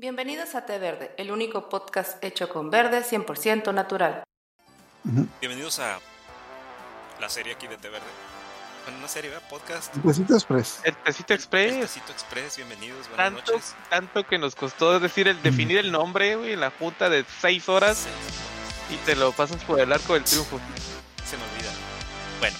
Bienvenidos 0.00 0.54
a 0.54 0.64
Té 0.64 0.78
Verde, 0.78 1.12
el 1.18 1.30
único 1.30 1.68
podcast 1.68 2.24
hecho 2.24 2.48
con 2.48 2.70
verde 2.70 3.02
100% 3.04 3.74
natural. 3.74 4.22
Bienvenidos 5.42 5.78
a 5.78 5.98
la 7.20 7.28
serie 7.28 7.52
aquí 7.52 7.66
de 7.66 7.76
Té 7.76 7.90
Verde. 7.90 8.06
Bueno, 8.84 9.00
una 9.00 9.08
serie, 9.08 9.28
¿verdad? 9.28 9.46
Podcast. 9.50 9.92
Tecito 10.02 10.32
Express. 10.32 10.80
El 10.84 10.96
Tecito 10.96 11.34
Express. 11.34 11.74
El 11.74 11.80
Tecito 11.82 12.12
Express, 12.12 12.56
bienvenidos, 12.56 13.08
buenas 13.10 13.16
Tanto, 13.34 13.52
noches. 13.52 13.76
tanto 13.90 14.26
que 14.26 14.38
nos 14.38 14.54
costó 14.54 14.98
decir 15.00 15.28
el, 15.28 15.42
definir 15.42 15.76
el 15.76 15.92
nombre, 15.92 16.34
güey, 16.36 16.54
en 16.54 16.60
la 16.60 16.70
junta 16.70 17.10
de 17.10 17.26
seis 17.38 17.68
horas 17.68 18.06
y 18.88 18.96
te 19.04 19.14
lo 19.16 19.32
pasas 19.32 19.62
por 19.64 19.80
el 19.80 19.92
arco 19.92 20.14
del 20.14 20.24
triunfo. 20.24 20.58
Se 21.26 21.36
me 21.36 21.42
olvida. 21.42 21.72
Bueno, 22.38 22.56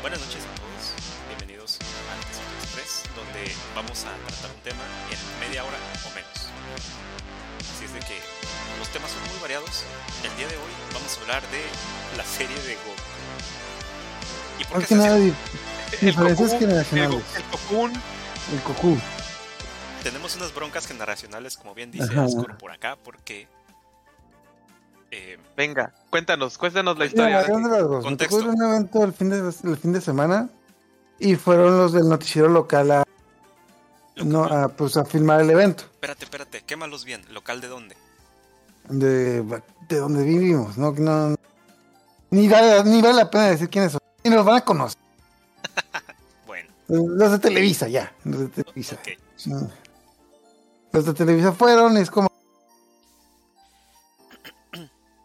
buenas 0.00 0.18
noches 0.18 0.42
a 0.42 0.54
todos. 0.56 1.28
Bienvenidos 1.28 1.78
al 2.10 2.18
Tecito 2.26 2.64
Express, 2.64 3.02
donde 3.14 3.54
vamos 3.76 4.04
a 4.06 4.16
tratar 4.26 4.50
un 4.56 4.62
tema 4.62 4.82
en 5.12 5.48
media 5.48 5.62
hora 5.62 5.78
o 6.04 6.14
menos. 6.16 6.39
Los 8.90 8.92
temas 8.92 9.10
son 9.12 9.22
muy 9.32 9.40
variados. 9.40 9.84
El 10.24 10.36
día 10.36 10.48
de 10.48 10.56
hoy 10.56 10.72
vamos 10.92 11.16
a 11.16 11.20
hablar 11.20 11.42
de 11.50 11.62
la 12.16 12.24
serie 12.24 12.56
de 12.62 12.74
Goku. 12.74 12.90
¿Y 14.58 14.64
por 14.64 14.78
Más 14.78 14.88
qué 14.88 14.94
que 14.94 15.00
nada, 15.00 15.16
di- 15.16 15.34
diferencias 16.00 16.50
Cocoon, 16.50 16.58
generacionales. 16.60 17.24
El, 17.36 17.42
el 17.42 17.48
Cocoon, 17.50 17.92
El 18.52 18.60
Cocu. 18.62 18.98
Tenemos 20.02 20.36
unas 20.36 20.54
broncas 20.54 20.86
generacionales, 20.86 21.56
como 21.56 21.74
bien 21.74 21.90
dice 21.90 22.10
Ajá. 22.10 22.24
Ascor 22.24 22.56
por 22.58 22.72
acá, 22.72 22.96
porque 23.04 23.46
eh, 25.10 25.38
venga, 25.56 25.92
cuéntanos, 26.08 26.56
cuéntanos 26.58 26.98
la 26.98 27.04
Mira, 27.04 27.40
historia. 27.40 27.68
las 27.68 27.82
dos. 27.82 27.98
Me 28.04 28.10
Contexto. 28.10 28.36
a 28.38 28.40
un 28.48 28.62
evento 28.62 29.04
el 29.04 29.12
fin, 29.12 29.28
de, 29.30 29.38
el 29.70 29.76
fin 29.76 29.92
de 29.92 30.00
semana 30.00 30.48
y 31.18 31.36
fueron 31.36 31.76
los 31.76 31.92
del 31.92 32.08
noticiero 32.08 32.48
local 32.48 32.90
a, 32.90 33.04
no, 34.16 34.44
a, 34.44 34.68
pues, 34.68 34.96
a 34.96 35.04
filmar 35.04 35.40
el 35.42 35.50
evento. 35.50 35.84
espérate, 35.84 36.24
espérate, 36.24 36.62
quémalos 36.62 37.04
bien. 37.04 37.22
¿Local 37.30 37.60
de 37.60 37.68
dónde? 37.68 37.96
De, 38.90 39.42
de 39.88 39.96
donde 39.98 40.22
vivimos, 40.24 40.76
¿no? 40.76 40.92
no 40.92 41.34
ni, 42.30 42.48
vale, 42.48 42.84
ni 42.84 43.00
vale 43.02 43.14
la 43.14 43.30
pena 43.30 43.46
decir 43.50 43.68
quiénes 43.70 43.92
son. 43.92 44.00
Y 44.22 44.30
nos 44.30 44.44
van 44.44 44.56
a 44.56 44.64
conocer. 44.64 45.00
Bueno, 46.46 46.68
Los 46.88 47.32
de 47.32 47.38
Televisa, 47.38 47.88
ya. 47.88 48.12
Los 48.24 48.40
de 48.40 48.48
Televisa. 48.48 48.96
ok. 48.96 49.08
Mm. 49.46 49.64
Los 50.92 51.04
de 51.06 51.14
Televisa 51.14 51.52
fueron, 51.52 51.96
es 51.96 52.10
como. 52.10 52.28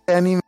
de 0.07 0.16
anime. 0.16 0.41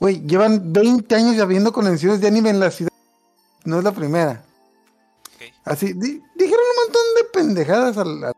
Güey, 0.00 0.20
llevan 0.26 0.72
20 0.72 1.14
años 1.14 1.36
ya 1.36 1.44
viendo 1.44 1.72
convenciones 1.72 2.20
de 2.20 2.28
anime 2.28 2.50
en 2.50 2.60
la 2.60 2.70
ciudad. 2.70 2.92
No 3.64 3.78
es 3.78 3.84
la 3.84 3.92
primera. 3.92 4.44
Así, 5.64 5.92
di- 5.92 6.22
dijeron 6.36 6.60
un 6.70 6.84
montón 6.84 7.02
de 7.16 7.24
pendejadas 7.32 7.96
al, 7.98 8.24
al- 8.24 8.34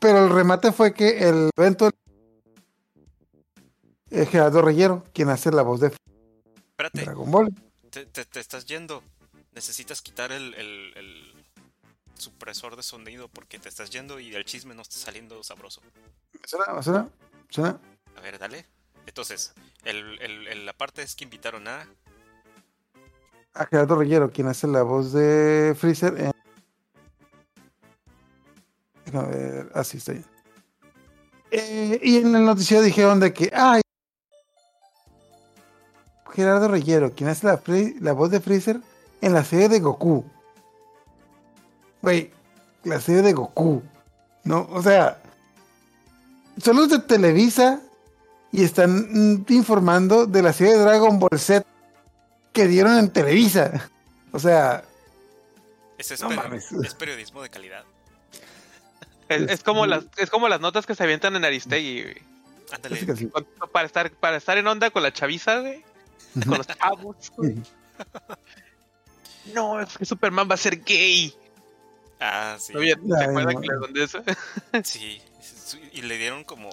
Pero 0.00 0.24
el 0.24 0.30
remate 0.30 0.72
fue 0.72 0.94
que 0.94 1.28
el 1.28 1.50
evento. 1.56 1.90
Es 4.10 4.28
Gerardo 4.30 4.62
Reyero, 4.62 5.04
quien 5.12 5.28
hace 5.28 5.50
la 5.50 5.62
voz 5.62 5.80
de 5.80 5.88
Espérate, 5.88 7.02
Dragon 7.04 7.30
Ball. 7.30 7.54
te, 7.90 8.06
te- 8.06 8.24
te 8.24 8.40
estás 8.40 8.64
yendo. 8.64 9.02
Necesitas 9.52 10.00
quitar 10.00 10.32
el, 10.32 10.54
el- 10.54 10.92
el 10.96 11.34
supresor 12.14 12.76
de 12.76 12.82
sonido 12.82 13.28
porque 13.28 13.58
te 13.58 13.68
estás 13.68 13.90
yendo 13.90 14.18
y 14.18 14.34
el 14.34 14.44
chisme 14.44 14.74
no 14.74 14.82
está 14.82 14.96
saliendo 14.96 15.42
sabroso. 15.42 15.80
¿Me 16.32 16.40
suena? 16.48 16.72
¿Me 16.72 16.82
suena? 16.82 17.02
¿Me 17.02 17.10
suena? 17.52 17.80
A 18.16 18.20
ver, 18.20 18.38
dale. 18.38 18.64
Entonces, 19.06 19.52
el, 19.84 20.20
el- 20.22 20.46
el- 20.48 20.66
la 20.66 20.72
parte 20.72 21.02
es 21.02 21.14
que 21.14 21.24
invitaron 21.24 21.66
a. 21.68 21.86
a 23.54 23.66
Gerardo 23.66 23.96
Reyero, 23.96 24.30
quien 24.30 24.46
hace 24.46 24.66
la 24.68 24.82
voz 24.82 25.12
de 25.12 25.74
Freezer 25.78 26.18
en... 26.18 26.32
Déjame 29.10 29.34
ver, 29.34 29.70
así 29.74 29.96
está 29.96 30.12
bien. 30.12 30.24
Eh, 31.50 31.98
y 32.02 32.18
en 32.18 32.34
el 32.34 32.44
noticiero 32.44 32.82
dijeron 32.82 33.20
de 33.20 33.32
que, 33.32 33.50
ay, 33.54 33.80
Gerardo 36.34 36.68
Reyero, 36.68 37.14
quien 37.14 37.30
hace 37.30 37.46
la, 37.46 37.60
la 38.00 38.12
voz 38.12 38.30
de 38.30 38.40
Freezer 38.40 38.80
en 39.22 39.32
la 39.32 39.44
serie 39.44 39.68
de 39.68 39.80
Goku. 39.80 40.24
Güey, 42.02 42.30
la 42.84 43.00
serie 43.00 43.22
de 43.22 43.32
Goku. 43.32 43.82
No, 44.44 44.68
o 44.70 44.82
sea, 44.82 45.20
son 46.62 46.76
los 46.76 46.90
de 46.90 46.98
Televisa 46.98 47.80
y 48.52 48.62
están 48.62 49.08
mm, 49.10 49.46
informando 49.48 50.26
de 50.26 50.42
la 50.42 50.52
serie 50.52 50.74
de 50.74 50.80
Dragon 50.84 51.18
Ball 51.18 51.38
Z 51.38 51.64
que 52.52 52.66
dieron 52.66 52.98
en 52.98 53.10
Televisa. 53.10 53.90
O 54.32 54.38
sea, 54.38 54.84
Ese 55.96 56.14
es, 56.14 56.22
No 56.22 56.30
mames. 56.30 56.70
es 56.72 56.94
periodismo 56.94 57.42
de 57.42 57.48
calidad. 57.48 57.84
Es, 59.28 59.42
es 59.50 59.62
como 59.62 59.86
las, 59.86 60.04
es 60.16 60.30
como 60.30 60.48
las 60.48 60.60
notas 60.60 60.86
que 60.86 60.94
se 60.94 61.02
avientan 61.02 61.36
en 61.36 61.44
Aristegui, 61.44 62.02
güey. 62.02 62.22
Ándale. 62.72 63.06
Para 63.72 63.86
estar, 63.86 64.10
para 64.10 64.36
estar 64.36 64.58
en 64.58 64.66
onda 64.66 64.90
con 64.90 65.02
la 65.02 65.12
chaviza, 65.12 65.60
güey. 65.60 65.82
Con 66.46 66.58
los 66.58 66.66
chavos, 66.66 67.32
güey. 67.36 67.54
No, 69.54 69.80
es 69.80 69.96
que 69.96 70.04
Superman 70.04 70.48
va 70.50 70.54
a 70.54 70.58
ser 70.58 70.82
gay. 70.84 71.34
Ah, 72.20 72.56
sí. 72.58 72.72
¿No 72.74 72.80
bien? 72.80 73.00
Ay, 73.04 73.10
¿Se 73.18 73.24
acuerdan 73.24 73.54
no. 73.54 73.60
que 73.60 73.68
mandé 73.80 74.04
eso? 74.04 74.22
Sí. 74.84 75.22
Y 75.92 76.02
le 76.02 76.16
dieron 76.18 76.44
como 76.44 76.70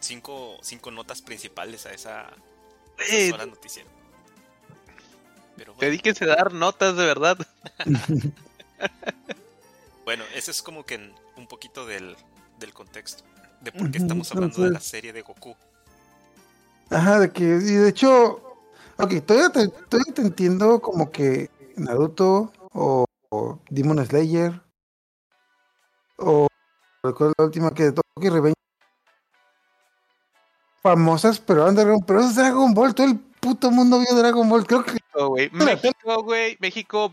cinco, 0.00 0.58
cinco 0.62 0.90
notas 0.90 1.22
principales 1.22 1.86
a 1.86 1.92
esa, 1.92 2.20
a 2.28 2.32
esa 3.02 3.16
Eh, 3.16 3.30
sola 3.30 3.46
noticiero. 3.46 3.88
Pero 5.56 5.74
bueno, 5.74 5.86
Dedíquense 5.90 6.24
a 6.24 6.28
dar 6.28 6.52
notas 6.52 6.96
de 6.96 7.04
verdad. 7.06 7.38
bueno, 10.08 10.24
ese 10.34 10.52
es 10.52 10.62
como 10.62 10.86
que 10.86 11.12
un 11.36 11.46
poquito 11.46 11.84
del, 11.84 12.16
del 12.58 12.72
contexto. 12.72 13.24
De 13.60 13.70
por 13.72 13.90
qué 13.90 13.98
estamos 13.98 14.32
hablando 14.32 14.54
de 14.56 14.62
la 14.62 14.66
entonces- 14.68 14.88
serie 14.90 15.12
de 15.12 15.20
Goku. 15.20 15.54
Ajá, 16.88 17.18
de 17.20 17.30
que, 17.30 17.42
y 17.44 17.74
de 17.74 17.90
hecho, 17.90 18.40
ok, 18.96 19.20
todavía 19.26 19.50
te, 19.50 19.68
todavía 19.68 20.14
te 20.14 20.22
entiendo 20.22 20.80
como 20.80 21.10
que 21.10 21.50
Naruto 21.76 22.50
o, 22.72 23.04
o 23.28 23.58
Demon 23.68 24.02
Slayer 24.06 24.58
o 26.16 26.46
recuerdo 27.02 27.34
la 27.36 27.44
última 27.44 27.74
que 27.74 27.92
Tokyo 27.92 28.32
Revenge 28.32 28.54
famosas, 30.82 31.38
pero 31.38 31.66
underground, 31.66 32.06
pero 32.06 32.20
es 32.20 32.34
Dragon 32.34 32.72
Ball, 32.72 32.94
todo 32.94 33.08
el 33.08 33.18
puto 33.18 33.70
mundo 33.70 33.98
vio 34.00 34.14
Dragon 34.16 34.48
Ball, 34.48 34.66
creo 34.66 34.82
que 34.84 34.92
México, 34.92 35.28
güey. 35.28 35.50
México, 35.52 36.22
güey. 36.22 36.56
México 36.60 37.12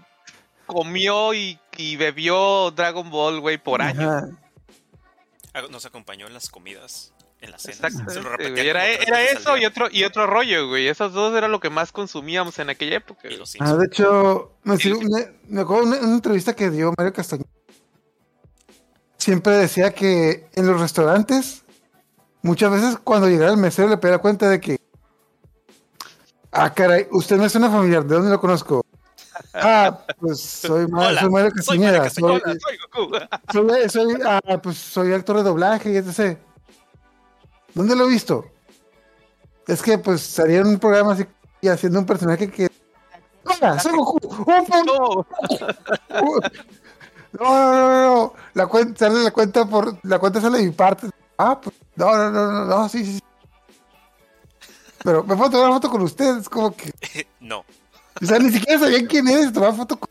comió 0.66 1.34
y, 1.34 1.59
y 1.78 1.96
bebió 1.96 2.72
Dragon 2.72 3.09
Ball, 3.09 3.40
güey, 3.40 3.58
por 3.58 3.81
años. 3.81 4.24
Ah, 5.53 5.62
Nos 5.70 5.86
acompañó 5.86 6.28
en 6.28 6.34
las 6.34 6.50
comidas, 6.50 7.14
en 7.42 7.52
las 7.52 7.62
cenas. 7.62 7.94
Se 8.08 8.22
lo 8.22 8.38
Era, 8.38 8.86
era 8.88 9.22
eso 9.24 9.56
y 9.58 9.66
otro, 9.66 9.88
y 9.92 10.03
otro 10.03 10.28
rollo, 10.28 10.68
güey. 10.68 10.88
Esos 10.88 11.14
dos 11.14 11.34
era 11.36 11.48
lo 11.48 11.59
que 11.59 11.70
más 11.70 11.92
consumíamos 11.92 12.59
en 12.59 12.70
aquella 12.70 12.98
época. 12.98 13.30
Ah, 13.59 13.76
de 13.76 13.86
hecho, 13.86 14.52
me, 14.64 14.76
sigo- 14.76 15.00
sí. 15.00 15.08
me, 15.09 15.31
me 15.48 15.62
acuerdo 15.62 15.84
de 15.86 15.98
una, 15.98 16.08
una 16.08 16.16
entrevista 16.16 16.56
que 16.56 16.70
dio 16.70 16.94
Mario 16.97 17.14
Castañeda. 17.14 17.47
Siempre 19.18 19.53
decía 19.53 19.92
que 19.94 20.47
en 20.53 20.68
los 20.68 20.80
restaurantes, 20.80 21.64
muchas 22.42 22.70
veces 22.72 22.97
cuando 23.03 23.28
llegaba 23.30 23.52
el 23.52 23.58
mesero 23.58 23.88
le 23.88 23.97
pedía 23.97 24.18
cuenta 24.20 24.47
de 24.50 24.59
que, 24.59 24.80
ah, 26.52 26.74
caray, 26.74 27.08
usted 27.12 27.38
no 27.38 27.46
es 27.46 27.56
una 27.56 27.72
familiar, 27.72 28.06
¿de 28.06 28.16
dónde 28.16 28.30
lo 28.30 28.40
conozco? 28.40 28.86
Ah, 29.53 30.00
pues 30.19 30.40
soy, 30.41 30.88
Ma- 30.88 31.07
Hola, 31.07 31.22
soy 31.22 31.29
Mario 31.29 31.51
soy 31.62 31.79
Mario 31.79 32.01
Castañeda. 32.03 32.09
Soy, 32.09 32.23
Hola, 32.23 32.57
soy 32.59 32.78
Goku. 32.78 33.16
soy, 33.51 33.90
soy- 33.90 34.22
ah, 34.25 34.59
pues 34.62 34.78
soy 34.78 35.13
actor 35.13 35.38
de 35.38 35.44
doblaje 35.44 35.91
y 35.91 35.97
etc. 35.97 36.38
¿Dónde 37.73 37.96
lo 37.96 38.06
he 38.06 38.09
visto? 38.09 38.46
Es 39.68 39.81
que 39.81 39.97
pues 39.97 40.22
salía 40.22 40.59
en 40.59 40.68
un 40.68 40.79
programa 40.79 41.13
así 41.13 41.25
y 41.62 41.68
haciendo 41.68 42.00
un 42.00 42.06
personaje 42.06 42.50
que... 42.50 42.69
Hola, 43.46 43.79
soy 43.79 43.94
Goku. 43.94 44.19
¡Oh, 46.22 46.41
No, 47.38 47.44
No, 47.44 47.44
no, 47.44 47.72
no, 47.81 48.16
no. 48.16 48.34
La 48.53 48.67
cuenta, 48.67 49.07
sale 49.09 49.22
la 49.23 49.31
cuenta 49.31 49.66
por. 49.66 49.97
La 50.03 50.19
cuenta 50.19 50.40
sale 50.40 50.59
de 50.59 50.63
mi 50.66 50.72
parte. 50.72 51.09
Ah, 51.38 51.59
pues. 51.59 51.76
No, 51.97 52.16
no, 52.16 52.31
no, 52.31 52.52
no, 52.52 52.66
no, 52.66 52.88
sí, 52.90 53.03
sí. 53.03 53.14
sí. 53.16 53.22
Pero 55.03 55.23
me 55.23 55.35
puedo 55.35 55.49
tomar 55.49 55.66
una 55.67 55.76
foto 55.76 55.90
con 55.90 56.02
ustedes, 56.02 56.47
como 56.47 56.73
que. 56.76 56.91
no. 57.41 57.66
O 58.22 58.26
sea, 58.26 58.40
ni 58.40 58.52
siquiera 58.52 58.79
sabían 58.79 59.06
quién 59.08 59.28
eres, 59.28 59.52
tomar 59.53 59.76
foto 59.76 59.97
con. 60.00 60.09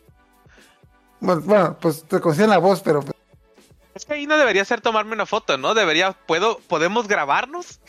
Bueno, 1.21 1.41
bueno, 1.43 1.79
pues 1.81 2.05
te 2.05 2.21
conocían 2.21 2.51
la 2.51 2.59
voz, 2.59 2.81
pero. 2.83 3.01
pues, 3.01 3.15
es 3.95 4.05
que 4.05 4.15
ahí 4.15 4.27
no 4.27 4.37
debería 4.37 4.65
ser 4.65 4.81
tomarme 4.81 5.13
una 5.15 5.27
foto, 5.27 5.57
¿no? 5.57 5.73
Debería, 5.75 6.13
¿puedo, 6.13 6.59
¿podemos 6.69 7.09
grabarnos? 7.09 7.81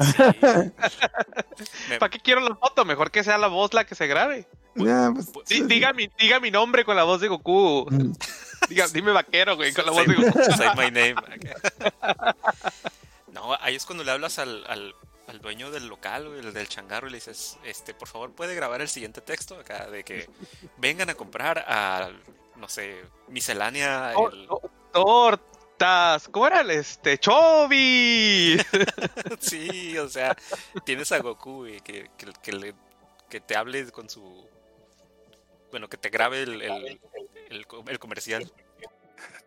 Sí. 0.00 0.22
¿Para 1.98 2.10
qué 2.10 2.18
quiero 2.20 2.40
la 2.40 2.54
foto? 2.56 2.84
Mejor 2.84 3.10
que 3.10 3.24
sea 3.24 3.38
la 3.38 3.46
voz 3.48 3.72
la 3.74 3.84
que 3.84 3.94
se 3.94 4.06
grabe. 4.06 4.46
ya, 4.74 5.10
pues, 5.14 5.48
Di- 5.48 5.62
diga, 5.62 5.92
mi, 5.92 6.08
diga 6.18 6.38
mi 6.40 6.50
nombre 6.50 6.84
con 6.84 6.96
la 6.96 7.04
voz 7.04 7.20
de 7.20 7.28
Goku. 7.28 7.86
Mm. 7.90 8.12
Diga, 8.68 8.86
dime 8.88 9.12
vaquero, 9.12 9.56
güey, 9.56 9.74
con 9.74 9.84
la 9.84 9.92
voz 9.92 10.04
say, 10.06 10.14
de 10.14 10.24
Goku. 10.24 10.42
say 10.56 10.68
my 10.74 10.90
name. 10.90 11.14
No, 13.32 13.54
ahí 13.60 13.74
es 13.74 13.84
cuando 13.84 14.04
le 14.04 14.10
hablas 14.10 14.38
al, 14.38 14.64
al, 14.68 14.94
al 15.26 15.40
dueño 15.40 15.70
del 15.70 15.86
local, 15.88 16.26
el 16.26 16.52
del 16.52 16.68
changarro, 16.68 17.06
y 17.08 17.10
le 17.10 17.16
dices, 17.16 17.58
este, 17.64 17.94
por 17.94 18.08
favor, 18.08 18.32
puede 18.32 18.54
grabar 18.54 18.80
el 18.80 18.88
siguiente 18.88 19.20
texto 19.20 19.58
acá 19.58 19.88
de 19.90 20.04
que 20.04 20.28
vengan 20.78 21.10
a 21.10 21.14
comprar 21.14 21.58
a, 21.66 22.10
no 22.56 22.68
sé, 22.68 23.02
miscelánea. 23.28 24.12
El- 24.12 24.48
Thor, 24.92 25.40
estás? 25.72 26.28
¿Cómo 26.28 26.46
era 26.46 26.60
el 26.60 26.70
este? 26.70 27.18
¡Chobi! 27.18 28.56
sí, 29.40 29.98
o 29.98 30.08
sea, 30.08 30.36
tienes 30.84 31.10
a 31.12 31.18
Goku, 31.18 31.64
que, 31.82 32.10
que, 32.16 32.32
que, 32.42 32.52
le- 32.52 32.74
que 33.28 33.40
te 33.40 33.56
hable 33.56 33.90
con 33.90 34.08
su. 34.08 34.46
Bueno, 35.70 35.88
que 35.88 35.96
te 35.96 36.10
grabe 36.10 36.42
el, 36.42 36.62
el, 36.62 37.00
el, 37.50 37.66
co- 37.66 37.82
el 37.88 37.98
comercial. 37.98 38.52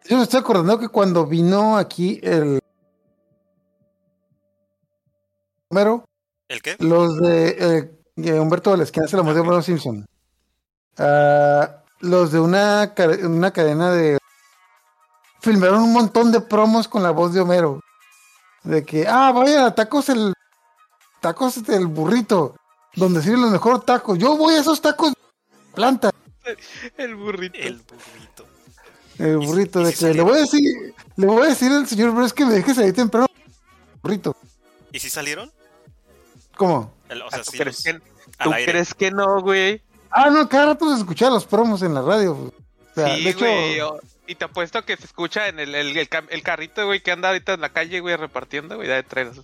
Yo 0.10 0.18
me 0.18 0.24
estoy 0.24 0.40
acordando 0.42 0.78
que 0.80 0.90
cuando 0.90 1.26
vino 1.26 1.78
aquí 1.78 2.20
el 2.22 2.60
Homero, 5.70 6.06
¿El 6.48 6.62
qué? 6.62 6.76
los 6.80 7.18
de 7.20 7.92
eh, 8.18 8.40
Humberto 8.40 8.72
Vélez, 8.72 8.92
que 8.92 9.02
hace 9.02 9.18
la 9.18 9.24
voz 9.24 9.36
de 9.36 9.42
Homero 9.42 9.62
Simpson, 9.62 10.06
ah, 10.98 11.84
los 12.00 12.32
de 12.32 12.40
una, 12.40 12.94
una 13.24 13.52
cadena 13.52 13.92
de 13.92 14.18
filmaron 15.42 15.82
un 15.84 15.94
montón 15.94 16.32
de 16.32 16.42
promos 16.42 16.88
con 16.88 17.04
la 17.04 17.12
voz 17.12 17.34
de 17.34 17.42
Homero. 17.42 17.82
De 18.64 18.84
que, 18.84 19.08
ah, 19.08 19.32
vayan 19.32 19.64
a 19.66 19.76
tacos 19.76 20.10
el 20.10 20.34
tacos 21.22 21.64
del 21.64 21.88
burrito, 21.88 22.56
donde 22.96 23.22
sirven 23.22 23.42
los 23.42 23.52
mejores 23.52 23.86
tacos. 23.86 24.18
Yo 24.18 24.36
voy 24.38 24.56
a 24.56 24.60
esos 24.62 24.82
tacos 24.82 25.14
planta. 25.74 26.12
el 26.98 27.16
burrito. 27.16 27.58
El 27.58 27.82
burrito. 27.82 28.46
El 29.20 29.38
¿Y 29.38 29.42
si- 29.42 29.48
burrito, 29.48 29.82
y 29.82 29.86
de 29.86 29.94
que 29.94 30.14
le 30.14 30.22
voy 30.22 30.34
a 30.38 30.42
decir, 30.42 30.94
le 31.16 31.26
voy 31.26 31.42
a 31.44 31.50
decir 31.50 31.72
al 31.72 31.88
señor 31.88 32.12
Bros 32.12 32.34
que 32.34 32.46
me 32.46 32.54
deje 32.54 32.74
salir 32.74 32.94
temprano. 32.94 33.28
Burrito. 34.02 34.36
¿Y 34.92 35.00
si 35.00 35.10
salieron? 35.10 35.52
¿Cómo? 36.56 36.94
El- 37.10 37.22
o 37.22 37.28
Ah, 37.28 37.30
sea, 37.32 37.44
¿Tú, 37.44 37.52
sí, 37.52 37.58
crees 37.58 37.76
los- 37.78 37.84
que, 37.84 37.90
al 37.90 38.02
tú 38.44 38.54
aire. 38.54 38.72
crees 38.72 38.94
que 38.94 39.12
no, 39.12 39.42
güey? 39.42 39.82
Ah, 40.12 40.30
no, 40.30 40.48
cada 40.50 40.68
rato 40.68 40.90
se 40.94 41.00
escuchaba 41.02 41.32
los 41.32 41.46
promos 41.46 41.82
en 41.82 41.94
la 41.94 42.02
radio. 42.02 42.34
O 42.34 42.54
sea, 42.96 43.16
sí, 43.16 43.24
de 43.24 43.30
hecho, 43.30 43.46
güey. 43.46 43.82
Y 44.30 44.36
te 44.36 44.46
apuesto 44.46 44.84
que 44.84 44.98
se 44.98 45.06
escucha 45.06 45.48
en 45.48 45.60
el, 45.60 45.74
el, 45.76 45.96
el 45.98 46.44
carrito, 46.44 46.86
güey, 46.86 47.02
que 47.02 47.12
anda 47.12 47.30
ahorita 47.30 47.54
en 47.54 47.62
la 47.62 47.70
calle, 47.72 48.00
güey, 48.02 48.16
repartiendo, 48.16 48.76
güey, 48.76 48.88
de 48.88 49.04
trenes. 49.04 49.40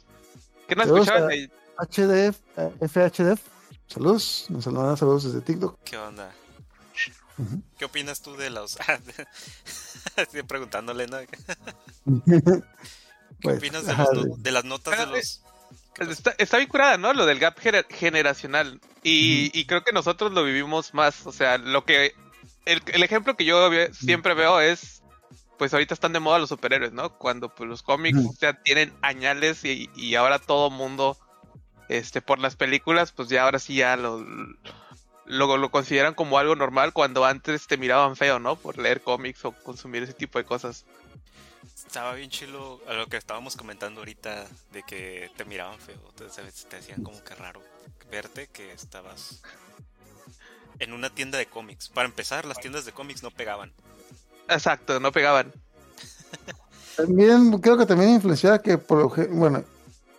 ¿Qué 0.67 0.75
no 0.75 0.83
escuchaban? 0.83 1.29
a- 1.29 1.33
Eh, 1.35 1.49
HDF, 1.77 2.37
eh, 2.57 2.71
FHDF. 2.87 3.41
Saludos, 3.87 4.45
nos 4.49 4.63
saludan 4.63 4.97
saludos 4.97 5.23
desde 5.25 5.41
TikTok. 5.41 5.79
¿Qué 5.83 5.97
onda? 5.97 6.31
¿Qué 7.77 7.85
opinas 7.85 8.21
tú 8.21 8.35
de 8.35 8.49
los.? 8.49 8.77
Estoy 10.17 10.43
preguntándole, 10.43 11.07
¿no? 11.07 11.17
¿Qué 13.43 13.49
Pues, 13.49 13.57
opinas 13.57 13.85
de, 13.85 13.93
los 13.95 14.41
de- 14.41 14.51
las 14.51 14.63
notas 14.65 14.97
de 14.97 15.05
los. 15.05 15.41
Está, 15.99 16.33
está 16.39 16.57
bien 16.57 16.69
curada, 16.69 16.97
¿no? 16.97 17.13
Lo 17.13 17.25
del 17.27 17.37
gap 17.37 17.59
gener- 17.59 17.85
generacional. 17.87 18.79
Y, 19.03 19.51
y 19.53 19.65
creo 19.65 19.83
que 19.83 19.91
nosotros 19.91 20.31
lo 20.31 20.43
vivimos 20.43 20.93
más. 20.95 21.27
O 21.27 21.31
sea, 21.31 21.57
lo 21.59 21.85
que. 21.85 22.15
El, 22.65 22.81
el 22.87 23.03
ejemplo 23.03 23.35
que 23.35 23.45
yo 23.45 23.69
ve- 23.69 23.93
siempre 23.93 24.33
veo 24.33 24.59
es. 24.59 25.01
Pues 25.59 25.71
ahorita 25.73 25.93
están 25.93 26.13
de 26.13 26.19
moda 26.19 26.39
los 26.39 26.49
superhéroes, 26.49 26.93
¿no? 26.93 27.11
Cuando 27.17 27.53
pues 27.53 27.69
los 27.69 27.83
cómics 27.83 28.17
ya 28.41 28.53
tienen 28.53 28.91
añales 29.01 29.63
y, 29.65 29.89
y 29.95 30.15
ahora 30.15 30.39
todo 30.39 30.69
mundo. 30.71 31.17
Este, 31.89 32.21
por 32.21 32.39
las 32.39 32.55
películas, 32.55 33.11
pues 33.11 33.27
ya 33.29 33.43
ahora 33.43 33.59
sí 33.59 33.75
ya 33.75 33.95
lo, 33.97 34.25
lo, 35.25 35.57
lo 35.57 35.69
consideran 35.69 36.15
como 36.15 36.37
algo 36.39 36.55
normal 36.55 36.91
cuando 36.93 37.23
antes 37.25 37.67
te 37.67 37.77
miraban 37.77 38.15
feo, 38.15 38.39
¿no? 38.39 38.55
Por 38.55 38.77
leer 38.79 39.01
cómics 39.01 39.45
o 39.45 39.51
consumir 39.51 40.01
ese 40.03 40.13
tipo 40.13 40.39
de 40.39 40.45
cosas. 40.45 40.85
Estaba 41.85 42.13
bien 42.15 42.29
chilo 42.29 42.79
a 42.87 42.93
lo 42.93 43.07
que 43.07 43.17
estábamos 43.17 43.55
comentando 43.55 44.01
ahorita 44.01 44.47
de 44.71 44.83
que 44.83 45.29
te 45.37 45.45
miraban 45.45 45.79
feo. 45.79 45.99
Te, 46.15 46.29
se- 46.29 46.67
te 46.67 46.77
hacían 46.77 47.03
como 47.03 47.23
que 47.23 47.35
raro 47.35 47.61
verte 48.11 48.47
que 48.47 48.71
estabas 48.73 49.41
en 50.79 50.93
una 50.93 51.09
tienda 51.09 51.37
de 51.37 51.45
cómics. 51.45 51.89
Para 51.89 52.07
empezar, 52.07 52.45
las 52.45 52.59
tiendas 52.59 52.85
de 52.85 52.91
cómics 52.93 53.21
no 53.23 53.29
pegaban. 53.31 53.71
Exacto, 54.49 54.99
no 54.99 55.11
pegaban. 55.11 55.51
También 56.97 57.59
creo 57.59 57.75
que 57.77 57.87
también 57.87 58.11
influenciaba 58.11 58.59
que, 58.61 58.77
por 58.77 59.27
bueno, 59.31 59.63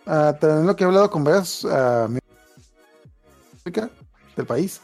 también 0.05 0.67
lo 0.67 0.75
que 0.75 0.83
he 0.83 0.87
hablado 0.87 1.09
con 1.09 1.23
varias 1.23 1.63
mi- 2.09 2.19
del 4.35 4.45
país, 4.45 4.81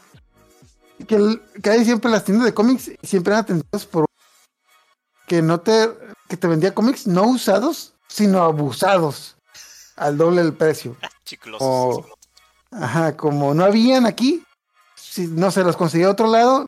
que, 1.06 1.14
el- 1.16 1.42
que 1.62 1.68
hay 1.68 1.84
siempre 1.84 2.10
las 2.10 2.24
tiendas 2.24 2.46
de 2.46 2.54
cómics 2.54 2.90
siempre 3.02 3.32
eran 3.34 3.44
atendidas 3.44 3.84
por 3.84 4.06
que 5.26 5.42
no 5.42 5.60
te 5.60 5.90
que 6.32 6.38
te 6.38 6.46
vendía 6.46 6.72
cómics 6.72 7.06
no 7.06 7.24
usados, 7.24 7.92
sino 8.08 8.42
abusados 8.42 9.36
al 9.96 10.16
doble 10.16 10.42
del 10.42 10.54
precio. 10.54 10.96
Chiclosos. 11.26 11.60
Oh. 11.60 12.06
Ajá, 12.70 13.14
como 13.18 13.52
no 13.52 13.66
habían 13.66 14.06
aquí, 14.06 14.42
si 14.94 15.26
no 15.26 15.50
se 15.50 15.62
los 15.62 15.76
conseguía 15.76 16.06
a 16.06 16.12
otro 16.12 16.28
lado. 16.28 16.64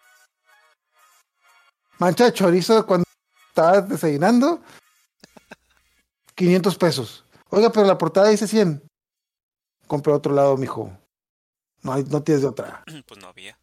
Mancha 1.98 2.26
de 2.26 2.34
chorizo 2.34 2.84
cuando 2.84 3.06
estaba 3.48 3.80
desayunando, 3.80 4.60
500 6.34 6.76
pesos. 6.76 7.24
Oiga, 7.48 7.72
pero 7.72 7.86
la 7.86 7.96
portada 7.96 8.28
dice 8.28 8.46
100. 8.46 8.86
Compre 9.86 10.12
a 10.12 10.16
otro 10.16 10.34
lado, 10.34 10.58
mijo. 10.58 10.92
No, 11.80 11.94
hay, 11.94 12.04
no 12.04 12.22
tienes 12.22 12.42
de 12.42 12.48
otra. 12.48 12.84
Pues 13.06 13.18
no 13.18 13.28
había. 13.28 13.58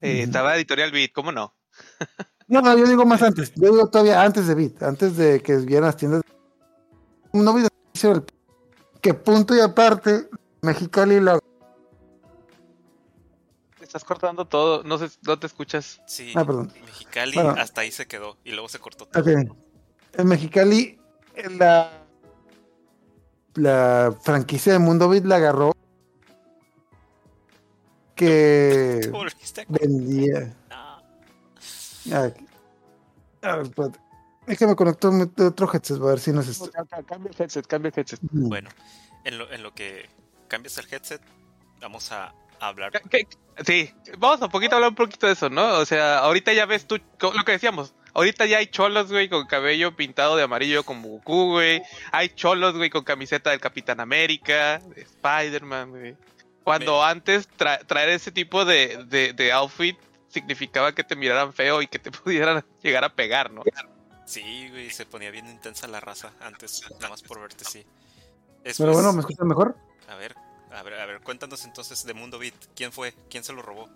Eh. 0.00 0.22
Estaba 0.22 0.54
Editorial 0.54 0.92
Beat, 0.92 1.10
¿cómo 1.10 1.32
no? 1.32 1.56
No, 2.48 2.62
no, 2.62 2.76
yo 2.76 2.86
digo 2.86 3.04
más 3.04 3.22
antes. 3.22 3.52
Yo 3.54 3.70
digo 3.72 3.88
todavía 3.88 4.22
antes 4.22 4.46
de 4.46 4.54
Bit, 4.54 4.82
antes 4.82 5.16
de 5.16 5.40
que 5.42 5.56
vieran 5.58 5.86
las 5.86 5.96
tiendas. 5.96 6.22
No 7.32 7.52
vi 7.54 7.62
el 8.02 8.24
que 9.02 9.14
punto 9.14 9.54
y 9.54 9.60
aparte, 9.60 10.28
Mexicali 10.62 11.20
la. 11.20 11.38
Te 13.78 13.84
estás 13.84 14.02
cortando 14.04 14.46
todo, 14.46 14.82
no, 14.82 14.98
sé, 14.98 15.08
no 15.26 15.38
te 15.38 15.46
escuchas. 15.46 16.00
Sí, 16.06 16.32
Ah, 16.34 16.44
perdón. 16.44 16.72
Mexicali 16.84 17.34
Bueno. 17.34 17.50
hasta 17.58 17.82
ahí 17.82 17.90
se 17.92 18.06
quedó 18.06 18.36
y 18.44 18.52
luego 18.52 18.68
se 18.68 18.78
cortó 18.78 19.06
todo. 19.06 19.22
Ok. 19.22 19.28
En 20.14 20.26
Mexicali, 20.26 20.98
la, 21.58 21.90
la 23.54 24.14
franquicia 24.22 24.72
de 24.72 24.78
Mundo 24.78 25.08
Beat 25.08 25.24
la 25.24 25.36
agarró 25.36 25.72
que 28.14 29.12
vendía. 29.68 30.56
Ah, 32.12 32.30
a 33.42 33.56
ver, 33.56 33.66
espérate. 33.66 33.98
Es 34.46 34.58
que 34.58 34.66
me 34.66 34.74
conectó 34.76 35.10
otro 35.46 35.70
headset, 35.72 36.00
a 36.00 36.04
ver 36.06 36.20
si 36.20 36.32
no 36.32 36.40
es 36.40 36.48
esto. 36.48 36.70
Cambia 37.06 37.30
el 37.30 37.36
headset, 37.42 37.66
cambia 37.66 37.92
el 37.94 37.98
headset. 38.00 38.18
Bueno, 38.32 38.70
en 39.24 39.36
lo, 39.38 39.50
en 39.52 39.62
lo 39.62 39.74
que 39.74 40.08
cambias 40.48 40.78
el 40.78 40.86
headset, 40.92 41.20
vamos 41.80 42.10
a 42.12 42.32
hablar. 42.60 42.92
¿Qué- 42.92 43.00
qué- 43.10 43.28
Sí, 43.66 43.92
vamos 44.18 44.40
a 44.40 44.44
un 44.46 44.50
poquito 44.52 44.74
a 44.74 44.76
hablar 44.76 44.90
un 44.90 44.94
poquito 44.96 45.26
de 45.26 45.32
eso, 45.32 45.50
¿no? 45.50 45.78
O 45.78 45.84
sea, 45.84 46.18
ahorita 46.20 46.52
ya 46.52 46.64
ves 46.64 46.86
tú, 46.86 47.00
lo 47.20 47.44
que 47.44 47.52
decíamos, 47.52 47.92
ahorita 48.14 48.46
ya 48.46 48.58
hay 48.58 48.68
cholos, 48.68 49.10
güey, 49.10 49.28
con 49.28 49.46
cabello 49.48 49.96
pintado 49.96 50.36
de 50.36 50.44
amarillo 50.44 50.84
como 50.84 51.08
Goku, 51.08 51.50
güey. 51.50 51.82
Hay 52.12 52.28
cholos, 52.30 52.76
güey, 52.76 52.88
con 52.88 53.02
camiseta 53.02 53.50
del 53.50 53.58
Capitán 53.60 53.98
América, 53.98 54.78
de 54.94 55.02
Spider-Man, 55.02 55.90
güey. 55.90 56.16
Cuando 56.62 57.02
antes 57.04 57.48
tra- 57.58 57.84
traer 57.84 58.10
ese 58.10 58.30
tipo 58.30 58.64
de, 58.64 59.04
de, 59.08 59.32
de 59.32 59.52
outfit 59.52 59.98
significaba 60.28 60.94
que 60.94 61.04
te 61.04 61.16
miraran 61.16 61.52
feo 61.52 61.82
y 61.82 61.86
que 61.86 61.98
te 61.98 62.10
pudieran 62.10 62.64
llegar 62.82 63.04
a 63.04 63.14
pegar, 63.14 63.50
¿no? 63.50 63.62
Sí, 64.24 64.68
güey, 64.70 64.90
se 64.90 65.06
ponía 65.06 65.30
bien 65.30 65.48
intensa 65.48 65.86
la 65.88 66.00
raza 66.00 66.32
antes, 66.40 66.82
nada 66.96 67.08
más 67.10 67.22
por 67.22 67.40
verte, 67.40 67.64
sí. 67.64 67.84
Pero 68.76 68.92
bueno, 68.92 69.12
¿me 69.12 69.20
escuchan 69.20 69.46
mejor? 69.48 69.74
a 70.08 70.16
ver, 70.16 70.34
a 70.72 70.82
ver, 70.82 70.94
a 71.00 71.06
ver, 71.06 71.20
cuéntanos 71.22 71.64
entonces 71.64 72.04
de 72.04 72.12
Mundo 72.14 72.38
Beat. 72.38 72.54
¿Quién 72.74 72.92
fue? 72.92 73.14
¿Quién 73.30 73.42
se 73.44 73.52
lo 73.54 73.62
robó? 73.62 73.88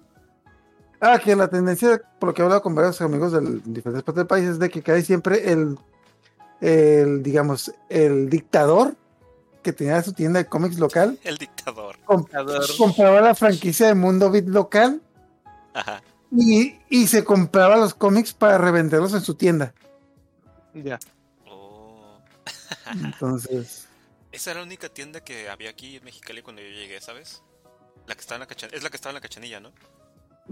Ah, 1.00 1.18
que 1.18 1.34
la 1.36 1.48
tendencia, 1.48 2.00
por 2.18 2.28
lo 2.28 2.34
que 2.34 2.40
he 2.40 2.44
hablado 2.44 2.62
con 2.62 2.74
varios 2.74 3.00
amigos 3.02 3.32
de 3.32 3.40
diferentes 3.64 4.02
partes 4.04 4.14
del 4.20 4.26
país, 4.26 4.44
es 4.46 4.58
de 4.58 4.70
que 4.70 4.82
casi 4.82 5.02
siempre 5.04 5.50
el, 5.52 5.76
el, 6.60 7.22
digamos, 7.22 7.72
el 7.88 8.30
dictador 8.30 8.94
que 9.62 9.72
tenía 9.72 10.02
su 10.02 10.12
tienda 10.12 10.38
de 10.38 10.46
cómics 10.46 10.78
local 10.78 11.18
El 11.24 11.38
dictador. 11.38 11.98
comp- 12.06 12.22
Dictador. 12.24 12.64
compraba 12.78 13.20
la 13.20 13.34
franquicia 13.34 13.88
de 13.88 13.94
Mundo 13.94 14.30
Beat 14.30 14.46
local 14.46 15.02
Ajá. 15.74 16.02
Y, 16.32 16.78
y 16.88 17.06
se 17.06 17.24
compraba 17.24 17.76
los 17.76 17.94
cómics 17.94 18.32
para 18.32 18.58
revenderlos 18.58 19.14
en 19.14 19.20
su 19.20 19.34
tienda. 19.34 19.74
Ya. 20.74 20.98
Oh. 21.46 22.18
Entonces, 22.92 23.86
Esa 24.32 24.52
era 24.52 24.60
la 24.60 24.66
única 24.66 24.88
tienda 24.88 25.20
que 25.20 25.50
había 25.50 25.68
aquí 25.70 25.96
en 25.96 26.04
Mexicali 26.04 26.40
cuando 26.40 26.62
yo 26.62 26.68
llegué, 26.68 26.98
¿sabes? 27.02 27.42
La 28.06 28.14
que 28.14 28.22
estaba 28.22 28.36
en 28.36 28.40
la 28.40 28.46
cachanilla. 28.46 28.76
Es 28.76 28.82
la 28.82 28.88
que 28.88 28.96
estaba 28.96 29.10
en 29.10 29.14
la 29.16 29.20
cachanilla, 29.20 29.60
¿no? 29.60 29.72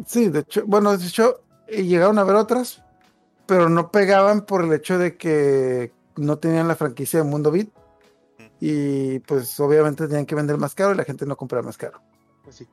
sí, 0.07 0.29
de 0.29 0.41
hecho, 0.41 0.63
bueno, 0.67 0.97
de 0.97 1.07
hecho, 1.07 1.43
eh, 1.67 1.83
llegaron 1.83 2.19
a 2.19 2.25
ver 2.25 2.37
otras, 2.37 2.83
pero 3.47 3.69
no 3.69 3.91
pegaban 3.91 4.43
por 4.43 4.63
el 4.63 4.73
hecho 4.73 4.99
de 4.99 5.17
que 5.17 5.93
no 6.17 6.39
tenían 6.39 6.69
la 6.69 6.77
franquicia 6.77 7.21
de 7.21 7.25
Mundo 7.25 7.51
Beat. 7.51 7.69
Y 8.61 9.21
pues 9.21 9.59
obviamente 9.59 10.07
tenían 10.07 10.27
que 10.27 10.35
vender 10.35 10.59
más 10.59 10.75
caro 10.75 10.93
y 10.93 10.97
la 10.97 11.05
gente 11.05 11.25
no 11.25 11.37
compraba 11.37 11.65
más 11.65 11.79
caro. 11.79 12.03
Pues 12.45 12.57
sí. 12.57 12.69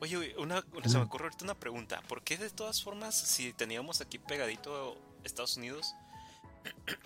Oye, 0.00 0.34
una, 0.38 0.64
una- 0.74 0.88
se 0.88 0.96
me 0.98 1.04
ocurre 1.04 1.24
ahorita 1.24 1.44
una 1.44 1.54
pregunta. 1.54 2.00
¿Por 2.08 2.22
qué 2.22 2.36
de 2.38 2.50
todas 2.50 2.82
formas, 2.82 3.14
si 3.14 3.52
teníamos 3.52 4.00
aquí 4.00 4.18
pegadito 4.18 4.96
Estados 5.24 5.56
Unidos, 5.56 5.94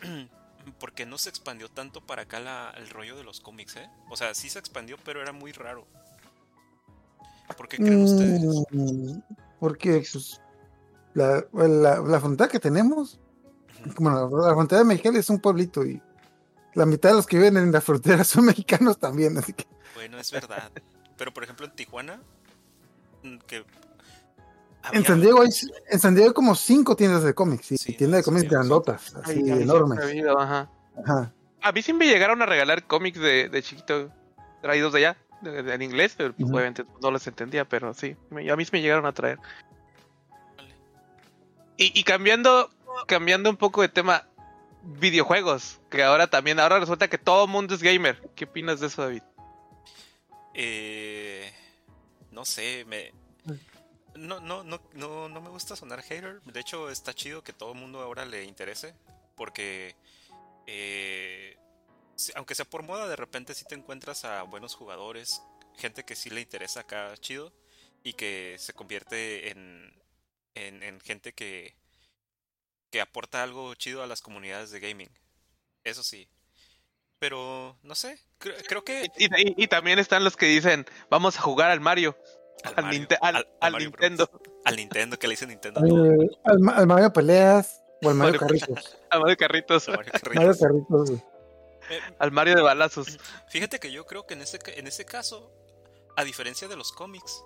por 0.80 0.92
qué 0.92 1.04
no 1.06 1.18
se 1.18 1.28
expandió 1.28 1.68
tanto 1.68 2.00
para 2.00 2.22
acá 2.22 2.40
la- 2.40 2.72
el 2.76 2.88
rollo 2.90 3.16
de 3.16 3.24
los 3.24 3.40
cómics, 3.40 3.76
eh? 3.76 3.88
O 4.10 4.16
sea, 4.16 4.34
sí 4.34 4.48
se 4.48 4.58
expandió, 4.58 4.96
pero 5.04 5.20
era 5.20 5.32
muy 5.32 5.52
raro. 5.52 5.86
¿Por 7.56 7.68
qué 7.68 7.76
creen 7.76 8.02
ustedes? 8.04 8.42
Mm, 8.70 9.18
Porque 9.60 10.02
pues, 10.10 10.40
la, 11.14 11.44
la, 11.52 11.98
la 12.00 12.20
frontera 12.20 12.48
que 12.48 12.58
tenemos. 12.60 13.20
Bueno, 13.98 14.30
la 14.38 14.54
frontera 14.54 14.78
de 14.80 14.86
Mexicali 14.86 15.18
es 15.18 15.28
un 15.28 15.40
pueblito 15.40 15.84
y 15.84 16.00
la 16.74 16.86
mitad 16.86 17.10
de 17.10 17.16
los 17.16 17.26
que 17.26 17.36
viven 17.36 17.56
en 17.58 17.70
la 17.70 17.80
frontera 17.82 18.24
son 18.24 18.44
mexicanos 18.46 18.98
también, 18.98 19.36
así 19.36 19.52
que. 19.52 19.66
Bueno, 19.94 20.18
es 20.18 20.30
verdad. 20.30 20.70
Pero 21.16 21.32
por 21.34 21.44
ejemplo 21.44 21.66
en 21.66 21.76
Tijuana, 21.76 22.20
En 24.92 25.04
San 25.04 25.20
Diego 25.20 25.40
hay, 25.42 25.48
en 25.90 25.98
San 25.98 26.14
Diego 26.14 26.28
hay 26.30 26.34
como 26.34 26.54
cinco 26.54 26.94
tiendas 26.94 27.22
de 27.24 27.34
cómics, 27.34 27.72
y 27.72 27.78
Sí, 27.78 27.94
tiendas 27.94 28.18
de 28.18 28.22
sí, 28.22 28.28
cómics 28.30 28.42
sí, 28.42 28.48
grandotas, 28.50 29.14
así 29.16 29.42
ay, 29.50 29.62
enormes. 29.62 29.98
ajá. 30.38 30.70
Ajá. 31.02 31.32
A 31.62 31.72
mí 31.72 31.80
sí 31.82 31.92
me 31.94 32.06
llegaron 32.06 32.42
a 32.42 32.46
regalar 32.46 32.86
cómics 32.86 33.18
de, 33.18 33.48
de 33.48 33.62
chiquito 33.62 34.10
traídos 34.60 34.92
de 34.92 34.98
allá, 34.98 35.16
de- 35.40 35.62
de- 35.62 35.74
en 35.74 35.82
inglés, 35.82 36.14
pero 36.16 36.34
pues, 36.34 36.50
obviamente 36.50 36.84
no 37.02 37.10
los 37.10 37.26
entendía, 37.26 37.64
pero 37.64 37.94
sí, 37.94 38.14
me- 38.30 38.48
a 38.50 38.56
mí 38.56 38.64
sí 38.64 38.70
me 38.72 38.82
llegaron 38.82 39.06
a 39.06 39.12
traer. 39.12 39.38
Y, 41.78 41.98
y 41.98 42.04
cambiando, 42.04 42.70
cambiando 43.06 43.48
un 43.50 43.56
poco 43.56 43.80
de 43.80 43.88
tema, 43.88 44.26
videojuegos, 44.82 45.80
que 45.90 46.02
ahora 46.02 46.26
también, 46.26 46.60
ahora 46.60 46.78
resulta 46.78 47.08
que 47.08 47.16
todo 47.18 47.46
mundo 47.46 47.74
es 47.74 47.82
gamer. 47.82 48.20
¿Qué 48.36 48.44
opinas 48.44 48.80
de 48.80 48.86
eso, 48.88 49.00
David? 49.02 49.22
Eh, 50.52 51.50
no 52.34 52.44
sé, 52.44 52.84
me... 52.86 53.12
No, 54.14 54.38
no, 54.40 54.62
no, 54.62 54.80
no, 54.92 55.28
no 55.28 55.40
me 55.40 55.48
gusta 55.48 55.74
sonar 55.74 56.02
hater. 56.02 56.40
De 56.42 56.60
hecho, 56.60 56.90
está 56.90 57.14
chido 57.14 57.42
que 57.42 57.52
todo 57.52 57.72
el 57.72 57.78
mundo 57.78 58.00
ahora 58.00 58.24
le 58.24 58.44
interese. 58.44 58.94
Porque, 59.36 59.96
eh, 60.66 61.56
aunque 62.36 62.54
sea 62.54 62.64
por 62.64 62.82
moda, 62.82 63.08
de 63.08 63.16
repente 63.16 63.54
sí 63.54 63.64
te 63.64 63.74
encuentras 63.74 64.24
a 64.24 64.42
buenos 64.44 64.74
jugadores, 64.74 65.42
gente 65.76 66.04
que 66.04 66.14
sí 66.14 66.30
le 66.30 66.42
interesa 66.42 66.80
acá 66.80 67.16
chido 67.16 67.52
y 68.04 68.12
que 68.12 68.56
se 68.58 68.72
convierte 68.72 69.50
en, 69.50 69.92
en, 70.54 70.82
en 70.82 71.00
gente 71.00 71.32
que, 71.32 71.74
que 72.90 73.00
aporta 73.00 73.42
algo 73.42 73.74
chido 73.74 74.02
a 74.02 74.06
las 74.06 74.22
comunidades 74.22 74.70
de 74.70 74.78
gaming. 74.78 75.10
Eso 75.82 76.04
sí. 76.04 76.28
Pero, 77.18 77.78
no 77.82 77.94
sé, 77.94 78.18
creo, 78.38 78.54
creo 78.68 78.84
que... 78.84 79.10
Y, 79.16 79.24
y- 79.26 79.54
y 79.64 79.68
también 79.68 79.98
están 79.98 80.24
los 80.24 80.36
que 80.36 80.46
dicen, 80.46 80.84
vamos 81.10 81.38
a 81.38 81.40
jugar 81.42 81.70
al 81.70 81.80
Mario, 81.80 82.16
al, 82.64 82.84
Mario, 82.84 83.00
Ninte- 83.00 83.18
al- 83.20 83.36
al- 83.36 83.48
al 83.60 83.72
Mario 83.72 83.90
Bros. 83.90 84.00
Nintendo, 84.10 84.30
Al 84.64 84.76
Nintendo, 84.76 85.18
que 85.18 85.26
le 85.28 85.32
dice 85.32 85.46
Nintendo. 85.46 85.80
Eh, 85.80 86.28
al, 86.44 86.58
Ma- 86.58 86.76
al 86.76 86.86
Mario 86.86 87.12
Peleas 87.12 87.82
o 88.02 88.08
al 88.10 88.14
Mario 88.16 88.38
Carritos. 88.40 88.98
al 89.10 89.20
Mario 89.20 89.36
Carritos, 89.36 89.88
A 89.88 89.92
Mario 89.92 90.12
Carritos. 90.12 90.34
Mario 90.36 90.58
Carritos, 90.60 91.10
güey. 91.10 91.22
Eh, 91.90 92.00
al 92.18 92.32
Mario 92.32 92.54
de 92.56 92.62
balazos. 92.62 93.18
Fíjate 93.48 93.78
que 93.78 93.92
yo 93.92 94.06
creo 94.06 94.26
que 94.26 94.34
en 94.34 94.42
ese, 94.42 94.58
ca- 94.58 94.72
en 94.72 94.86
ese 94.86 95.04
caso, 95.04 95.52
a 96.16 96.24
diferencia 96.24 96.66
de 96.68 96.76
los 96.76 96.92
cómics, 96.92 97.42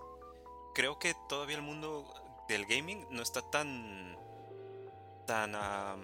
creo 0.74 0.98
que 0.98 1.14
todavía 1.28 1.56
el 1.56 1.62
mundo 1.62 2.04
del 2.48 2.64
gaming 2.66 3.06
no 3.10 3.22
está 3.22 3.42
tan. 3.50 4.16
tan. 5.26 5.54
ah, 5.54 5.96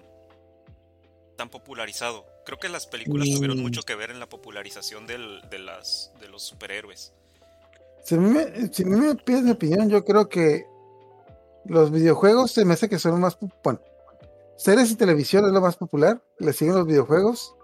tan 1.35 1.49
popularizado. 1.49 2.25
Creo 2.45 2.59
que 2.59 2.69
las 2.69 2.87
películas 2.87 3.27
tuvieron 3.33 3.59
Mm. 3.59 3.61
mucho 3.61 3.81
que 3.83 3.95
ver 3.95 4.11
en 4.11 4.19
la 4.19 4.27
popularización 4.29 5.07
del- 5.07 5.41
de, 5.49 5.59
las, 5.59 6.11
de 6.19 6.27
los 6.29 6.43
superhéroes. 6.43 7.13
Si 8.03 8.15
a, 8.15 8.17
mí 8.19 8.29
me, 8.29 8.71
si 8.73 8.83
a 8.83 8.85
mí 8.85 8.95
me 8.97 9.15
pides 9.15 9.41
mi 9.43 9.51
opinión, 9.51 9.89
yo 9.89 10.05
creo 10.05 10.29
que 10.29 10.65
los 11.65 11.91
videojuegos 11.91 12.51
se 12.51 12.63
me 12.65 12.73
hace 12.75 12.87
que 12.89 12.99
son 12.99 13.11
los 13.11 13.19
más. 13.19 13.37
Bueno, 13.63 13.79
series 14.57 14.91
y 14.91 14.95
televisión 14.95 15.45
es 15.45 15.51
lo 15.51 15.61
más 15.61 15.75
popular. 15.75 16.21
Le 16.37 16.53
siguen 16.53 16.75
los 16.75 16.85
videojuegos, 16.85 17.55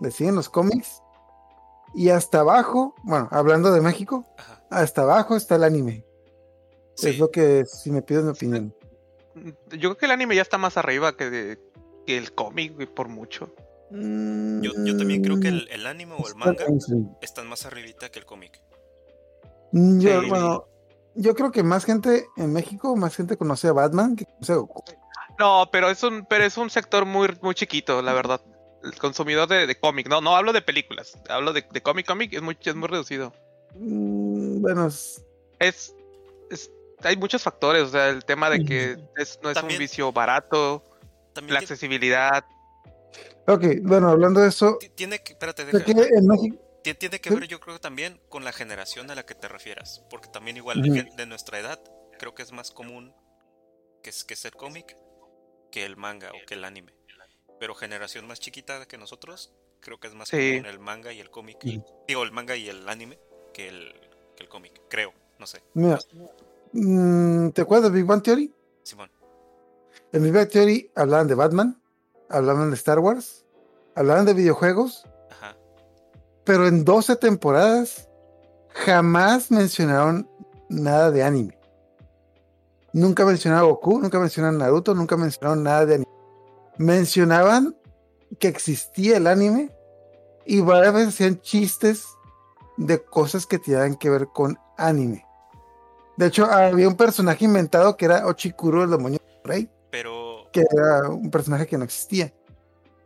le 0.00 0.10
siguen 0.10 0.34
los 0.34 0.48
cómics. 0.48 1.00
Y 1.94 2.10
hasta 2.10 2.40
abajo, 2.40 2.94
bueno, 3.04 3.28
hablando 3.30 3.72
de 3.72 3.80
México, 3.80 4.26
Ajá. 4.36 4.62
hasta 4.70 5.02
abajo 5.02 5.36
está 5.36 5.54
el 5.54 5.64
anime. 5.64 6.04
Sí, 6.96 7.10
Es 7.10 7.18
lo 7.18 7.30
que, 7.30 7.64
si 7.66 7.90
me 7.90 8.02
pides 8.02 8.24
mi 8.24 8.30
opinión. 8.30 8.74
Yo 9.70 9.90
creo 9.90 9.96
que 9.96 10.06
el 10.06 10.12
anime 10.12 10.34
ya 10.34 10.42
está 10.42 10.58
más 10.58 10.76
arriba 10.76 11.16
que, 11.16 11.30
de- 11.30 11.58
que 12.06 12.16
el 12.16 12.32
cómic, 12.32 12.74
güey, 12.74 12.86
por 12.86 13.08
mucho. 13.08 13.52
yo, 13.90 14.70
yo 14.84 14.96
también 14.96 15.22
creo 15.22 15.38
que 15.40 15.48
el, 15.48 15.68
el 15.70 15.86
anime 15.86 16.14
o 16.18 16.26
el 16.26 16.34
manga 16.34 16.64
están 17.20 17.46
más 17.48 17.66
arribita 17.66 18.08
que 18.10 18.18
el 18.18 18.24
cómic. 18.26 18.60
Mm, 19.72 20.00
Yo, 20.00 20.22
Sí. 20.22 20.28
bueno, 20.28 20.64
yo 21.14 21.34
creo 21.34 21.50
que 21.52 21.62
más 21.62 21.84
gente 21.84 22.26
en 22.36 22.52
México, 22.52 22.96
más 22.96 23.14
gente 23.16 23.36
conoce 23.36 23.68
a 23.68 23.72
Batman 23.72 24.16
que 24.16 24.24
conoce 24.26 24.52
a 24.52 24.56
Goku. 24.56 24.82
No, 25.38 25.68
pero 25.70 25.90
es 25.90 26.02
un, 26.02 26.24
pero 26.26 26.44
es 26.44 26.56
un 26.56 26.70
sector 26.70 27.04
muy, 27.04 27.28
muy 27.42 27.54
chiquito, 27.54 28.00
la 28.02 28.12
verdad. 28.14 28.40
El 28.82 28.94
consumidor 28.98 29.48
de, 29.48 29.66
de 29.66 29.78
cómic, 29.78 30.08
no, 30.08 30.20
no 30.20 30.36
hablo 30.36 30.52
de 30.52 30.62
películas, 30.62 31.18
hablo 31.28 31.52
de, 31.52 31.64
de 31.70 31.82
cómic, 31.82 32.06
cómic 32.06 32.32
es 32.32 32.42
muy, 32.42 32.56
es 32.62 32.74
muy 32.74 32.88
reducido. 32.88 33.32
Mm, 33.74 34.60
Bueno, 34.62 34.86
es- 34.86 35.22
Es, 35.58 35.94
es- 36.50 36.70
hay 37.02 37.16
muchos 37.16 37.42
factores, 37.42 37.82
o 37.84 37.88
sea, 37.88 38.08
el 38.08 38.24
tema 38.24 38.50
de 38.50 38.64
que 38.64 38.96
es, 39.16 39.38
no 39.42 39.48
es 39.50 39.54
También- 39.54 39.76
un 39.76 39.80
vicio 39.80 40.12
barato, 40.12 40.84
También 41.36 41.54
la 41.54 41.60
accesibilidad. 41.60 42.44
ok, 43.46 43.64
bueno, 43.82 44.08
hablando 44.10 44.40
de 44.40 44.48
eso, 44.48 44.76
ti- 44.78 44.88
tiene 44.90 45.20
que. 45.22 45.32
Espérate, 45.34 45.64
sé 45.70 45.72
deja- 45.78 45.84
que 45.84 46.14
en 46.14 46.26
México, 46.26 46.56
Ti- 46.82 46.94
Tiene 46.94 47.18
que 47.20 47.30
Sí. 47.30 47.34
ver, 47.34 47.48
yo 47.48 47.58
creo, 47.58 47.80
también 47.80 48.20
con 48.28 48.44
la 48.44 48.52
generación 48.52 49.10
a 49.10 49.16
la 49.16 49.26
que 49.26 49.34
te 49.34 49.48
refieras. 49.48 50.04
Porque 50.08 50.28
también, 50.28 50.56
igual, 50.56 50.80
de 50.82 51.26
nuestra 51.26 51.58
edad, 51.58 51.80
creo 52.18 52.32
que 52.36 52.42
es 52.44 52.52
más 52.52 52.70
común 52.70 53.12
que, 54.04 54.10
es- 54.10 54.22
que 54.24 54.36
ser 54.36 54.52
cómic 54.52 54.96
que 55.72 55.84
el 55.84 55.96
manga 55.96 56.30
o 56.30 56.46
que 56.46 56.54
el 56.54 56.64
anime. 56.64 56.94
Pero 57.58 57.74
generación 57.74 58.26
más 58.28 58.38
chiquita 58.38 58.86
que 58.86 58.98
nosotros, 58.98 59.52
creo 59.80 59.98
que 59.98 60.06
es 60.06 60.14
más 60.14 60.28
Sí. 60.28 60.36
común 60.58 60.66
el 60.66 60.78
manga 60.78 61.12
y 61.12 61.18
el 61.18 61.28
cómic. 61.30 61.58
Sí. 61.60 61.82
Digo, 62.06 62.22
el 62.22 62.30
manga 62.30 62.54
y 62.54 62.68
el 62.68 62.88
anime 62.88 63.18
que 63.52 63.66
el, 63.68 63.92
que 64.36 64.44
el 64.44 64.48
cómic. 64.48 64.80
Creo, 64.88 65.12
no 65.40 65.46
sé. 65.48 65.62
mira, 65.74 65.98
mm, 66.72 67.48
¿te 67.50 67.62
acuerdas 67.62 67.90
de 67.90 67.98
Big 67.98 68.06
Bang 68.06 68.22
Theory? 68.22 68.52
Simón. 68.84 69.10
En 70.12 70.22
Big 70.22 70.32
Bang 70.32 70.48
Theory 70.48 70.90
hablaban 70.94 71.28
de 71.28 71.34
Batman, 71.34 71.80
hablaban 72.28 72.70
de 72.70 72.76
Star 72.76 72.98
Wars, 72.98 73.44
hablaban 73.94 74.24
de 74.26 74.34
videojuegos, 74.34 75.06
Ajá. 75.30 75.56
pero 76.44 76.66
en 76.66 76.84
12 76.84 77.16
temporadas 77.16 78.08
jamás 78.70 79.50
mencionaron 79.50 80.28
nada 80.68 81.10
de 81.10 81.22
anime. 81.22 81.58
Nunca 82.92 83.24
mencionaron 83.24 83.68
Goku, 83.70 84.00
nunca 84.00 84.18
mencionaron 84.18 84.58
Naruto, 84.58 84.94
nunca 84.94 85.16
mencionaron 85.16 85.62
nada 85.62 85.84
de 85.84 85.94
anime. 85.96 86.10
Mencionaban 86.78 87.76
que 88.38 88.48
existía 88.48 89.18
el 89.18 89.26
anime 89.26 89.70
y 90.46 90.60
varias 90.60 90.94
veces 90.94 91.08
hacían 91.14 91.40
chistes 91.40 92.06
de 92.76 93.02
cosas 93.02 93.46
que 93.46 93.58
tenían 93.58 93.96
que 93.96 94.10
ver 94.10 94.28
con 94.28 94.58
anime. 94.76 95.26
De 96.16 96.26
hecho, 96.26 96.46
había 96.46 96.88
un 96.88 96.96
personaje 96.96 97.44
inventado 97.44 97.96
que 97.96 98.06
era 98.06 98.26
Ochikuro, 98.26 98.84
el 98.84 98.90
demonio 98.90 99.18
rey, 99.44 99.68
Pero, 99.68 99.75
que 100.56 100.64
era 100.76 101.08
un 101.10 101.30
personaje 101.30 101.66
que 101.66 101.76
no 101.76 101.84
existía. 101.84 102.32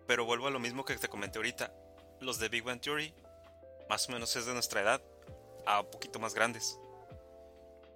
pero 0.06 0.24
vuelvo 0.24 0.46
a 0.48 0.50
lo 0.50 0.58
mismo 0.58 0.84
que 0.84 0.96
te 0.96 1.08
comenté 1.08 1.38
ahorita. 1.38 1.72
Los 2.20 2.38
de 2.38 2.48
Big 2.48 2.62
Bang 2.64 2.80
Theory, 2.80 3.14
más 3.88 4.08
o 4.08 4.12
menos 4.12 4.34
es 4.36 4.44
de 4.46 4.52
nuestra 4.52 4.80
edad, 4.82 5.00
a 5.66 5.80
un 5.80 5.90
poquito 5.90 6.18
más 6.18 6.34
grandes. 6.34 6.78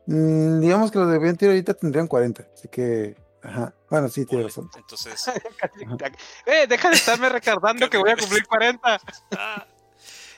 Mm, 0.06 0.60
digamos 0.60 0.90
que 0.90 0.98
los 0.98 1.08
de 1.10 1.18
Big 1.18 1.28
Bang 1.28 1.38
Theory 1.38 1.56
ahorita 1.56 1.74
tendrían 1.74 2.06
40, 2.06 2.46
así 2.54 2.68
que, 2.68 3.16
ajá. 3.42 3.74
Bueno, 3.90 4.08
sí, 4.08 4.24
tiene 4.26 4.44
razón. 4.44 4.70
Entonces, 4.76 5.24
Eh, 6.46 6.66
deja 6.68 6.90
de 6.90 6.96
estarme 6.96 7.28
recordando 7.28 7.88
que 7.90 7.96
voy 7.98 8.10
a 8.10 8.16
cumplir 8.16 8.46
40. 8.46 9.00
Ah. 9.36 9.66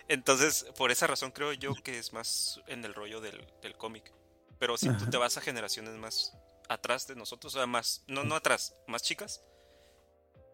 Entonces, 0.08 0.66
por 0.78 0.90
esa 0.92 1.06
razón 1.06 1.30
creo 1.32 1.52
yo 1.52 1.74
que 1.82 1.98
es 1.98 2.12
más 2.12 2.60
en 2.68 2.84
el 2.84 2.94
rollo 2.94 3.20
del, 3.20 3.44
del 3.62 3.76
cómic. 3.76 4.12
Pero 4.58 4.76
si 4.76 4.88
tú 4.90 5.10
te 5.10 5.16
vas 5.16 5.36
a 5.36 5.40
generaciones 5.40 5.94
más 5.96 6.32
atrás 6.68 7.06
de 7.06 7.14
nosotros, 7.16 7.54
o 7.54 7.58
sea, 7.58 7.66
más, 7.66 8.04
no, 8.08 8.24
no 8.24 8.34
atrás, 8.36 8.74
más 8.86 9.02
chicas, 9.02 9.42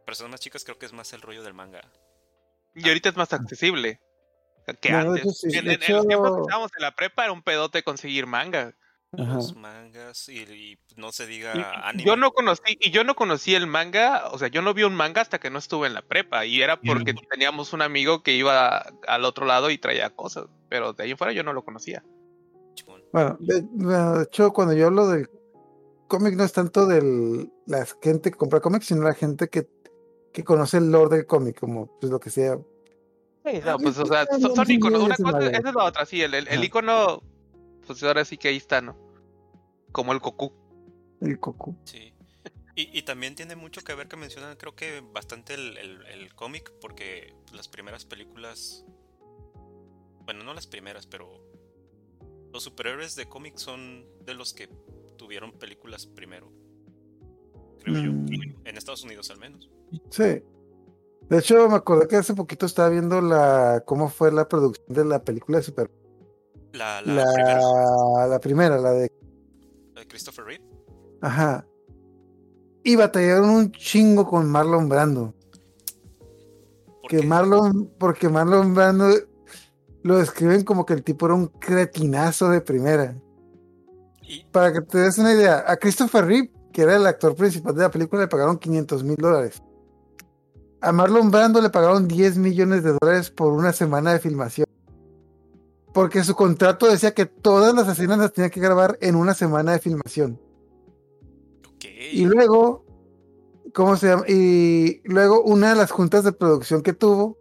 personas 0.07 0.31
más 0.33 0.40
chicas, 0.40 0.64
creo 0.64 0.78
que 0.78 0.87
es 0.87 0.92
más 0.92 1.12
el 1.12 1.21
rollo 1.23 1.42
del 1.42 1.54
manga. 1.54 1.81
Y 2.75 2.88
ahorita 2.88 3.11
es 3.11 3.16
más 3.16 3.33
accesible 3.33 4.00
que 4.81 4.90
No, 4.90 4.99
de 5.14 5.21
antes. 5.21 5.23
hecho, 5.23 5.33
sí, 5.33 5.59
en, 5.59 5.64
de 5.66 5.75
en- 5.75 5.83
en 5.83 5.97
los 5.97 6.07
tiempos 6.07 6.28
que 6.31 6.35
hecho- 6.37 6.42
estábamos 6.42 6.71
en 6.76 6.83
la 6.83 6.95
prepa 6.95 7.25
era 7.25 7.33
un 7.33 7.42
pedote 7.42 7.83
conseguir 7.83 8.26
manga. 8.26 8.75
Ajá. 9.14 9.35
Los 9.35 9.54
mangas 9.57 10.26
y, 10.31 10.38
y 10.40 10.78
no 10.97 11.12
se 11.12 11.26
diga 11.26 11.52
Y- 11.54 11.62
anime. 11.85 12.04
Yo 12.04 12.16
no 12.16 12.33
conocí, 12.33 12.78
y 12.81 12.90
yo 12.92 13.04
no 13.04 13.14
conocí 13.14 13.54
el 13.54 13.66
manga, 13.66 14.28
o 14.31 14.38
sea, 14.38 14.49
yo 14.49 14.62
no 14.62 14.73
vi 14.73 14.85
un 14.85 14.95
manga 14.95 15.21
hasta 15.21 15.38
que 15.38 15.50
no 15.50 15.59
estuve 15.59 15.87
en 15.87 15.92
la 15.95 16.00
prepa, 16.00 16.47
y 16.47 16.62
era 16.62 16.81
porque 16.81 17.12
teníamos 17.31 17.75
un 17.75 17.83
amigo 17.83 18.23
que 18.23 18.33
iba 18.33 18.78
al 19.07 19.25
otro 19.26 19.45
lado 19.45 19.69
y 19.71 19.76
traía 19.76 20.09
cosas, 20.09 20.47
pero 20.71 20.95
de 20.95 21.04
ahí 21.04 21.11
en 21.11 21.19
fuera 21.19 21.35
yo 21.35 21.42
no 21.42 21.52
lo 21.52 21.62
conocía. 21.62 22.02
Bueno, 23.12 23.37
de, 23.40 23.61
bueno, 23.73 24.14
de 24.19 24.25
hecho, 24.25 24.50
cuando 24.54 24.73
yo 24.73 24.87
hablo 24.87 25.07
del 25.09 25.28
cómic, 26.12 26.35
no 26.37 26.45
es 26.45 26.52
tanto 26.52 26.87
de 26.87 27.49
la 27.66 27.87
gente 28.02 28.31
que 28.31 28.37
compra 28.37 28.61
cómics, 28.61 28.85
sino 28.87 29.00
la 29.02 29.14
gente 29.14 29.49
que, 29.49 29.66
que 30.31 30.45
conoce 30.45 30.76
el 30.76 30.92
lore 30.92 31.16
del 31.16 31.26
cómic, 31.26 31.59
como 31.59 31.87
pues 31.99 32.12
lo 32.12 32.21
que 32.21 32.28
sea. 32.28 32.57
No, 32.57 33.78
pues, 33.78 33.97
o 33.99 34.04
sea, 34.04 34.26
son, 34.26 34.54
son 34.54 34.66
sí, 34.66 34.75
iconos, 34.75 35.02
una 35.02 35.16
cosa, 35.16 35.38
esa 35.50 35.69
es 35.71 35.75
la 35.75 35.85
otra, 35.85 36.04
sí, 36.04 36.21
el, 36.21 36.35
el, 36.35 36.64
icono, 36.64 37.23
pues 37.87 38.02
ahora 38.02 38.26
sí 38.26 38.37
que 38.37 38.49
ahí 38.49 38.59
está, 38.59 38.83
¿no? 38.83 38.95
Como 39.90 40.12
el 40.12 40.19
Goku. 40.19 40.52
El 41.23 41.38
Goku. 41.38 41.75
Sí. 41.85 42.12
Y, 42.76 42.99
y 42.99 43.02
también 43.02 43.35
tiene 43.35 43.57
mucho 43.57 43.81
que 43.81 43.95
ver 43.95 44.07
que 44.07 44.16
mencionan, 44.16 44.57
creo 44.57 44.75
que 44.76 45.02
bastante 45.14 45.54
el, 45.54 45.78
el- 45.78 46.07
el 46.07 46.35
cómic, 46.35 46.73
porque 46.81 47.35
las 47.52 47.69
primeras 47.69 48.04
películas. 48.04 48.85
Bueno, 50.26 50.45
no 50.45 50.52
las 50.52 50.66
primeras, 50.66 51.07
pero. 51.07 51.40
Los 52.52 52.64
superhéroes 52.64 53.16
de 53.16 53.26
cómic 53.26 53.57
son 53.57 54.04
de 54.26 54.35
los 54.35 54.52
que 54.52 54.69
tuvieron 55.23 55.52
películas 55.52 56.07
primero. 56.07 56.50
creo 57.85 57.95
yo. 58.02 58.12
Mm. 58.12 58.26
En 58.64 58.76
Estados 58.76 59.05
Unidos 59.05 59.31
al 59.31 59.38
menos. 59.38 59.71
Sí. 60.11 60.43
De 61.31 61.38
hecho, 61.38 61.69
me 61.69 61.76
acordé 61.76 62.09
que 62.09 62.17
hace 62.17 62.35
poquito 62.35 62.67
estaba 62.67 62.88
viendo 62.88 63.21
la 63.21 63.85
cómo 63.87 64.09
fue 64.09 64.33
la 64.33 64.49
producción 64.49 64.85
de 64.88 65.05
la 65.05 65.23
película 65.23 65.59
de 65.59 65.64
Super. 65.64 65.91
La, 66.73 67.00
la, 67.02 67.14
La, 67.14 67.33
primera, 67.33 68.26
la 68.26 68.41
primera, 68.41 68.79
la 68.79 68.91
de. 68.93 69.12
Christopher 70.09 70.45
Reeve. 70.45 70.64
Ajá. 71.21 71.64
Y 72.83 72.97
batallaron 72.97 73.50
un 73.50 73.71
chingo 73.71 74.26
con 74.26 74.50
Marlon 74.50 74.88
Brando. 74.88 75.35
¿por 77.00 77.11
Que 77.11 77.19
qué? 77.19 77.26
Marlon, 77.26 77.93
porque 77.97 78.29
Marlon 78.29 78.75
Brando 78.75 79.07
lo 80.02 80.19
describen 80.19 80.64
como 80.64 80.85
que 80.85 80.95
el 80.95 81.05
tipo 81.05 81.26
era 81.26 81.37
un 81.37 81.47
cretinazo 81.47 82.50
de 82.50 82.61
primera. 82.61 83.17
Y, 84.23 84.45
Para 84.45 84.73
que 84.73 84.81
te 84.81 84.99
des 84.99 85.19
una 85.19 85.33
idea, 85.33 85.64
a 85.67 85.76
Christopher 85.76 86.25
Reeve, 86.25 86.50
que 86.73 86.83
era 86.83 86.97
el 86.97 87.07
actor 87.07 87.35
principal 87.35 87.75
de 87.75 87.83
la 87.83 87.91
película, 87.91 88.23
le 88.23 88.29
pagaron 88.29 88.59
500 88.59 89.05
mil 89.05 89.17
dólares. 89.17 89.62
A 90.81 90.91
Marlon 90.93 91.31
Brando 91.31 91.61
le 91.61 91.71
pagaron 91.71 92.09
10 92.09 92.38
millones 92.38 92.83
de 92.83 92.97
dólares 93.00 93.31
por 93.31 93.52
una 93.52 93.73
semana 93.73 94.12
de 94.12 94.19
filmación. 94.19 94.67
Porque 95.93 96.25
su 96.25 96.35
contrato 96.35 96.87
decía 96.87 97.12
que 97.14 97.26
todas 97.26 97.75
las 97.75 97.87
escenas 97.87 98.19
las 98.19 98.33
tenía 98.33 98.50
que 98.50 98.61
grabar 98.61 98.99
en 99.00 99.14
una 99.14 99.35
semana 99.35 99.73
de 99.73 99.79
filmación. 99.79 100.41
Y 102.12 102.25
luego, 102.25 102.85
¿cómo 103.75 103.97
se 103.97 104.09
llama? 104.09 104.25
Y 104.26 105.02
luego 105.05 105.43
una 105.43 105.71
de 105.71 105.76
las 105.76 105.91
juntas 105.91 106.25
de 106.25 106.33
producción 106.33 106.83
que 106.83 106.93
tuvo 106.93 107.38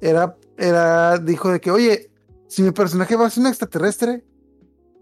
era, 0.00 0.36
era, 0.56 1.18
dijo 1.18 1.50
de 1.50 1.60
que, 1.60 1.70
oye, 1.70 2.10
si 2.48 2.62
mi 2.62 2.70
personaje 2.70 3.16
va 3.16 3.26
a 3.26 3.30
ser 3.30 3.42
un 3.42 3.48
extraterrestre, 3.48 4.24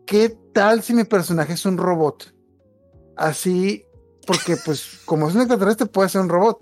¿qué 0.06 0.37
tal 0.52 0.82
si 0.82 0.94
mi 0.94 1.04
personaje 1.04 1.52
es 1.54 1.64
un 1.66 1.76
robot? 1.78 2.32
Así, 3.16 3.84
porque 4.26 4.56
pues 4.64 5.00
como 5.04 5.28
es 5.28 5.34
un 5.34 5.42
extraterrestre 5.42 5.87
puede 5.87 6.08
ser 6.08 6.20
un 6.23 6.28
robot. 6.28 6.58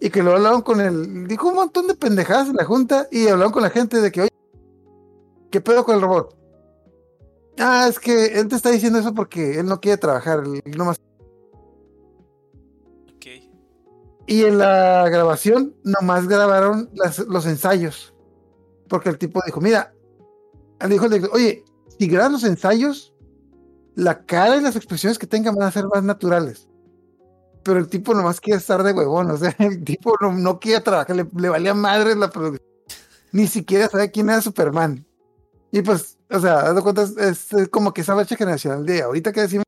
Y 0.00 0.10
que 0.10 0.22
luego 0.22 0.36
hablaron 0.36 0.62
con 0.62 0.80
él, 0.80 1.26
dijo 1.26 1.48
un 1.48 1.54
montón 1.54 1.86
de 1.86 1.94
pendejadas 1.94 2.48
en 2.48 2.56
la 2.56 2.64
junta 2.64 3.08
y 3.10 3.28
hablaron 3.28 3.52
con 3.52 3.62
la 3.62 3.70
gente 3.70 4.00
de 4.00 4.12
que, 4.12 4.22
oye, 4.22 4.30
¿qué 5.50 5.60
pedo 5.60 5.84
con 5.84 5.94
el 5.96 6.02
robot? 6.02 6.36
Ah, 7.58 7.86
es 7.88 7.98
que 8.00 8.38
él 8.38 8.48
te 8.48 8.56
está 8.56 8.70
diciendo 8.70 8.98
eso 8.98 9.14
porque 9.14 9.58
él 9.60 9.66
no 9.66 9.80
quiere 9.80 9.96
trabajar, 9.96 10.42
él 10.44 10.76
nomás 10.76 10.96
ok. 13.16 13.26
Y 14.26 14.42
en 14.44 14.58
la 14.58 15.08
grabación 15.08 15.76
nomás 15.84 16.26
grabaron 16.26 16.90
las- 16.94 17.20
los 17.20 17.46
ensayos. 17.46 18.14
Porque 18.88 19.08
el 19.08 19.18
tipo 19.18 19.40
dijo, 19.46 19.60
mira, 19.60 19.94
le 20.80 20.88
dijo 20.88 21.06
oye, 21.32 21.64
si 21.98 22.06
grabas 22.08 22.32
los 22.32 22.44
ensayos, 22.44 23.14
la 23.94 24.24
cara 24.24 24.56
y 24.56 24.60
las 24.60 24.76
expresiones 24.76 25.18
que 25.18 25.26
tengan 25.26 25.54
van 25.54 25.68
a 25.68 25.72
ser 25.72 25.86
más 25.86 26.02
naturales. 26.02 26.68
Pero 27.62 27.78
el 27.78 27.88
tipo 27.88 28.12
nomás 28.14 28.40
quiere 28.40 28.58
estar 28.58 28.82
de 28.82 28.92
huevón, 28.92 29.30
o 29.30 29.36
sea, 29.36 29.54
el 29.58 29.82
tipo 29.84 30.14
no, 30.20 30.32
no 30.32 30.60
quiere 30.60 30.80
trabajar, 30.82 31.16
le, 31.16 31.26
le 31.36 31.48
valía 31.48 31.74
madre 31.74 32.14
la 32.14 32.30
producción. 32.30 32.68
Ni 33.32 33.46
siquiera 33.46 33.88
sabe 33.88 34.10
quién 34.10 34.28
era 34.30 34.40
Superman. 34.40 35.04
Y 35.72 35.82
pues, 35.82 36.18
o 36.30 36.38
sea, 36.38 36.72
de 36.72 36.82
cuenta, 36.82 37.02
es, 37.02 37.52
es 37.52 37.68
como 37.68 37.92
que 37.92 38.02
esa 38.02 38.14
brecha 38.14 38.36
generacional 38.36 38.86
de 38.86 39.02
ahorita 39.02 39.32
que 39.32 39.40
decimos 39.40 39.64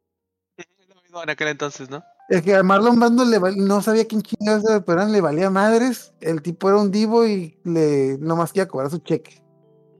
Es 0.56 0.66
lo 0.88 1.02
mismo 1.02 1.22
en 1.22 1.30
aquel 1.30 1.48
entonces, 1.48 1.90
¿no? 1.90 2.02
Es 2.28 2.42
que 2.42 2.54
a 2.54 2.62
Marlon 2.62 2.98
Brando 2.98 3.24
le 3.24 3.38
val- 3.38 3.56
no 3.56 3.80
sabía 3.82 4.06
quién 4.06 4.22
chingados 4.22 4.64
era, 4.68 4.84
pero 4.84 5.04
le 5.06 5.20
valía 5.20 5.48
madres. 5.50 6.12
El 6.20 6.42
tipo 6.42 6.68
era 6.68 6.78
un 6.78 6.90
divo 6.90 7.24
y 7.26 7.58
le 7.64 8.18
nomás 8.18 8.52
quería 8.52 8.68
cobrar 8.68 8.90
su 8.90 8.98
cheque. 8.98 9.42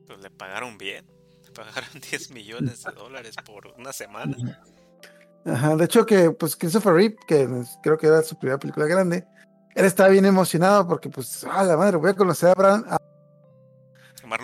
Pues 0.06 0.20
le 0.20 0.30
pagaron 0.30 0.76
bien. 0.76 1.06
Pagaron 1.56 1.88
10 2.10 2.30
millones 2.30 2.84
de 2.84 2.92
dólares 2.92 3.34
por 3.44 3.66
una 3.78 3.92
semana. 3.92 4.36
Ajá, 5.44 5.76
de 5.76 5.84
hecho 5.84 6.04
que 6.04 6.30
pues 6.32 6.56
Christopher 6.56 6.92
Reeve, 6.92 7.16
que 7.26 7.48
creo 7.82 7.96
que 7.96 8.06
era 8.08 8.22
su 8.22 8.36
primera 8.38 8.58
película 8.58 8.86
grande, 8.86 9.24
él 9.74 9.84
estaba 9.84 10.08
bien 10.08 10.26
emocionado 10.26 10.86
porque 10.88 11.08
pues, 11.08 11.44
a 11.44 11.62
la 11.64 11.76
madre, 11.76 11.96
voy 11.96 12.10
a 12.10 12.14
conocer 12.14 12.48
a 12.50 12.54
Bran. 12.54 12.84
a- 12.88 12.98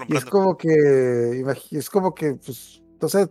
y 0.09 0.16
es 0.16 0.25
como 0.25 0.57
que, 0.57 1.45
es 1.73 1.90
como 1.90 2.14
que, 2.14 2.34
pues, 2.34 2.80
entonces, 2.93 3.28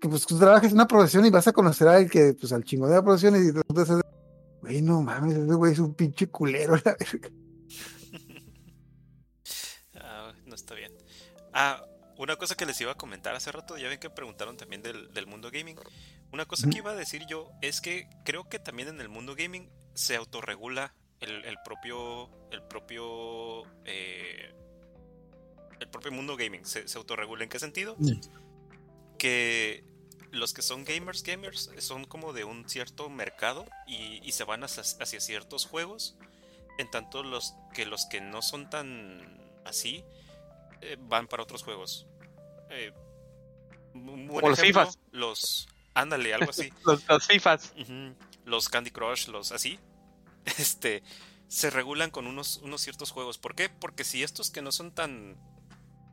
que 0.00 0.08
pues 0.08 0.26
tú 0.26 0.36
trabajes 0.36 0.70
en 0.70 0.76
una 0.76 0.88
profesión 0.88 1.24
y 1.24 1.30
vas 1.30 1.46
a 1.46 1.52
conocer 1.52 1.86
a 1.86 1.92
alguien 1.92 2.10
que, 2.10 2.34
pues, 2.34 2.52
al 2.52 2.64
chingón 2.64 2.90
de 2.90 2.96
la 2.96 3.02
profesión 3.04 3.36
y 3.36 3.48
entonces, 3.48 4.00
güey, 4.60 4.82
no 4.82 5.02
mames, 5.02 5.36
ese 5.36 5.54
güey 5.54 5.72
es 5.72 5.78
un 5.78 5.94
pinche 5.94 6.28
culero, 6.28 6.74
la 6.84 6.96
verga. 6.98 7.28
Ah, 10.00 10.32
no 10.46 10.54
está 10.54 10.74
bien. 10.74 10.92
Ah, 11.52 11.82
una 12.18 12.36
cosa 12.36 12.56
que 12.56 12.66
les 12.66 12.80
iba 12.80 12.92
a 12.92 12.96
comentar 12.96 13.34
hace 13.34 13.50
rato, 13.52 13.78
ya 13.78 13.88
ven 13.88 13.98
que 14.00 14.10
preguntaron 14.10 14.56
también 14.56 14.82
del, 14.82 15.12
del 15.14 15.26
mundo 15.26 15.50
gaming. 15.50 15.78
Una 16.32 16.44
cosa 16.46 16.68
que 16.68 16.78
iba 16.78 16.90
a 16.90 16.94
decir 16.94 17.24
yo 17.26 17.50
es 17.62 17.80
que 17.80 18.10
creo 18.24 18.48
que 18.48 18.58
también 18.58 18.88
en 18.88 19.00
el 19.00 19.08
mundo 19.08 19.34
gaming 19.36 19.70
se 19.94 20.16
autorregula 20.16 20.94
el, 21.20 21.44
el 21.44 21.56
propio. 21.64 22.28
El 22.50 22.62
propio. 22.64 23.62
eh, 23.84 24.52
el 25.80 25.88
propio 25.88 26.10
mundo 26.10 26.36
gaming. 26.36 26.66
Se, 26.66 26.88
se 26.88 26.98
autorregula. 26.98 27.44
¿En 27.44 27.50
qué 27.50 27.58
sentido? 27.60 27.96
Que 29.16 29.84
los 30.32 30.52
que 30.52 30.62
son 30.62 30.84
gamers, 30.84 31.22
gamers, 31.22 31.70
son 31.78 32.04
como 32.04 32.32
de 32.32 32.44
un 32.44 32.68
cierto 32.68 33.08
mercado 33.08 33.64
y, 33.86 34.20
y 34.22 34.32
se 34.32 34.44
van 34.44 34.64
hacia, 34.64 34.82
hacia 34.82 35.20
ciertos 35.20 35.66
juegos. 35.66 36.16
En 36.78 36.90
tanto 36.90 37.22
los 37.22 37.54
que 37.74 37.86
los 37.86 38.06
que 38.06 38.20
no 38.20 38.42
son 38.42 38.70
tan 38.70 39.40
así 39.64 40.04
eh, 40.80 40.96
van 41.00 41.26
para 41.26 41.42
otros 41.42 41.62
juegos. 41.62 42.06
Eh, 42.70 42.92
un 43.94 44.04
buen 44.04 44.26
Como 44.28 44.48
los 44.50 44.60
FIFAs. 44.60 44.98
Los 45.12 45.68
ándale, 45.94 46.34
algo 46.34 46.50
así. 46.50 46.72
Los, 46.84 47.06
los 47.08 47.26
FIFAs. 47.26 47.72
Los 48.44 48.68
Candy 48.68 48.90
Crush, 48.90 49.28
los 49.28 49.52
así. 49.52 49.78
Este 50.58 51.02
se 51.48 51.70
regulan 51.70 52.10
con 52.10 52.26
unos, 52.26 52.58
unos 52.58 52.80
ciertos 52.82 53.10
juegos. 53.10 53.38
¿Por 53.38 53.54
qué? 53.54 53.68
Porque 53.70 54.04
si 54.04 54.22
estos 54.22 54.50
que 54.50 54.62
no 54.62 54.70
son 54.72 54.92
tan 54.92 55.36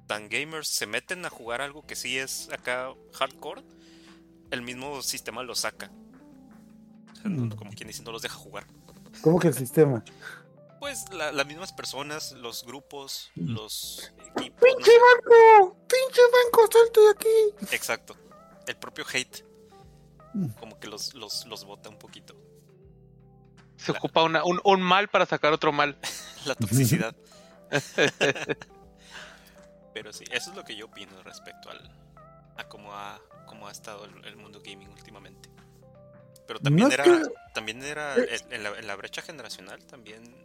tan 0.08 0.30
gamers 0.30 0.67
se 0.67 0.86
meten 0.86 1.25
a 1.25 1.30
jugar 1.30 1.62
algo 1.62 1.86
que 1.86 1.95
sí 1.95 2.17
es 2.17 2.49
acá 2.54 2.93
hardcore, 3.13 3.63
el 4.51 4.62
mismo 4.62 5.01
sistema 5.01 5.41
los 5.43 5.60
saca. 5.62 5.89
O 7.12 7.15
sea, 7.15 7.30
no- 7.30 7.45
Mm. 7.45 7.49
como 7.58 7.71
quien 7.71 7.88
dice, 7.88 8.04
no 8.04 8.12
los 8.12 8.21
deja 8.21 8.36
jugar. 8.36 8.67
¿Cómo 9.21 9.39
que 9.39 9.47
el 9.49 9.54
sistema? 9.56 10.04
Pues 10.86 11.10
la- 11.10 11.32
las 11.32 11.48
mismas 11.48 11.74
personas, 11.74 12.34
los 12.34 12.63
grupos, 12.63 13.32
los 13.34 14.13
equipos. 14.19 14.62
no 14.62 14.76
¡Pinche 14.78 14.91
sé. 14.91 14.98
banco! 15.00 15.78
¡Pinche 15.88 16.21
banco, 16.32 16.69
salte 16.71 17.00
de 17.02 17.10
aquí! 17.10 17.76
Exacto. 17.76 18.15
El 18.67 18.78
propio 18.78 19.04
hate. 19.12 19.43
Como 20.60 20.80
que 20.80 20.88
los, 20.88 21.15
los, 21.15 21.48
los 21.48 21.65
bota 21.65 21.89
un 21.89 21.98
poquito. 21.98 22.36
Se 23.78 23.93
ocupa 23.93 24.21
una, 24.21 24.43
un, 24.43 24.62
un 24.63 24.80
mal 24.80 25.08
para 25.08 25.26
sacar 25.26 25.54
otro 25.54 25.71
mal. 25.71 25.98
La 26.45 26.54
toxicidad. 26.54 27.15
Pero 29.91 30.13
sí, 30.13 30.24
eso 30.30 30.52
es 30.52 30.56
lo 30.56 30.63
que 30.63 30.76
yo 30.76 30.86
opino 30.86 31.24
respecto 31.24 31.71
al, 31.71 31.82
a 32.58 32.67
cómo 32.67 32.93
ha, 32.93 33.19
cómo 33.48 33.67
ha 33.67 33.71
estado 33.71 34.06
el, 34.06 34.24
el 34.26 34.36
mundo 34.36 34.62
gaming 34.63 34.89
últimamente. 34.89 35.50
Pero 36.48 36.60
también 36.60 36.89
No 36.89 36.93
era, 36.93 37.06
también 37.56 37.82
era 37.82 38.13
en, 38.17 38.54
en 38.54 38.62
la, 38.63 38.69
en 38.78 38.86
la 38.86 38.95
brecha 38.95 39.24
generacional 39.24 39.84
también 39.88 40.45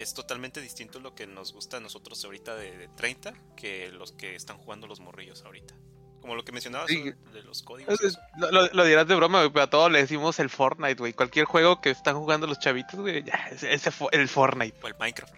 es 0.00 0.14
totalmente 0.14 0.60
distinto 0.60 0.98
lo 0.98 1.14
que 1.14 1.26
nos 1.28 1.52
gusta 1.52 1.76
a 1.76 1.80
nosotros 1.80 2.24
ahorita 2.24 2.56
de, 2.56 2.76
de 2.76 2.88
30 2.88 3.32
que 3.56 3.90
los 3.92 4.12
que 4.12 4.34
están 4.34 4.58
jugando 4.58 4.86
los 4.86 4.98
morrillos 5.00 5.42
ahorita. 5.44 5.74
Como 6.20 6.34
lo 6.34 6.44
que 6.44 6.52
mencionabas 6.52 6.88
Sí. 6.88 7.12
de, 7.32 7.42
los 7.42 7.62
códigos. 7.62 7.98
Lo, 8.36 8.50
lo- 8.50 8.66
lo 8.72 8.84
dirás 8.84 9.06
de 9.06 9.14
broma, 9.14 9.38
güey, 9.40 9.52
pero 9.52 9.62
a 9.64 9.70
todos 9.70 9.90
le 9.92 10.00
decimos 10.00 10.38
el 10.38 10.50
Fortnite, 10.50 10.96
güey. 10.96 11.12
Cualquier 11.14 11.44
juego 11.46 11.80
que 11.80 11.90
están 11.90 12.16
jugando 12.18 12.46
los 12.46 12.58
chavitos, 12.58 12.98
güey, 13.00 13.22
ya, 13.24 13.48
ese, 13.50 13.72
ese 13.72 13.90
fue 13.90 14.08
el 14.12 14.28
Fortnite. 14.28 14.76
O 14.82 14.88
el 14.88 14.94
Minecraft. 14.98 15.34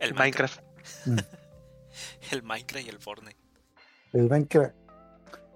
El, 0.00 0.08
El 0.10 0.14
Minecraft. 0.14 0.60
Minecraft. 1.06 1.34
El 2.32 2.42
Minecraft 2.42 2.86
y 2.86 2.88
el 2.90 2.98
Fortnite. 2.98 3.36
El 4.12 4.28
Minecraft, 4.28 4.74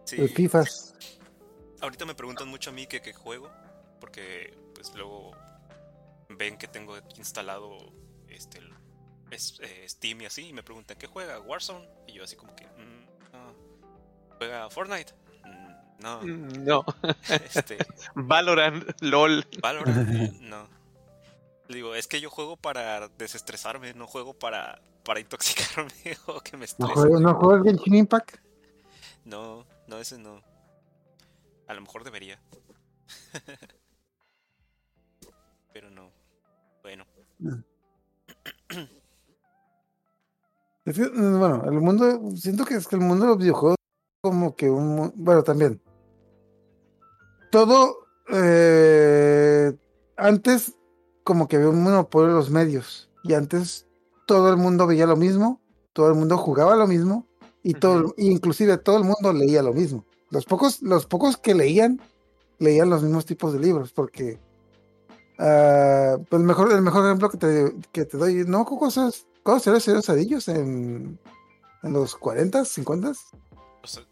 Sí. 0.05 0.16
el 0.20 0.29
FIFAs. 0.31 0.94
Ahorita 1.81 2.05
me 2.07 2.14
preguntan 2.14 2.48
mucho 2.48 2.70
a 2.70 2.72
mí 2.72 2.87
que 2.87 3.01
qué 3.03 3.12
juego, 3.12 3.51
porque 4.01 4.57
pues 4.74 4.92
luego 4.94 5.33
ven 6.31 6.57
que 6.59 6.66
tengo 6.68 6.96
instalado 7.16 7.79
este 8.30 8.58
el- 8.58 8.74
es- 9.30 9.58
eh, 9.60 9.84
Steam 9.88 10.22
y 10.22 10.26
así, 10.26 10.48
y 10.48 10.52
me 10.52 10.62
preguntan 10.62 10.96
qué 10.98 11.06
juega, 11.06 11.38
Warzone, 11.40 11.88
y 12.06 12.12
yo 12.14 12.24
así 12.24 12.36
como 12.36 12.54
que, 12.56 12.64
"Mm, 12.66 13.32
no. 13.32 13.54
¿juega 14.38 14.70
Fortnite? 14.70 15.12
"Mm, 15.44 16.00
no, 16.02 16.20
Mm, 16.22 16.64
No. 16.64 16.84
este, 17.66 17.78
Valorant, 18.14 18.84
LOL. 19.02 19.46
Valorant, 19.60 20.08
no. 20.40 20.68
Le 21.68 21.74
digo, 21.76 21.94
es 21.94 22.06
que 22.08 22.20
yo 22.20 22.30
juego 22.30 22.56
para 22.56 23.08
desestresarme, 23.08 23.92
no 23.92 24.06
juego 24.06 24.32
para, 24.38 24.80
para 25.04 25.20
intoxicarme 25.20 25.92
o 26.26 26.40
que 26.40 26.52
me 26.52 26.60
¿No 26.60 26.64
estrese. 26.64 26.92
juegas 26.94 27.20
no 27.20 27.34
juegas 27.34 27.64
Genshin 27.64 27.94
Impact? 27.96 28.36
No, 29.24 29.66
no, 29.86 29.98
ese 29.98 30.16
no. 30.18 30.42
A 31.66 31.74
lo 31.74 31.82
mejor 31.82 32.02
debería. 32.04 32.40
Pero 35.72 35.90
no. 35.90 36.10
Bueno. 36.82 37.04
Es 40.85 40.96
que, 40.96 41.04
mm, 41.04 41.38
bueno, 41.38 41.64
el 41.66 41.81
mundo, 41.81 42.35
siento 42.35 42.64
que 42.64 42.74
es 42.74 42.88
que 42.88 42.96
el 42.96 43.02
mundo 43.02 43.26
de 43.26 43.31
los 43.33 43.38
videojuegos 43.38 43.76
como 44.22 44.57
que 44.57 44.70
un, 44.70 45.12
bueno, 45.16 45.42
también. 45.42 45.83
Todo, 47.50 48.07
eh, 48.31 49.76
antes 50.16 50.74
como 51.24 51.46
que 51.46 51.57
había 51.57 51.68
un 51.68 51.83
monopolio 51.83 52.28
de 52.28 52.35
los 52.35 52.50
medios 52.50 53.11
y 53.22 53.35
antes 53.35 53.87
todo 54.26 54.48
el 54.48 54.57
mundo 54.57 54.87
veía 54.87 55.07
lo 55.07 55.16
mismo, 55.16 55.61
todo 55.92 56.09
el 56.09 56.14
mundo 56.14 56.38
jugaba 56.38 56.74
lo 56.74 56.87
mismo 56.87 57.26
y 57.62 57.74
todo, 57.74 58.14
inclusive 58.16 58.78
todo 58.78 58.96
el 58.96 59.04
mundo 59.04 59.33
leía 59.33 59.62
lo 59.62 59.74
mismo. 59.74 60.07
Los 60.31 60.46
pocos, 60.46 60.81
los 60.83 61.07
pocos 61.07 61.37
que 61.37 61.54
leían, 61.54 62.00
leían 62.59 62.90
los 62.90 63.02
mismos 63.02 63.26
tipos 63.26 63.52
de 63.52 63.61
libros, 63.61 63.92
porque 63.92 64.38
ah, 65.38 66.16
pues 66.29 66.40
el 66.40 66.46
mejor, 66.46 66.72
el 66.72 66.83
mejor 66.83 67.05
ejemplo 67.07 67.31
que 67.31 67.38
te, 67.38 67.77
que 67.92 68.05
te 68.05 68.16
doy, 68.16 68.44
¿no? 68.46 68.64
¿Cosas? 68.64 69.27
¿Cómo 69.42 69.61
será 69.61 69.79
los 69.79 70.09
Anillos 70.11 70.48
en, 70.48 71.18
en 71.83 71.92
los 71.92 72.14
40, 72.16 72.64
50? 72.64 73.12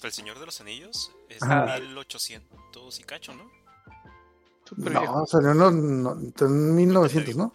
El 0.03 0.12
Señor 0.12 0.39
de 0.39 0.47
los 0.47 0.61
Anillos 0.61 1.12
es 1.29 1.41
de 1.41 1.81
1800 1.89 3.01
y 3.01 3.03
cacho, 3.03 3.35
¿no? 3.35 3.45
No, 4.77 5.27
salió 5.27 5.51
en, 5.53 5.59
los- 5.59 5.73
no, 5.75 6.19
en 6.41 6.75
1900, 6.75 7.37
¿no? 7.37 7.53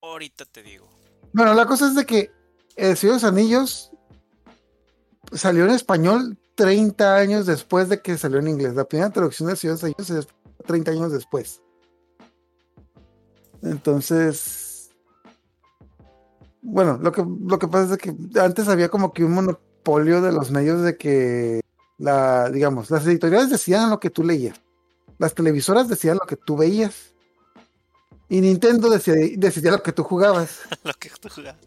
Ahorita 0.00 0.44
te 0.46 0.62
digo. 0.62 0.88
Bueno, 1.32 1.52
la 1.54 1.66
cosa 1.66 1.88
es 1.88 1.94
de 1.94 2.06
que 2.06 2.30
El 2.76 2.96
Señor 2.96 3.16
de 3.16 3.22
los 3.22 3.30
Anillos 3.32 3.90
salió 5.32 5.64
en 5.64 5.70
español 5.70 6.38
30 6.54 7.16
años 7.16 7.46
después 7.46 7.88
de 7.88 8.00
que 8.00 8.16
salió 8.16 8.38
en 8.38 8.48
inglés. 8.48 8.74
La 8.74 8.84
primera 8.84 9.10
traducción 9.10 9.48
de 9.48 9.56
Señor 9.56 9.78
de 9.78 9.88
los 9.88 9.96
Anillos 10.08 10.26
es 10.26 10.28
30 10.66 10.90
años 10.92 11.12
después. 11.12 11.60
Entonces, 13.64 14.90
bueno, 16.60 16.98
lo 17.02 17.12
que, 17.12 17.24
lo 17.46 17.58
que 17.58 17.68
pasa 17.68 17.94
es 17.94 17.98
que 17.98 18.14
antes 18.40 18.68
había 18.68 18.88
como 18.88 19.12
que 19.12 19.24
un 19.24 19.32
monopolio 19.32 20.20
de 20.20 20.32
los 20.32 20.50
medios 20.50 20.82
de 20.82 20.96
que, 20.96 21.60
la, 21.98 22.50
digamos, 22.50 22.90
las 22.90 23.06
editoriales 23.06 23.50
decían 23.50 23.90
lo 23.90 24.00
que 24.00 24.10
tú 24.10 24.22
leías. 24.22 24.60
Las 25.18 25.34
televisoras 25.34 25.88
decían 25.88 26.18
lo 26.20 26.26
que 26.26 26.36
tú 26.36 26.56
veías. 26.56 27.14
Y 28.28 28.40
Nintendo 28.40 28.90
decidía, 28.90 29.36
decidía 29.36 29.70
lo 29.72 29.82
que 29.82 29.92
tú 29.92 30.02
jugabas. 30.04 30.60
lo 30.84 30.92
que 30.94 31.10
tú 31.20 31.28
jugabas. 31.28 31.60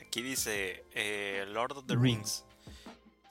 Aquí 0.00 0.22
dice 0.22 0.84
eh, 0.94 1.44
Lord 1.48 1.72
of 1.72 1.86
the. 1.86 1.96
Rings. 1.96 2.44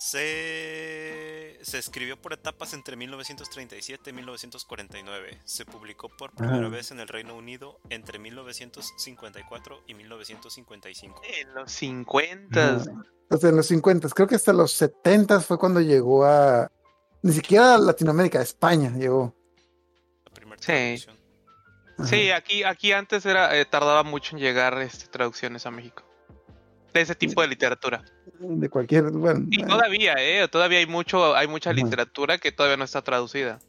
Se, 0.06 1.60
se 1.62 1.78
escribió 1.78 2.22
por 2.22 2.34
etapas 2.34 2.74
entre 2.74 2.98
1937 2.98 4.10
y 4.10 4.13
1949. 4.13 5.39
Se 5.46 5.63
publicó 5.63 6.10
por 6.10 6.32
primera 6.32 6.58
Ajá. 6.58 6.68
vez 6.68 6.92
en 6.92 7.00
el 7.00 7.08
Reino 7.08 7.38
Unido 7.38 7.80
entre 7.89 8.20
1954 8.20 9.84
y 9.88 9.94
1955. 9.94 11.22
En 11.39 11.54
los 11.54 11.72
50. 11.72 12.84
O 13.30 13.38
sea, 13.38 13.50
en 13.50 13.56
los 13.56 13.66
50, 13.68 14.10
creo 14.10 14.28
que 14.28 14.36
hasta 14.36 14.52
los 14.52 14.74
70 14.74 15.39
fue 15.39 15.58
cuando 15.58 15.80
llegó 15.80 16.26
a. 16.26 16.70
Ni 17.22 17.32
siquiera 17.32 17.76
a 17.76 17.78
Latinoamérica, 17.78 18.39
a 18.39 18.44
España 18.44 18.92
llegó. 18.98 19.34
La 20.26 20.32
primera 20.32 20.62
Sí. 20.62 21.06
Sí, 22.04 22.30
aquí, 22.32 22.63
aquí 22.63 22.92
antes 22.92 23.26
era, 23.26 23.58
eh, 23.58 23.63
tardaba 23.63 24.04
mucho 24.04 24.36
en 24.36 24.42
llegar 24.42 24.78
este, 24.80 25.08
traducciones 25.08 25.66
a 25.66 25.72
México. 25.72 26.04
De 26.93 27.01
ese 27.01 27.15
tipo 27.15 27.41
de 27.41 27.47
literatura. 27.47 28.03
De 28.39 28.69
cualquier. 28.69 29.10
Bueno, 29.12 29.47
Y 29.49 29.62
eh, 29.62 29.65
todavía, 29.65 30.13
eh, 30.19 30.47
todavía 30.47 30.79
hay 30.79 30.86
mucho, 30.86 31.36
hay 31.36 31.47
mucha 31.47 31.73
literatura 31.73 32.38
que 32.38 32.51
todavía 32.51 32.77
no 32.77 32.84
está 32.84 33.01
traducida. 33.01 33.60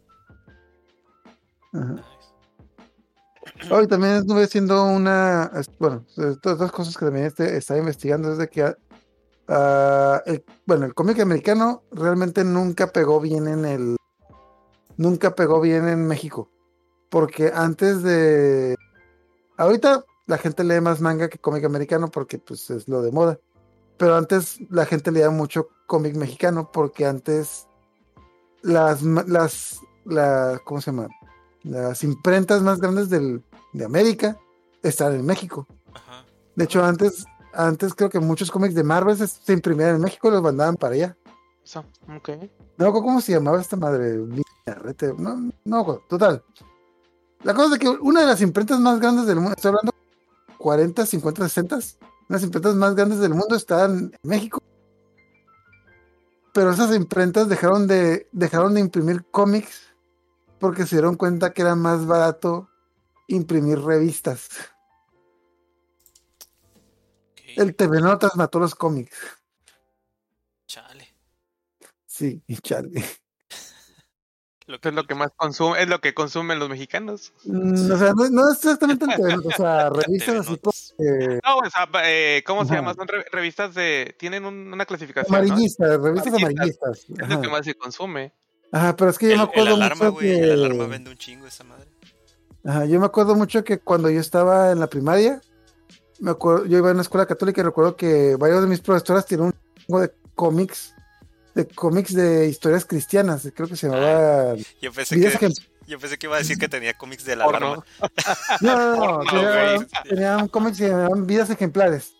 ajá. 1.72 1.96
Hoy 3.70 3.86
también 3.86 4.14
estuve 4.16 4.44
haciendo 4.44 4.84
una. 4.84 5.50
Bueno, 5.78 6.04
todas 6.42 6.58
las 6.60 6.72
cosas 6.72 6.96
que 6.96 7.04
también 7.04 7.26
este- 7.26 7.56
estaba 7.56 7.78
investigando 7.78 8.32
es 8.32 8.38
de 8.38 8.48
que. 8.48 8.74
ah, 9.48 10.22
el- 10.26 10.44
bueno, 10.66 10.86
el 10.86 10.94
cómic 10.94 11.20
americano 11.20 11.82
realmente 11.92 12.42
nunca 12.44 12.88
pegó 12.92 13.20
bien 13.20 13.46
en 13.48 13.64
el. 13.64 13.96
Nunca 14.96 15.34
pegó 15.34 15.60
bien 15.60 15.88
en 15.88 16.06
México. 16.06 16.50
Porque 17.10 17.50
antes 17.54 18.02
de. 18.02 18.76
Ahorita 19.56 20.04
la 20.26 20.38
gente 20.38 20.64
lee 20.64 20.80
más 20.80 21.00
manga 21.00 21.28
que 21.28 21.38
cómic 21.38 21.64
americano 21.64 22.10
porque 22.10 22.38
pues 22.38 22.70
es 22.70 22.88
lo 22.88 23.02
de 23.02 23.12
moda. 23.12 23.38
Pero 23.96 24.16
antes 24.16 24.58
la 24.70 24.86
gente 24.86 25.12
leía 25.12 25.30
mucho 25.30 25.68
cómic 25.86 26.16
mexicano 26.16 26.70
porque 26.72 27.06
antes 27.06 27.66
las, 28.62 29.02
las, 29.02 29.80
la, 30.04 30.60
¿cómo 30.64 30.80
se 30.80 30.90
llama? 30.90 31.08
Las 31.62 32.02
imprentas 32.02 32.62
más 32.62 32.80
grandes 32.80 33.08
del, 33.08 33.42
de 33.72 33.84
América 33.84 34.38
estaban 34.82 35.14
en 35.14 35.26
México. 35.26 35.66
Ajá. 35.94 36.24
De 36.56 36.64
hecho, 36.64 36.84
antes, 36.84 37.24
antes 37.52 37.94
creo 37.94 38.10
que 38.10 38.20
muchos 38.20 38.50
cómics 38.50 38.74
de 38.74 38.82
Marvel 38.82 39.16
se, 39.16 39.26
se 39.28 39.52
imprimían 39.52 39.96
en 39.96 40.00
México 40.00 40.28
y 40.28 40.32
los 40.32 40.42
mandaban 40.42 40.76
para 40.76 40.94
allá. 40.94 41.16
No 42.76 42.92
cómo 42.92 43.20
se 43.20 43.32
llamaba 43.32 43.60
esta 43.60 43.76
madre. 43.76 44.18
No, 45.18 45.50
no. 45.64 46.00
Total. 46.08 46.42
La 47.42 47.54
cosa 47.54 47.74
es 47.74 47.80
que 47.80 47.88
una 47.88 48.20
de 48.20 48.26
las 48.26 48.40
imprentas 48.40 48.80
más 48.80 49.00
grandes 49.00 49.26
del 49.26 49.36
mundo, 49.36 49.54
estoy 49.54 49.70
hablando 49.70 49.93
40, 50.64 51.04
50, 51.04 51.46
60, 51.46 51.78
unas 52.30 52.42
imprentas 52.42 52.74
más 52.74 52.94
grandes 52.94 53.18
del 53.18 53.34
mundo 53.34 53.54
estaban 53.54 53.98
en 53.98 54.18
México. 54.22 54.62
Pero 56.54 56.70
esas 56.70 56.96
imprentas 56.96 57.50
dejaron 57.50 57.86
de, 57.86 58.30
dejaron 58.32 58.72
de 58.72 58.80
imprimir 58.80 59.26
cómics 59.30 59.94
porque 60.58 60.86
se 60.86 60.96
dieron 60.96 61.16
cuenta 61.16 61.52
que 61.52 61.60
era 61.60 61.74
más 61.74 62.06
barato 62.06 62.70
imprimir 63.28 63.78
revistas. 63.78 64.48
El 67.56 67.76
TV 67.76 68.00
Notas 68.00 68.34
mató 68.34 68.58
los 68.58 68.74
cómics. 68.74 69.18
Chale. 70.66 71.14
Sí, 72.06 72.42
chale. 72.62 73.04
Lo 74.66 74.76
Esto 74.76 74.88
es 74.88 74.94
lo 74.94 75.04
que 75.04 75.14
más 75.14 75.30
consume, 75.36 75.82
es 75.82 75.88
lo 75.88 76.00
que 76.00 76.14
consumen 76.14 76.58
los 76.58 76.70
mexicanos. 76.70 77.34
Mm, 77.44 77.92
o 77.92 77.98
sea, 77.98 78.12
no, 78.16 78.30
no 78.30 78.50
es 78.50 78.56
exactamente 78.58 79.04
el 79.04 79.40
o 79.46 79.50
sea, 79.50 79.90
revistas 79.90 80.36
así 80.36 80.46
como 80.46 80.72
Notas. 80.72 80.94
que 80.96 81.40
No, 81.44 81.56
o 81.58 81.70
sea, 81.70 81.88
eh, 82.06 82.42
¿cómo 82.46 82.64
se 82.64 82.72
Ajá. 82.72 82.76
llama? 82.80 82.94
Son 82.94 83.06
re- 83.06 83.26
revistas 83.30 83.74
de, 83.74 84.16
tienen 84.18 84.46
un- 84.46 84.72
una 84.72 84.86
clasificación, 84.86 85.30
¿no? 85.30 85.44
amarillistas, 85.44 86.00
revistas 86.00 86.32
Amarillistas. 86.34 87.06
Es 87.10 87.28
lo 87.28 87.40
que 87.42 87.48
más 87.48 87.64
se 87.66 87.74
consume. 87.74 88.32
Ajá, 88.72 88.96
pero 88.96 89.10
es 89.10 89.18
que 89.18 89.26
yo 89.26 89.32
El, 89.32 89.38
me 89.38 89.44
el 89.44 89.48
acuerdo 89.50 89.74
alarma, 89.74 90.04
mucho 90.06 90.12
güey. 90.14 90.30
El 90.40 90.52
alarma 90.52 90.84
que... 90.84 90.90
vende 90.90 91.10
un 91.10 91.18
chingo 91.18 91.46
esa 91.46 91.64
madre. 91.64 91.88
Ajá, 92.64 92.86
yo 92.86 92.98
me 92.98 93.04
acuerdo 93.06 93.34
mucho 93.34 93.62
que 93.64 93.80
cuando 93.80 94.08
yo 94.08 94.18
estaba 94.20 94.72
en 94.72 94.80
la 94.80 94.86
primaria, 94.88 95.42
me 96.20 96.30
acuerdo, 96.30 96.64
yo 96.64 96.78
iba 96.78 96.88
a 96.88 96.92
una 96.92 97.02
escuela 97.02 97.26
católica 97.26 97.60
y 97.60 97.64
recuerdo 97.64 97.96
que 97.96 98.36
varios 98.36 98.62
de 98.62 98.68
mis 98.68 98.80
profesoras 98.80 99.26
tenían 99.26 99.48
un 99.48 99.54
chingo 99.84 100.00
de 100.00 100.10
cómics, 100.34 100.93
de 101.54 101.66
cómics 101.68 102.14
de 102.14 102.48
historias 102.48 102.84
cristianas, 102.84 103.48
creo 103.54 103.68
que 103.68 103.76
se 103.76 103.88
llamaba... 103.88 104.54
Yo 104.80 104.92
pensé 104.92 105.14
Vidas 105.16 105.38
que, 105.38 105.48
yo 105.86 105.98
pensé 105.98 106.18
que 106.18 106.26
iba 106.26 106.36
a 106.36 106.38
decir 106.38 106.58
que 106.58 106.68
tenía 106.68 106.94
cómics 106.94 107.24
de 107.24 107.36
la 107.36 107.44
alarma. 107.44 107.84
No, 108.60 108.76
no, 108.96 109.18
no, 109.22 109.30
tenía- 109.30 109.86
tenían 110.08 110.48
cómics 110.48 110.78
que 110.78 110.84
se 110.84 110.90
llamaban 110.90 111.26
vidas 111.26 111.50
ejemplares. 111.50 112.12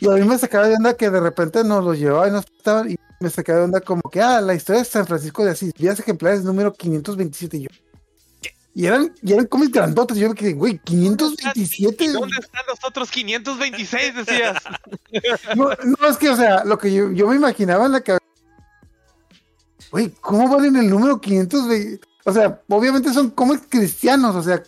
Y 0.00 0.06
a 0.08 0.12
mí 0.12 0.22
me 0.22 0.38
sacaba 0.38 0.68
de 0.68 0.74
onda 0.74 0.94
que 0.96 1.10
de 1.10 1.20
repente 1.20 1.64
nos 1.64 1.84
los 1.84 1.98
llevaba 1.98 2.28
y 2.28 2.30
nos 2.30 2.44
estaban 2.44 2.90
y 2.90 2.96
me 3.20 3.30
sacaba 3.30 3.58
de 3.58 3.64
onda 3.64 3.80
como 3.80 4.02
que, 4.02 4.20
ah, 4.20 4.40
la 4.40 4.54
historia 4.54 4.80
de 4.82 4.88
San 4.88 5.06
Francisco 5.06 5.44
de 5.44 5.50
Asís, 5.50 5.72
vidas 5.74 5.98
ejemplares 5.98 6.44
número 6.44 6.72
527 6.72 7.56
y 7.56 7.62
yo. 7.62 7.68
Y 8.78 8.86
eran, 8.86 9.12
y 9.22 9.32
eran 9.32 9.46
cómics 9.46 9.72
grandotes, 9.72 10.16
yo 10.18 10.28
me 10.28 10.36
quedé, 10.36 10.52
güey, 10.52 10.78
527. 10.78 12.04
¿Y 12.04 12.08
dónde 12.12 12.36
están 12.38 12.62
los 12.68 12.78
otros 12.84 13.10
526? 13.10 14.14
Decías. 14.14 14.62
No, 15.56 15.70
no, 15.84 16.08
es 16.08 16.16
que, 16.16 16.28
o 16.28 16.36
sea, 16.36 16.62
lo 16.62 16.78
que 16.78 16.94
yo, 16.94 17.10
yo 17.10 17.26
me 17.26 17.34
imaginaba 17.34 17.86
en 17.86 17.92
la 17.92 18.00
cabeza. 18.02 18.24
Güey, 19.90 20.10
¿cómo 20.20 20.48
valen 20.48 20.76
el 20.76 20.88
número 20.88 21.20
520? 21.20 22.06
O 22.24 22.32
sea, 22.32 22.62
obviamente 22.68 23.12
son 23.12 23.30
cómics 23.30 23.64
cristianos, 23.68 24.36
o 24.36 24.42
sea, 24.44 24.62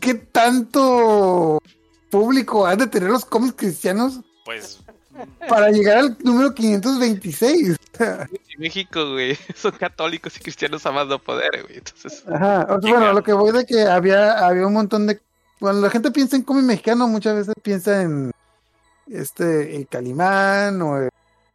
¿qué 0.00 0.14
tanto 0.14 1.62
público 2.10 2.66
han 2.66 2.78
de 2.78 2.88
tener 2.88 3.08
los 3.08 3.24
cómics 3.24 3.54
cristianos 3.56 4.20
Pues. 4.44 4.80
Para 5.48 5.70
llegar 5.70 5.98
al 5.98 6.16
número 6.22 6.54
526? 6.54 7.76
En 7.98 8.28
México, 8.58 9.12
güey, 9.12 9.36
son 9.56 9.72
católicos 9.72 10.36
y 10.36 10.40
cristianos 10.40 10.84
a 10.86 10.92
más 10.92 11.06
no 11.06 11.18
poder, 11.18 11.62
güey. 11.62 11.78
Entonces, 11.78 12.24
Ajá, 12.26 12.66
o 12.70 12.80
sea, 12.80 12.92
bueno, 12.92 13.12
lo 13.12 13.22
que 13.22 13.32
voy 13.32 13.52
de 13.52 13.66
que 13.66 13.82
había, 13.82 14.46
había 14.46 14.66
un 14.66 14.74
montón 14.74 15.06
de. 15.06 15.20
Cuando 15.58 15.82
la 15.82 15.90
gente 15.90 16.10
piensa 16.12 16.36
en 16.36 16.42
cómic 16.42 16.64
mexicano, 16.64 17.08
muchas 17.08 17.34
veces 17.34 17.54
piensa 17.62 18.02
en 18.02 18.30
este, 19.10 19.74
el 19.76 19.88
Calimán 19.88 20.80
o 20.82 20.98
el, 20.98 21.10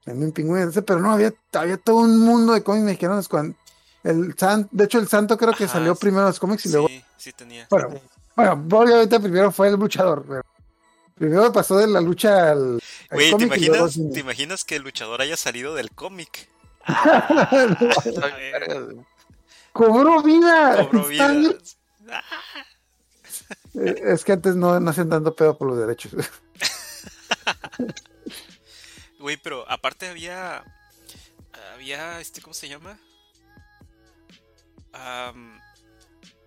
en 0.05 0.23
un 0.23 0.31
pingüino, 0.33 0.69
ese, 0.69 0.81
pero 0.81 0.99
no, 0.99 1.11
había, 1.11 1.33
había 1.53 1.77
todo 1.77 1.97
un 1.97 2.19
mundo 2.19 2.53
de 2.53 2.63
cómics 2.63 2.85
mexicanos. 2.85 3.29
Cuando, 3.29 3.55
el 4.03 4.35
san, 4.37 4.67
de 4.71 4.83
hecho, 4.83 4.99
el 4.99 5.07
Santo 5.07 5.37
creo 5.37 5.53
que 5.53 5.63
Ajá, 5.63 5.73
salió 5.73 5.95
sí. 5.95 6.01
primero 6.01 6.23
en 6.23 6.27
los 6.27 6.39
cómics 6.39 6.65
y 6.65 6.71
luego. 6.71 6.89
Sí, 6.89 7.03
sí 7.17 7.31
tenía. 7.31 7.67
Bueno, 7.69 8.01
bueno, 8.35 8.65
obviamente 8.71 9.19
primero 9.19 9.51
fue 9.51 9.69
el 9.69 9.75
luchador. 9.75 10.25
pero 10.27 10.43
primero 11.15 11.51
pasó 11.51 11.77
de 11.77 11.87
la 11.87 12.01
lucha 12.01 12.51
al. 12.51 12.73
al 12.73 12.79
Güey, 13.11 13.35
¿te 13.35 13.43
imaginas, 13.45 13.81
al 13.81 13.91
cine. 13.91 14.13
¿te 14.13 14.19
imaginas 14.19 14.63
que 14.63 14.75
el 14.75 14.83
luchador 14.83 15.21
haya 15.21 15.37
salido 15.37 15.73
del 15.75 15.91
cómic? 15.91 16.49
Cobró 19.73 20.21
vida. 20.21 20.87
Cobró 20.89 21.07
vida. 21.07 21.33
Eh, 23.75 23.95
Es 24.03 24.23
que 24.23 24.33
antes 24.33 24.55
no, 24.55 24.79
no 24.79 24.89
hacían 24.91 25.09
tanto 25.09 25.35
pedo 25.35 25.57
por 25.57 25.67
los 25.67 25.77
derechos. 25.77 26.11
Güey, 29.19 29.37
pero 29.37 29.69
aparte 29.71 30.07
había. 30.09 30.63
Había 31.73 32.19
este, 32.19 32.41
¿cómo 32.41 32.53
se 32.53 32.67
llama? 32.67 32.99
Am, 34.91 35.61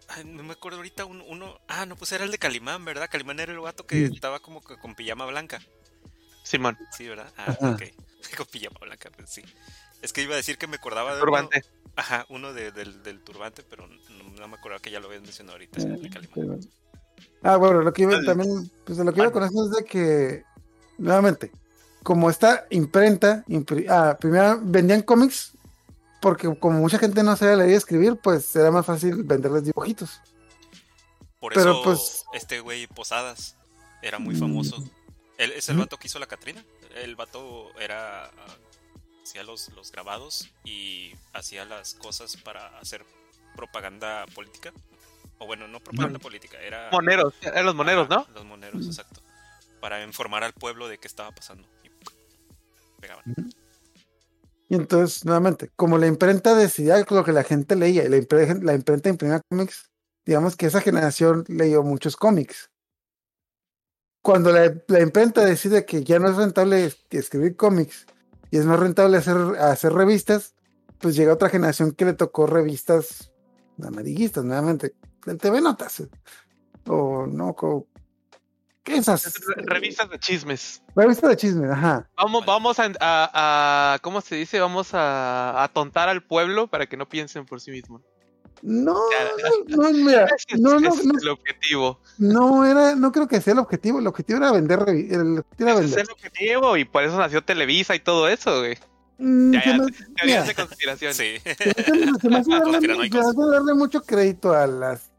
Ay, 0.08 0.24
no 0.24 0.42
me 0.44 0.52
acuerdo 0.52 0.78
ahorita 0.78 1.04
un- 1.04 1.22
uno. 1.22 1.58
Ah, 1.68 1.84
no, 1.86 1.96
pues 1.96 2.12
era 2.12 2.24
el 2.24 2.30
de 2.30 2.38
Calimán, 2.38 2.84
¿verdad? 2.84 3.08
Calimán 3.10 3.40
era 3.40 3.52
el 3.52 3.58
vato 3.60 3.86
que 3.86 4.06
Sí. 4.08 4.14
estaba 4.14 4.40
como 4.40 4.62
que 4.62 4.76
con 4.78 4.94
pijama 4.94 5.26
blanca. 5.26 5.60
Simón, 6.42 6.78
Sí, 6.96 7.08
¿verdad? 7.08 7.28
Ah, 7.36 7.56
Ajá. 7.60 7.70
ok. 7.72 7.82
con 8.36 8.46
pijama 8.46 8.78
blanca, 8.80 9.10
pues 9.16 9.30
sí. 9.30 9.42
Es 10.02 10.12
que 10.12 10.22
iba 10.22 10.34
a 10.34 10.36
decir 10.36 10.58
que 10.58 10.66
me 10.68 10.76
acordaba 10.76 11.14
de. 11.14 11.20
turbante. 11.20 11.62
Uno, 11.84 11.92
ajá, 11.96 12.26
uno 12.28 12.52
de- 12.52 12.70
del, 12.70 13.02
del 13.02 13.20
turbante, 13.20 13.62
pero 13.68 13.86
no, 13.88 14.30
no 14.38 14.48
me 14.48 14.54
acordaba 14.56 14.80
que 14.80 14.90
ya 14.90 15.00
lo 15.00 15.06
habías 15.06 15.22
mencionado 15.22 15.54
ahorita. 15.54 15.80
el 15.82 16.02
de 16.02 16.10
Calimán. 16.10 16.60
Ah, 17.42 17.56
bueno, 17.56 17.82
lo 17.82 17.92
que 17.92 18.02
iba 18.02 18.20
también, 18.22 18.70
pues 18.84 18.98
lo 18.98 19.12
que 19.12 19.20
iba 19.20 19.32
con 19.32 19.42
eso 19.44 19.64
es 19.64 19.70
de 19.78 19.84
que, 19.84 20.44
nuevamente, 20.98 21.50
como 22.02 22.30
esta 22.30 22.66
imprenta, 22.70 23.44
impri- 23.48 23.86
ah, 23.88 24.16
primero 24.20 24.60
vendían 24.62 25.02
cómics, 25.02 25.52
porque 26.26 26.52
como 26.58 26.80
mucha 26.80 26.98
gente 26.98 27.22
no 27.22 27.36
sabía 27.36 27.54
leer 27.54 27.70
y 27.70 27.74
escribir, 27.74 28.16
pues 28.16 28.56
era 28.56 28.72
más 28.72 28.84
fácil 28.84 29.22
venderles 29.22 29.62
dibujitos. 29.64 30.20
Por 31.38 31.54
Pero, 31.54 31.70
eso, 31.70 31.82
pues- 31.84 32.24
este 32.32 32.58
güey 32.58 32.88
Posadas 32.88 33.54
era 34.02 34.18
muy 34.18 34.34
Mm. 34.34 34.40
famoso. 34.40 34.84
Él 35.38 35.52
es 35.52 35.68
el 35.68 35.76
vato 35.76 35.98
que 35.98 36.08
hizo 36.08 36.18
la 36.18 36.26
Catrina. 36.26 36.64
El 36.96 37.14
vato 37.14 37.70
era. 37.78 38.28
hacía 39.22 39.44
los, 39.44 39.68
los 39.74 39.92
grabados 39.92 40.48
y 40.64 41.12
hacía 41.32 41.64
las 41.64 41.94
cosas 41.94 42.36
para 42.36 42.76
hacer 42.80 43.04
propaganda 43.54 44.24
política. 44.34 44.72
O 45.38 45.46
bueno, 45.46 45.68
no 45.68 45.78
propaganda 45.78 46.18
política, 46.18 46.58
era. 46.60 46.88
Moneros, 46.90 47.34
eran 47.42 47.66
los 47.66 47.74
moneros, 47.76 48.08
¿no? 48.08 48.26
Los 48.34 48.44
moneros, 48.44 48.84
exacto. 48.84 49.20
Para 49.80 50.02
informar 50.02 50.42
al 50.42 50.54
pueblo 50.54 50.88
de 50.88 50.98
qué 50.98 51.06
estaba 51.06 51.30
pasando. 51.30 51.68
Y 51.84 51.90
pegaban. 53.00 53.22
Y 54.68 54.74
entonces, 54.74 55.24
nuevamente, 55.24 55.70
como 55.76 55.96
la 55.98 56.06
imprenta 56.08 56.54
decidía 56.54 57.04
lo 57.08 57.24
que 57.24 57.32
la 57.32 57.44
gente 57.44 57.76
leía 57.76 58.04
y 58.04 58.08
la, 58.08 58.16
impre- 58.16 58.60
la 58.62 58.74
imprenta 58.74 59.08
imprimía 59.08 59.40
cómics, 59.48 59.90
digamos 60.24 60.56
que 60.56 60.66
esa 60.66 60.80
generación 60.80 61.44
leyó 61.48 61.82
muchos 61.82 62.16
cómics. 62.16 62.70
Cuando 64.22 64.50
la, 64.50 64.74
la 64.88 65.00
imprenta 65.00 65.44
decide 65.44 65.84
que 65.84 66.02
ya 66.02 66.18
no 66.18 66.28
es 66.28 66.36
rentable 66.36 66.84
es- 66.86 66.98
escribir 67.10 67.54
cómics 67.56 68.06
y 68.50 68.58
es 68.58 68.64
más 68.64 68.80
rentable 68.80 69.18
hacer, 69.18 69.36
hacer 69.60 69.92
revistas, 69.92 70.54
pues 70.98 71.14
llega 71.14 71.32
otra 71.32 71.48
generación 71.48 71.92
que 71.92 72.04
le 72.06 72.14
tocó 72.14 72.46
revistas 72.46 73.32
amarillistas, 73.82 74.44
nuevamente, 74.44 74.94
el 75.26 75.38
TV 75.38 75.60
Notas. 75.60 76.02
O 76.88 77.26
no, 77.26 77.54
co- 77.54 77.86
¿qué 77.94 78.05
esas? 78.94 79.34
Re- 79.46 79.62
Revistas 79.66 80.08
de 80.10 80.18
chismes. 80.18 80.82
Revista 80.94 81.28
de 81.28 81.36
chisme, 81.36 81.70
ajá. 81.72 82.08
Vamos, 82.16 82.40
Vale. 82.46 82.46
vamos 82.52 82.78
a, 82.78 82.84
a- 83.00 83.94
a- 83.94 83.98
¿cómo 84.00 84.20
se 84.20 84.36
dice? 84.36 84.60
Vamos 84.60 84.94
a, 84.94 85.62
a 85.62 85.68
tontar 85.68 86.08
al 86.08 86.22
pueblo 86.22 86.66
para 86.68 86.86
que 86.86 86.96
no 86.96 87.08
piensen 87.08 87.46
por 87.46 87.60
sí 87.60 87.70
mismos. 87.70 88.02
No, 88.62 88.94
Ya. 89.10 89.76
no, 89.76 89.90
mira, 89.92 90.26
no, 90.58 90.80
no, 90.80 90.90
no, 91.04 91.18
el 91.20 91.28
objetivo. 91.28 92.00
No 92.18 92.64
era, 92.64 92.94
no 92.96 93.12
creo 93.12 93.28
que 93.28 93.40
sea 93.40 93.52
el 93.52 93.58
objetivo. 93.58 93.98
El 93.98 94.06
objetivo 94.06 94.38
era 94.38 94.50
vender, 94.52 94.80
el 94.88 95.38
objetivo 95.40 95.68
era 95.70 95.80
es 95.80 95.96
el 95.96 96.10
objetivo 96.10 96.76
y 96.76 96.84
por 96.86 97.04
eso 97.04 97.18
nació 97.18 97.42
Televisa 97.44 97.94
y 97.94 98.00
todo 98.00 98.28
eso, 98.28 98.60
güey. 98.60 98.78
Mm, 99.18 99.52
Ya, 99.52 99.62
teorías 100.16 100.46
de 100.46 100.54
conspiración. 100.54 101.14
Sí. 101.14 101.36
se 101.44 102.28
me- 102.28 102.44
se 102.44 102.50
hace 102.54 102.60
darle 103.52 103.74
mucho 103.74 104.02
crédito 104.02 104.52
a 104.54 104.66
las, 104.66 105.10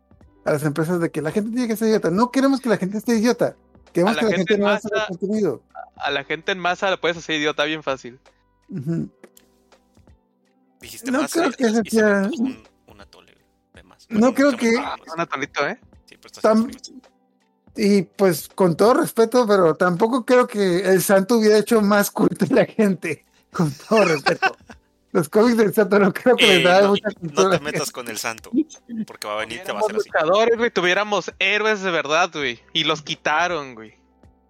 a 0.48 0.52
las 0.54 0.64
empresas 0.64 1.00
de 1.00 1.12
que 1.12 1.22
la 1.22 1.32
gente 1.32 1.52
tiene 1.52 1.68
que 1.68 1.76
ser 1.76 1.90
idiota. 1.90 2.10
No 2.10 2.32
queremos 2.32 2.62
que 2.62 2.70
la 2.70 2.78
gente 2.78 2.98
esté 2.98 3.16
idiota. 3.18 3.56
Queremos 3.94 4.16
la 4.16 4.22
que 4.22 4.26
la 4.30 4.36
gente 4.38 4.54
gente 4.54 4.62
no 4.64 4.70
en 4.70 4.76
haga 4.76 4.82
masa- 4.94 5.08
contenido. 5.08 5.64
A 5.98 6.12
la 6.12 6.24
gente 6.24 6.52
en 6.52 6.60
masa 6.60 6.90
la 6.90 6.98
puedes 6.98 7.18
hacer 7.18 7.36
idiota 7.40 7.64
bien 7.66 7.84
fácil. 7.84 8.20
Dijiste 10.82 11.12
No 11.12 11.28
creo 11.28 11.52
que 11.52 11.70
se 11.70 11.82
sea- 11.90 12.30
un, 12.40 12.64
un 12.88 13.02
atole 13.02 13.36
de 13.74 13.84
más. 13.84 14.06
No 14.10 14.34
creo 14.34 14.56
que- 14.56 14.76
un 14.78 15.20
atolito, 15.20 15.68
¿eh? 15.68 15.80
Sí, 16.06 16.16
pero 16.18 16.28
está 16.28 16.42
Tam-. 16.42 16.72
Y 17.76 18.04
pues 18.04 18.48
con 18.50 18.76
todo 18.76 18.96
respeto, 18.96 19.46
pero 19.48 19.76
tampoco 19.76 20.26
creo 20.26 20.48
que 20.48 20.80
el 20.80 21.02
santo 21.02 21.38
hubiera 21.38 21.58
hecho 21.58 21.82
más 21.82 22.10
culto 22.12 22.46
a 22.50 22.54
la 22.54 22.66
gente. 22.66 23.26
Con 23.52 23.72
todo 23.72 24.04
respeto. 24.06 24.56
Los 25.18 25.30
cómics 25.30 25.58
del 25.58 25.74
santo 25.74 25.98
no 25.98 26.14
creo 26.14 26.36
que 26.36 26.46
Eh, 26.46 26.56
les 26.58 26.64
da 26.64 26.82
no, 26.82 26.90
mucha 26.90 27.08
no 27.22 27.50
te 27.50 27.60
metas 27.60 27.92
con 27.92 28.08
el 28.08 28.18
santo, 28.20 28.52
porque 29.08 29.28
va 29.28 29.34
a 29.34 29.38
venir 29.38 29.62
y 29.62 29.66
te 29.66 29.72
va 29.72 29.80
a 29.80 29.82
hacer 29.82 29.96
así. 29.96 30.10
luchadores, 30.10 30.58
güey, 30.58 30.70
tuviéramos 30.70 31.32
héroes 31.40 31.82
de 31.82 31.90
verdad, 31.90 32.30
güey. 32.32 32.60
Y 32.74 32.84
los 32.84 33.02
quitaron, 33.02 33.74
güey. 33.74 33.96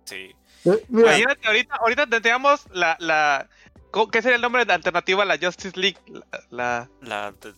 Sí. 0.04 0.36
Eh, 0.66 0.84
Imagínate, 0.90 1.48
ahorita, 1.48 1.76
ahorita 1.76 2.08
tendríamos 2.08 2.66
la, 2.74 2.98
la. 3.00 3.48
¿cómo- 3.92 4.12
¿Qué 4.12 4.22
sería 4.22 4.36
el 4.36 4.42
nombre 4.42 4.66
de 4.66 4.74
alternativa 4.74 5.24
a 5.24 5.26
la 5.26 5.38
Justice 5.38 5.80
League? 5.80 5.98
La, 6.10 6.28
la, 6.50 6.90
La 7.02 7.32
de- 7.32 7.54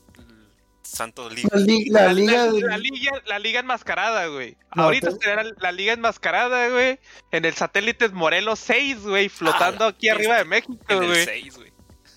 Santo 0.83 1.29
Liga. 1.29 1.49
la, 1.51 1.59
li- 1.59 1.85
la 1.89 2.13
liga 2.13 2.45
la- 2.45 2.51
de- 2.51 2.61
la 2.61 2.77
liga, 2.77 3.11
la 3.27 3.39
liga 3.39 3.59
enmascarada, 3.59 4.27
güey. 4.27 4.55
No, 4.75 4.83
ahorita 4.83 5.09
te- 5.09 5.17
sería 5.25 5.43
la, 5.43 5.51
la 5.59 5.71
liga 5.71 5.93
enmascarada, 5.93 6.67
güey. 6.69 6.99
En 7.31 7.45
el 7.45 7.53
satélite 7.53 8.09
Morelos 8.09 8.59
6, 8.59 9.01
güey. 9.01 9.29
Flotando 9.29 9.85
Ah, 9.85 9.89
aquí 9.89 10.09
arriba 10.09 10.37
de 10.37 10.45
México, 10.45 10.77
En 10.87 11.03
el 11.03 11.09
güey. 11.09 11.25
6, 11.25 11.57
güey. 11.57 11.69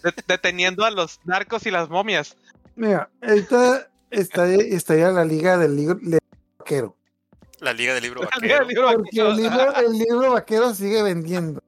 De- 0.03 0.15
deteniendo 0.27 0.85
a 0.85 0.91
los 0.91 1.21
narcos 1.25 1.67
y 1.67 1.71
las 1.71 1.89
momias. 1.89 2.37
Mira, 2.77 3.11
ahorita 3.23 3.89
estaría, 4.11 4.59
estaría 4.77 5.11
la 5.11 5.25
liga 5.25 5.57
del 5.59 5.77
libro, 5.77 5.99
vaquero. 6.59 6.97
La 7.61 7.73
Liga 7.73 7.95
del 7.95 8.03
Libro 8.03 8.23
Vaquero. 8.23 8.59
del 8.59 8.67
libro 8.69 8.89
Porque 8.93 9.23
vaquero. 9.23 9.29
el 9.31 9.37
libro, 9.37 9.77
el 9.77 9.93
libro 9.93 10.33
vaquero 10.33 10.75
sigue 10.75 11.01
vendiendo. 11.03 11.63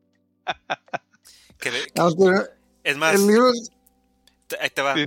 que 1.60 1.70
de- 1.70 1.84
que- 1.86 2.00
Aunque 2.00 2.30
es 2.82 2.96
más, 2.96 3.14
el 3.14 3.26
libro, 3.28 3.50
ahí 4.60 4.70
te 4.70 4.82
va. 4.82 4.94
Sí. 4.96 5.04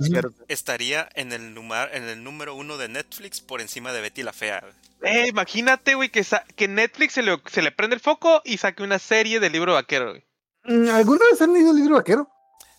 Estaría 0.48 1.08
en 1.14 1.32
el, 1.32 1.54
numar- 1.54 1.90
en 1.92 2.04
el 2.04 2.24
número 2.24 2.54
uno 2.54 2.78
de 2.78 2.88
Netflix 2.88 3.40
por 3.40 3.60
encima 3.60 3.92
de 3.92 4.00
Betty 4.00 4.22
la 4.22 4.32
Fea. 4.32 4.64
Eh, 5.02 5.26
imagínate, 5.28 5.94
güey, 5.94 6.08
que, 6.08 6.24
que 6.56 6.68
Netflix 6.68 7.12
se 7.14 7.22
le, 7.22 7.36
se 7.50 7.60
le 7.62 7.70
prende 7.70 7.94
el 7.94 8.00
foco 8.00 8.40
y 8.44 8.56
saque 8.58 8.82
una 8.82 8.98
serie 8.98 9.40
del 9.40 9.52
libro 9.52 9.74
vaquero, 9.74 10.10
güey. 10.12 10.24
Mm, 10.64 10.88
¿alguna 10.88 11.20
vez 11.30 11.40
han 11.42 11.52
leído 11.52 11.70
el 11.70 11.76
libro 11.76 11.94
vaquero? 11.96 12.28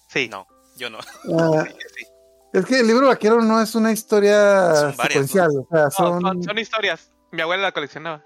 Sí. 0.09 0.27
No, 0.29 0.45
yo 0.75 0.89
no. 0.89 0.99
Sí, 1.23 1.73
sí. 1.97 2.05
es 2.53 2.65
que 2.65 2.79
el 2.81 2.87
libro 2.87 3.07
vaquero 3.07 3.41
no 3.41 3.61
es 3.61 3.75
una 3.75 3.91
historia 3.91 4.73
Son 4.75 4.97
varias, 4.97 5.29
secuencial, 5.29 5.51
o 5.57 5.67
sea, 5.71 5.83
No, 5.85 5.91
son, 5.91 6.21
son, 6.21 6.43
son 6.43 6.57
historias. 6.57 7.11
Mi 7.31 7.41
abuela 7.41 7.63
la 7.63 7.71
coleccionaba. 7.71 8.25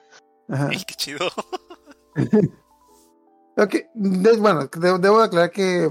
ajá. 0.49 0.69
Ey, 0.71 0.83
qué 0.87 0.95
chido. 0.95 1.29
Ok, 3.55 3.75
de- 3.93 4.37
bueno, 4.37 4.65
de- 4.67 4.97
debo 4.97 5.21
aclarar 5.21 5.51
que 5.51 5.87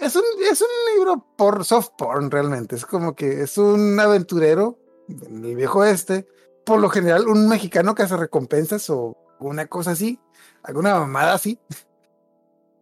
es 0.00 0.16
un, 0.16 0.22
es 0.50 0.62
un 0.62 0.68
libro 0.94 1.26
por 1.36 1.62
soft 1.64 1.90
porn 1.98 2.30
realmente. 2.30 2.74
Es 2.76 2.86
como 2.86 3.14
que 3.14 3.42
es 3.42 3.58
un 3.58 4.00
aventurero 4.00 4.78
en 5.08 5.44
el 5.44 5.56
viejo 5.56 5.84
este. 5.84 6.26
Por 6.64 6.80
lo 6.80 6.88
general, 6.88 7.28
un 7.28 7.48
mexicano 7.48 7.94
que 7.94 8.02
hace 8.04 8.16
recompensas 8.16 8.88
o 8.88 9.14
una 9.40 9.66
cosa 9.66 9.90
así, 9.90 10.18
alguna 10.62 10.94
mamada 10.98 11.34
así. 11.34 11.58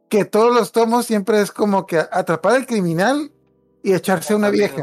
Que 0.09 0.25
todos 0.25 0.55
los 0.55 0.73
tomos 0.73 1.07
siempre 1.07 1.40
es 1.40 1.51
como 1.53 1.87
que 1.87 1.99
atrapar 1.99 2.55
al 2.55 2.66
criminal 2.66 3.31
y 3.83 3.92
echarse 3.94 4.33
a 4.33 4.37
una 4.37 4.51
vieja. 4.51 4.83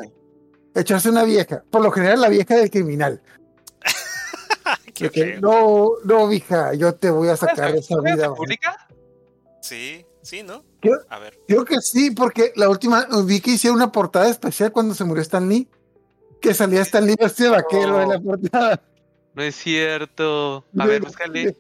Echarse 0.75 1.07
a 1.07 1.11
una 1.11 1.23
vieja. 1.23 1.63
Por 1.71 1.81
lo 1.81 1.91
general, 1.91 2.21
la 2.21 2.29
vieja 2.29 2.55
del 2.55 2.69
criminal. 2.69 3.21
No, 5.41 5.89
no, 6.05 6.27
vieja, 6.29 6.73
yo 6.73 6.95
te 6.95 7.09
voy 7.09 7.27
a 7.27 7.35
sacar 7.35 7.73
de 7.73 7.79
esa 7.79 7.89
¿Todavía 7.95 8.13
vida. 8.15 8.23
se 8.23 8.27
güey". 8.29 8.37
publica? 8.37 8.87
Sí, 9.61 10.05
sí, 10.21 10.41
¿no? 10.41 10.63
¿Qué? 10.81 10.89
A 11.09 11.19
ver. 11.19 11.37
Creo 11.47 11.65
que 11.65 11.81
sí, 11.81 12.11
porque 12.11 12.53
la 12.55 12.69
última 12.69 13.05
vi 13.25 13.41
que 13.41 13.51
hicieron 13.51 13.75
una 13.75 13.91
portada 13.91 14.29
especial 14.29 14.71
cuando 14.71 14.93
se 14.95 15.03
murió 15.03 15.21
Stan 15.21 15.47
Lee. 15.49 15.67
Que 16.41 16.53
salía 16.53 16.81
Stan 16.83 17.05
Lee 17.05 17.15
vestido 17.19 17.51
de 17.51 17.57
vaquero 17.57 17.97
Oh. 17.97 18.01
en 18.03 18.09
la 18.09 18.19
portada. 18.21 18.81
No 19.33 19.43
es 19.43 19.55
cierto. 19.57 20.63
A 20.79 20.85
ver, 20.85 21.01
búscale. 21.01 21.55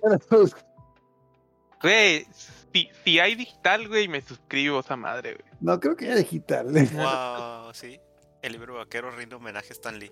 Güey, 1.81 2.27
si, 2.75 2.89
si 3.05 3.19
hay 3.19 3.35
digital, 3.35 3.87
güey, 3.87 4.07
me 4.09 4.19
suscribo 4.21 4.77
a 4.77 4.81
esa 4.81 4.97
madre, 4.97 5.35
güey. 5.35 5.53
No 5.61 5.79
creo 5.79 5.95
que 5.95 6.05
haya 6.05 6.15
digital. 6.15 6.67
Wow, 6.93 7.73
sí. 7.73 7.99
El 8.41 8.51
libro 8.51 8.75
vaquero 8.75 9.09
rinde 9.11 9.35
homenaje 9.35 9.69
a 9.69 9.71
Stan 9.73 9.97
Lee. 9.97 10.11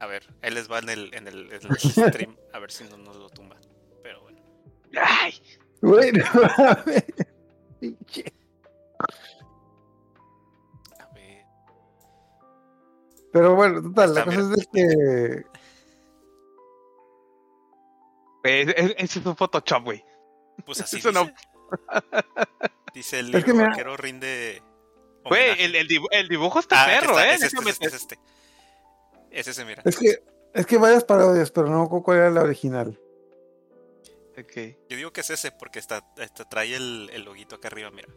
A 0.00 0.06
ver, 0.06 0.24
él 0.42 0.54
les 0.54 0.70
va 0.70 0.78
en 0.78 0.88
el, 0.88 1.14
en 1.14 1.28
el, 1.28 1.52
en 1.52 1.60
el 1.66 1.78
stream. 1.78 2.36
A 2.52 2.58
ver 2.58 2.70
si 2.72 2.84
no 2.84 2.96
nos 2.96 3.16
lo 3.16 3.28
tumba. 3.28 3.56
Pero 4.02 4.22
bueno. 4.22 4.40
Ay, 5.00 5.34
Bueno, 5.82 6.24
a 6.58 6.74
ver. 6.86 7.04
Pinche. 7.78 8.24
A 10.98 11.06
ver. 11.14 11.44
Pero 13.32 13.54
bueno, 13.54 13.82
total, 13.82 14.14
la 14.14 14.24
cosa 14.24 14.40
es 14.40 14.50
de 14.50 14.66
que. 14.72 15.44
güey, 18.42 18.60
es- 18.96 19.16
es 19.16 19.26
un 19.26 19.36
Photoshop, 19.36 19.84
güey. 19.84 20.04
Pues 20.64 20.80
así 20.80 20.98
Eso 20.98 21.12
no- 21.12 21.24
dice. 21.24 21.34
Dice 22.94 23.18
el 23.20 23.34
Es 23.34 23.44
que 23.44 23.52
vaquero 23.52 23.96
rinde. 23.96 24.62
Güey, 25.24 25.62
el, 25.62 25.74
el, 25.74 25.88
dibu- 25.88 26.08
el 26.10 26.28
dibujo 26.28 26.60
está 26.60 26.84
Ah, 26.84 26.86
perro, 26.86 27.18
está, 27.18 27.30
¿eh? 27.32 27.34
Es 27.34 27.42
este, 27.42 27.70
este, 27.70 27.86
es 27.86 27.94
este. 27.94 28.18
Es 29.30 29.48
ese, 29.48 29.64
mira. 29.64 29.82
Es 29.84 29.96
que. 29.98 30.22
Es 30.52 30.66
que 30.66 30.78
varias 30.78 31.02
parodias, 31.02 31.50
pero 31.50 31.68
no 31.68 31.88
cuál 31.88 32.18
era 32.18 32.30
la 32.30 32.42
original. 32.42 33.00
te- 34.34 34.42
Ok. 34.42 34.78
Yo 34.88 34.96
digo 34.96 35.12
que 35.12 35.22
es 35.22 35.30
ese 35.30 35.50
porque 35.50 35.78
está, 35.80 36.04
está- 36.18 36.48
trae 36.48 36.74
el, 36.76 37.10
el 37.12 37.22
loguito 37.24 37.56
acá 37.56 37.68
arriba, 37.68 37.90
mira. 37.90 38.08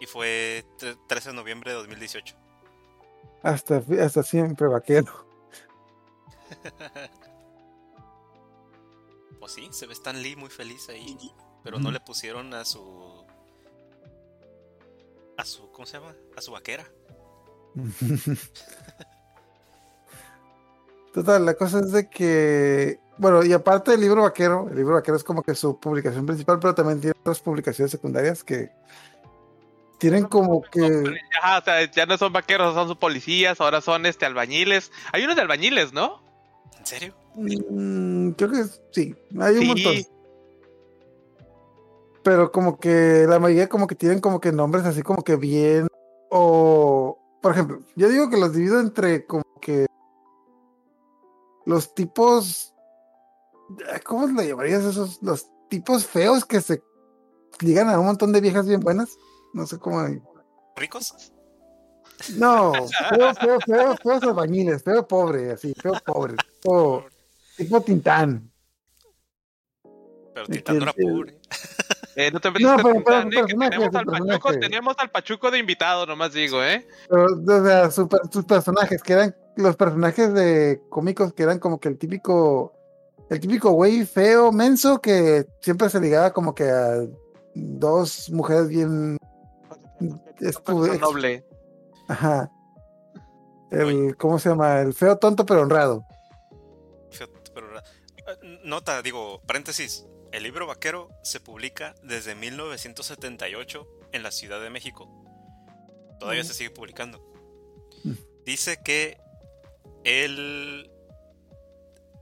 Y 0.00 0.06
fue 0.06 0.64
tre- 0.78 0.98
13 1.06 1.28
de 1.30 1.36
noviembre 1.36 1.70
de 1.70 1.76
2018. 1.76 2.34
Hasta, 3.44 3.82
hasta 4.00 4.22
siempre, 4.24 4.66
vaquero. 4.66 5.26
Pues 9.42 9.52
sí, 9.54 9.68
se 9.72 9.88
ve 9.88 9.92
Stan 9.94 10.22
Lee 10.22 10.36
muy 10.36 10.50
feliz 10.50 10.88
ahí. 10.88 11.18
Pero 11.64 11.80
no 11.80 11.90
le 11.90 11.98
pusieron 11.98 12.54
a 12.54 12.64
su. 12.64 13.26
A 15.36 15.44
su. 15.44 15.68
¿Cómo 15.72 15.84
se 15.84 15.98
llama? 15.98 16.14
A 16.36 16.40
su 16.40 16.52
vaquera. 16.52 16.86
Total, 21.12 21.44
la 21.44 21.54
cosa 21.54 21.80
es 21.80 21.90
de 21.90 22.08
que, 22.08 23.00
bueno, 23.18 23.44
y 23.44 23.52
aparte 23.52 23.90
del 23.90 24.02
libro 24.02 24.22
vaquero, 24.22 24.68
el 24.70 24.76
libro 24.76 24.94
vaquero 24.94 25.16
es 25.16 25.24
como 25.24 25.42
que 25.42 25.56
su 25.56 25.80
publicación 25.80 26.24
principal, 26.24 26.60
pero 26.60 26.76
también 26.76 27.00
tiene 27.00 27.16
otras 27.18 27.40
publicaciones 27.40 27.90
secundarias 27.90 28.44
que 28.44 28.70
tienen 29.98 30.26
como 30.26 30.62
que... 30.62 31.02
Ajá, 31.42 31.58
o 31.58 31.64
sea, 31.64 31.90
ya 31.90 32.06
no 32.06 32.16
son 32.16 32.32
vaqueros, 32.32 32.74
son 32.74 32.86
sus 32.86 32.96
policías, 32.96 33.60
ahora 33.60 33.80
son 33.80 34.06
este 34.06 34.24
albañiles. 34.24 34.92
Hay 35.12 35.24
unos 35.24 35.34
de 35.34 35.42
albañiles, 35.42 35.92
¿no? 35.92 36.22
¿En 36.78 36.86
serio? 36.86 37.21
Mm, 37.34 38.30
creo 38.32 38.50
que 38.50 38.64
sí, 38.90 39.14
hay 39.40 39.54
un 39.56 39.60
Sí. 39.60 39.66
montón. 39.66 39.96
Pero 42.24 42.52
como 42.52 42.78
que 42.78 43.26
la 43.28 43.38
mayoría 43.38 43.68
como 43.68 43.86
que 43.86 43.94
tienen 43.94 44.20
como 44.20 44.40
que 44.40 44.52
nombres 44.52 44.84
así 44.84 45.02
como 45.02 45.22
que 45.24 45.36
bien 45.36 45.88
o 46.30 47.18
por 47.40 47.52
ejemplo, 47.52 47.80
yo 47.96 48.08
digo 48.08 48.30
que 48.30 48.36
los 48.36 48.54
divido 48.54 48.78
entre 48.78 49.26
como 49.26 49.42
que 49.60 49.86
los 51.66 51.94
tipos 51.94 52.72
¿cómo 54.04 54.26
le 54.28 54.46
llamarías 54.48 54.84
esos 54.84 55.20
los 55.22 55.46
tipos 55.68 56.06
feos 56.06 56.44
que 56.44 56.60
se 56.60 56.82
ligan 57.60 57.88
a 57.88 57.98
un 57.98 58.06
montón 58.06 58.32
de 58.32 58.40
viejas 58.40 58.68
bien 58.68 58.80
buenas? 58.80 59.16
No 59.54 59.66
sé 59.66 59.78
cómo 59.78 60.00
¿Ricos? 60.76 61.32
No, 62.36 62.86
feo, 63.10 63.34
feo, 63.34 63.60
feo, 63.60 63.96
feos 63.96 64.22
albañiles, 64.22 64.82
feo 64.82 65.06
pobre, 65.06 65.52
así, 65.52 65.74
feo 65.82 65.94
pobre, 66.04 66.36
tipo, 66.62 67.04
tipo 67.56 67.80
Tintán. 67.80 68.50
Pero 70.34 70.46
De 70.46 70.56
Titán 70.56 70.78
no 70.78 70.82
era 70.84 70.92
que- 70.92 71.02
pobre. 71.02 71.38
Eh, 72.14 72.30
no 72.30 72.40
te 72.40 72.50
No, 72.50 72.76
pero- 72.76 73.02
que 73.02 73.54
tenemos, 73.54 73.94
al. 73.94 74.04
Pachuco, 74.04 74.58
tenemos 74.58 74.94
al 74.98 75.10
Pachuco 75.10 75.50
de 75.50 75.58
invitado, 75.58 76.04
nomás 76.04 76.34
digo, 76.34 76.62
¿eh? 76.62 76.86
Pero, 77.08 77.24
o 77.24 77.64
sea, 77.64 77.90
su 77.90 78.06
per- 78.06 78.20
sus 78.30 78.44
personajes, 78.44 79.02
que 79.02 79.14
eran 79.14 79.34
los 79.56 79.76
personajes 79.76 80.34
de 80.34 80.82
cómicos 80.90 81.32
que 81.32 81.42
eran 81.42 81.58
como 81.58 81.80
que 81.80 81.88
el 81.88 81.96
típico, 81.96 82.74
el 83.30 83.40
típico 83.40 83.70
güey 83.70 84.04
feo, 84.04 84.52
menso, 84.52 85.00
que 85.00 85.46
siempre 85.62 85.88
se 85.88 86.00
ligaba 86.00 86.34
como 86.34 86.54
que 86.54 86.64
a 86.68 86.96
dos 87.54 88.28
mujeres 88.30 88.68
bien. 88.68 89.16
Noble. 91.00 91.44
Ajá. 92.08 92.50
El, 93.70 94.16
¿cómo 94.18 94.38
se 94.38 94.50
llama? 94.50 94.80
El 94.80 94.92
feo 94.92 95.16
tonto 95.16 95.46
pero 95.46 95.62
honrado. 95.62 96.04
Nota, 98.64 99.02
digo, 99.02 99.42
paréntesis. 99.46 100.06
El 100.32 100.44
libro 100.44 100.66
vaquero 100.66 101.10
se 101.22 101.40
publica 101.40 101.94
desde 102.02 102.34
1978 102.34 103.86
en 104.12 104.22
la 104.22 104.30
Ciudad 104.30 104.60
de 104.60 104.70
México. 104.70 105.08
Todavía 106.18 106.44
se 106.44 106.54
sigue 106.54 106.70
publicando. 106.70 107.20
Mm. 108.04 108.12
Dice 108.44 108.78
que 108.82 109.18
el, 110.04 110.90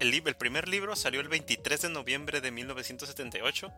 el, 0.00 0.14
el 0.14 0.36
primer 0.36 0.68
libro 0.68 0.96
salió 0.96 1.20
el 1.20 1.28
23 1.28 1.82
de 1.82 1.88
noviembre 1.90 2.40
de 2.40 2.50
1978 2.50 3.72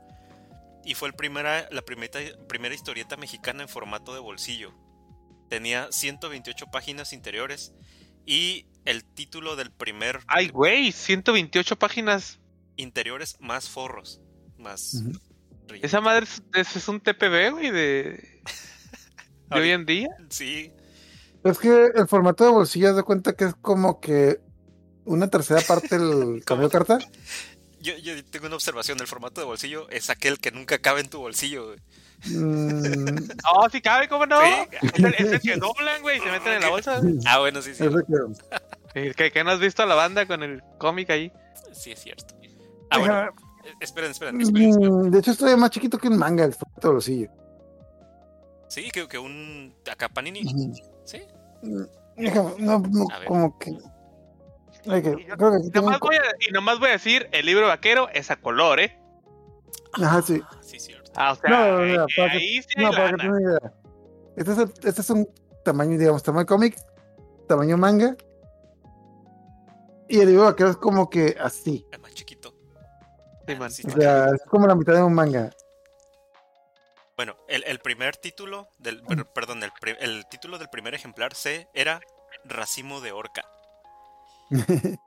y 0.84 0.94
fue 0.94 1.08
el 1.08 1.14
primera, 1.14 1.68
la 1.70 1.82
primera, 1.82 2.20
primera 2.48 2.74
historieta 2.74 3.16
mexicana 3.16 3.62
en 3.62 3.68
formato 3.68 4.14
de 4.14 4.20
bolsillo. 4.20 4.72
Tenía 5.48 5.92
128 5.92 6.66
páginas 6.70 7.12
interiores 7.12 7.72
y 8.26 8.66
el 8.84 9.04
título 9.04 9.56
del 9.56 9.70
primer 9.70 10.20
Ay, 10.26 10.48
güey, 10.48 10.92
128 10.92 11.76
páginas. 11.78 12.38
interiores 12.76 13.36
más 13.40 13.68
forros. 13.68 14.20
Más. 14.58 15.02
Relleno. 15.68 15.86
Esa 15.86 16.00
madre 16.00 16.24
es, 16.24 16.42
es- 16.54 16.76
es 16.76 16.88
un 16.88 17.00
TPB, 17.00 17.50
güey, 17.52 17.70
de, 17.70 18.40
de 19.50 19.60
hoy 19.60 19.70
en 19.70 19.86
día. 19.86 20.08
Sí, 20.30 20.72
Es 21.44 21.58
que 21.58 21.86
el 21.94 22.08
formato 22.08 22.44
de 22.44 22.50
bolsillo, 22.50 22.94
de 22.94 23.02
cuenta 23.02 23.34
que 23.34 23.44
es 23.46 23.54
como 23.60 24.00
que 24.00 24.38
una 25.04 25.28
tercera 25.28 25.60
parte 25.62 25.98
del 25.98 26.44
cambio 26.46 26.68
de 26.68 26.72
carta. 26.72 26.98
yo, 27.80 27.96
yo 27.98 28.24
tengo 28.26 28.46
una 28.46 28.54
observación. 28.56 28.98
El 29.00 29.06
formato 29.06 29.40
de 29.40 29.46
bolsillo 29.46 29.88
es 29.90 30.10
aquel 30.10 30.38
que 30.38 30.50
nunca 30.52 30.78
cabe 30.78 31.00
en 31.00 31.08
tu 31.10 31.18
bolsillo. 31.18 31.66
güey. 31.66 31.78
Mm, 32.26 33.14
No, 33.14 33.68
sí 33.70 33.80
cabe, 33.80 34.08
¿cómo 34.08 34.26
no? 34.26 34.40
Sí. 34.40 34.46
Es 34.94 34.98
el, 34.98 35.14
es 35.14 35.32
el 35.32 35.40
que 35.40 35.56
doblan, 35.56 36.02
güey, 36.02 36.18
y 36.18 36.20
se 36.20 36.30
meten 36.30 36.52
en 36.54 36.60
la 36.60 36.68
bolsa. 36.70 37.00
Ah, 37.26 37.38
bueno, 37.40 37.60
sí, 37.62 37.74
sí. 37.74 37.84
que- 38.94 39.12
¿Qué, 39.14 39.30
qué 39.32 39.42
no 39.44 39.50
has 39.50 39.58
visto 39.58 39.82
a 39.82 39.86
la 39.86 39.94
banda 39.94 40.26
con 40.26 40.42
el 40.42 40.62
cómic 40.78 41.10
ahí? 41.10 41.32
Sí, 41.72 41.92
es 41.92 42.00
cierto. 42.00 42.34
Ah, 42.90 42.98
bueno. 42.98 43.22
Eh, 43.24 43.28
Esperen, 43.80 44.10
esperen, 44.10 44.40
esperen, 44.40 44.66
esperen. 44.74 44.92
Mm, 45.06 45.10
De 45.10 45.18
hecho, 45.20 45.30
estoy 45.30 45.56
más 45.56 45.70
chiquito 45.70 45.96
que 45.98 46.08
un 46.08 46.18
manga 46.18 46.44
el 46.44 46.54
bolsillo. 46.82 47.30
Sí, 48.68 48.90
que, 48.90 49.06
que 49.08 49.18
un. 49.18 49.74
Acá 49.90 50.08
Panini. 50.08 50.42
Sí. 51.04 51.22
Déjame, 52.16 52.50
no, 52.58 52.78
no, 52.80 53.06
como 53.26 53.58
que. 53.58 53.70
Que- 54.82 54.90
creo 54.90 55.02
que 55.02 55.08
Y 55.18 55.68
un 55.68 55.72
nomás, 55.74 56.00
voy 56.00 56.16
a, 56.16 56.22
y 56.48 56.52
nomás 56.52 56.78
voy 56.80 56.88
a 56.88 56.92
decir, 56.92 57.28
el 57.32 57.46
libro 57.46 57.68
vaquero 57.68 58.08
es 58.12 58.30
a 58.30 58.36
color, 58.36 58.80
¿eh? 58.80 58.98
Ajá, 59.94 60.20
sí. 60.22 60.40
Ah, 60.44 60.58
sí, 60.60 60.80
cierto. 60.80 61.01
Ah, 61.16 61.32
o 61.32 61.36
sea, 61.36 61.50
No, 61.50 61.66
no, 61.66 61.78
no, 61.78 61.84
eh, 62.04 62.06
para 62.16 62.30
que- 62.32 62.38
ahí 62.38 62.62
sí 62.62 62.68
No, 62.78 62.90
para 62.90 63.16
que 63.16 63.28
una 63.28 63.40
idea. 63.40 63.72
Este 64.36 64.52
es, 64.52 64.58
el- 64.58 64.72
este 64.84 65.00
es 65.02 65.10
un 65.10 65.28
tamaño, 65.64 65.98
digamos, 65.98 66.22
tamaño 66.22 66.46
cómic, 66.46 66.76
tamaño 67.48 67.76
manga. 67.76 68.16
Y 70.08 70.20
el 70.20 70.28
libro 70.28 70.44
vaquero 70.44 70.70
es 70.70 70.76
como 70.76 71.08
que 71.10 71.36
así. 71.40 71.86
Es 71.92 72.00
más 72.00 72.12
chiquito. 72.14 72.54
Sí, 73.46 73.52
Ah, 73.54 73.58
man. 73.58 73.70
sí 73.70 73.82
O 73.86 73.90
sea, 73.90 74.26
es 74.28 74.42
como 74.48 74.66
la 74.66 74.74
mitad 74.74 74.94
de 74.94 75.02
un 75.02 75.14
manga. 75.14 75.50
Bueno, 77.16 77.36
el, 77.48 77.62
el 77.64 77.78
primer 77.80 78.16
título 78.16 78.68
del. 78.78 79.02
per- 79.02 79.26
perdón, 79.26 79.62
el, 79.62 79.70
el 80.00 80.26
título 80.28 80.58
del 80.58 80.68
primer 80.68 80.94
ejemplar 80.94 81.34
C 81.34 81.68
era 81.74 82.00
Racimo 82.44 83.00
de 83.00 83.12
Orca. 83.12 83.42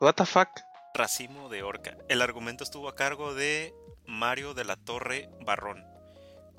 What 0.00 0.14
the 0.14 0.24
fuck? 0.26 0.48
Racimo 0.94 1.48
de 1.48 1.62
Orca. 1.62 1.96
El 2.08 2.20
argumento 2.20 2.64
estuvo 2.64 2.88
a 2.88 2.94
cargo 2.94 3.34
de 3.34 3.74
Mario 4.06 4.52
de 4.54 4.64
la 4.64 4.76
Torre 4.76 5.30
Barrón, 5.44 5.84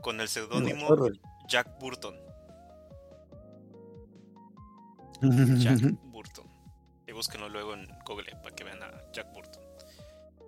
con 0.01 0.21
el 0.21 0.27
seudónimo 0.27 0.87
Jack 1.47 1.79
Burton. 1.79 2.15
Jack 5.59 5.79
Burton. 6.11 6.47
Y 7.07 7.11
búsquenlo 7.11 7.47
luego 7.47 7.73
en 7.75 7.87
Google 8.05 8.35
para 8.41 8.55
que 8.55 8.63
vean 8.63 8.81
a 8.81 8.91
Jack 9.11 9.31
Burton. 9.33 9.61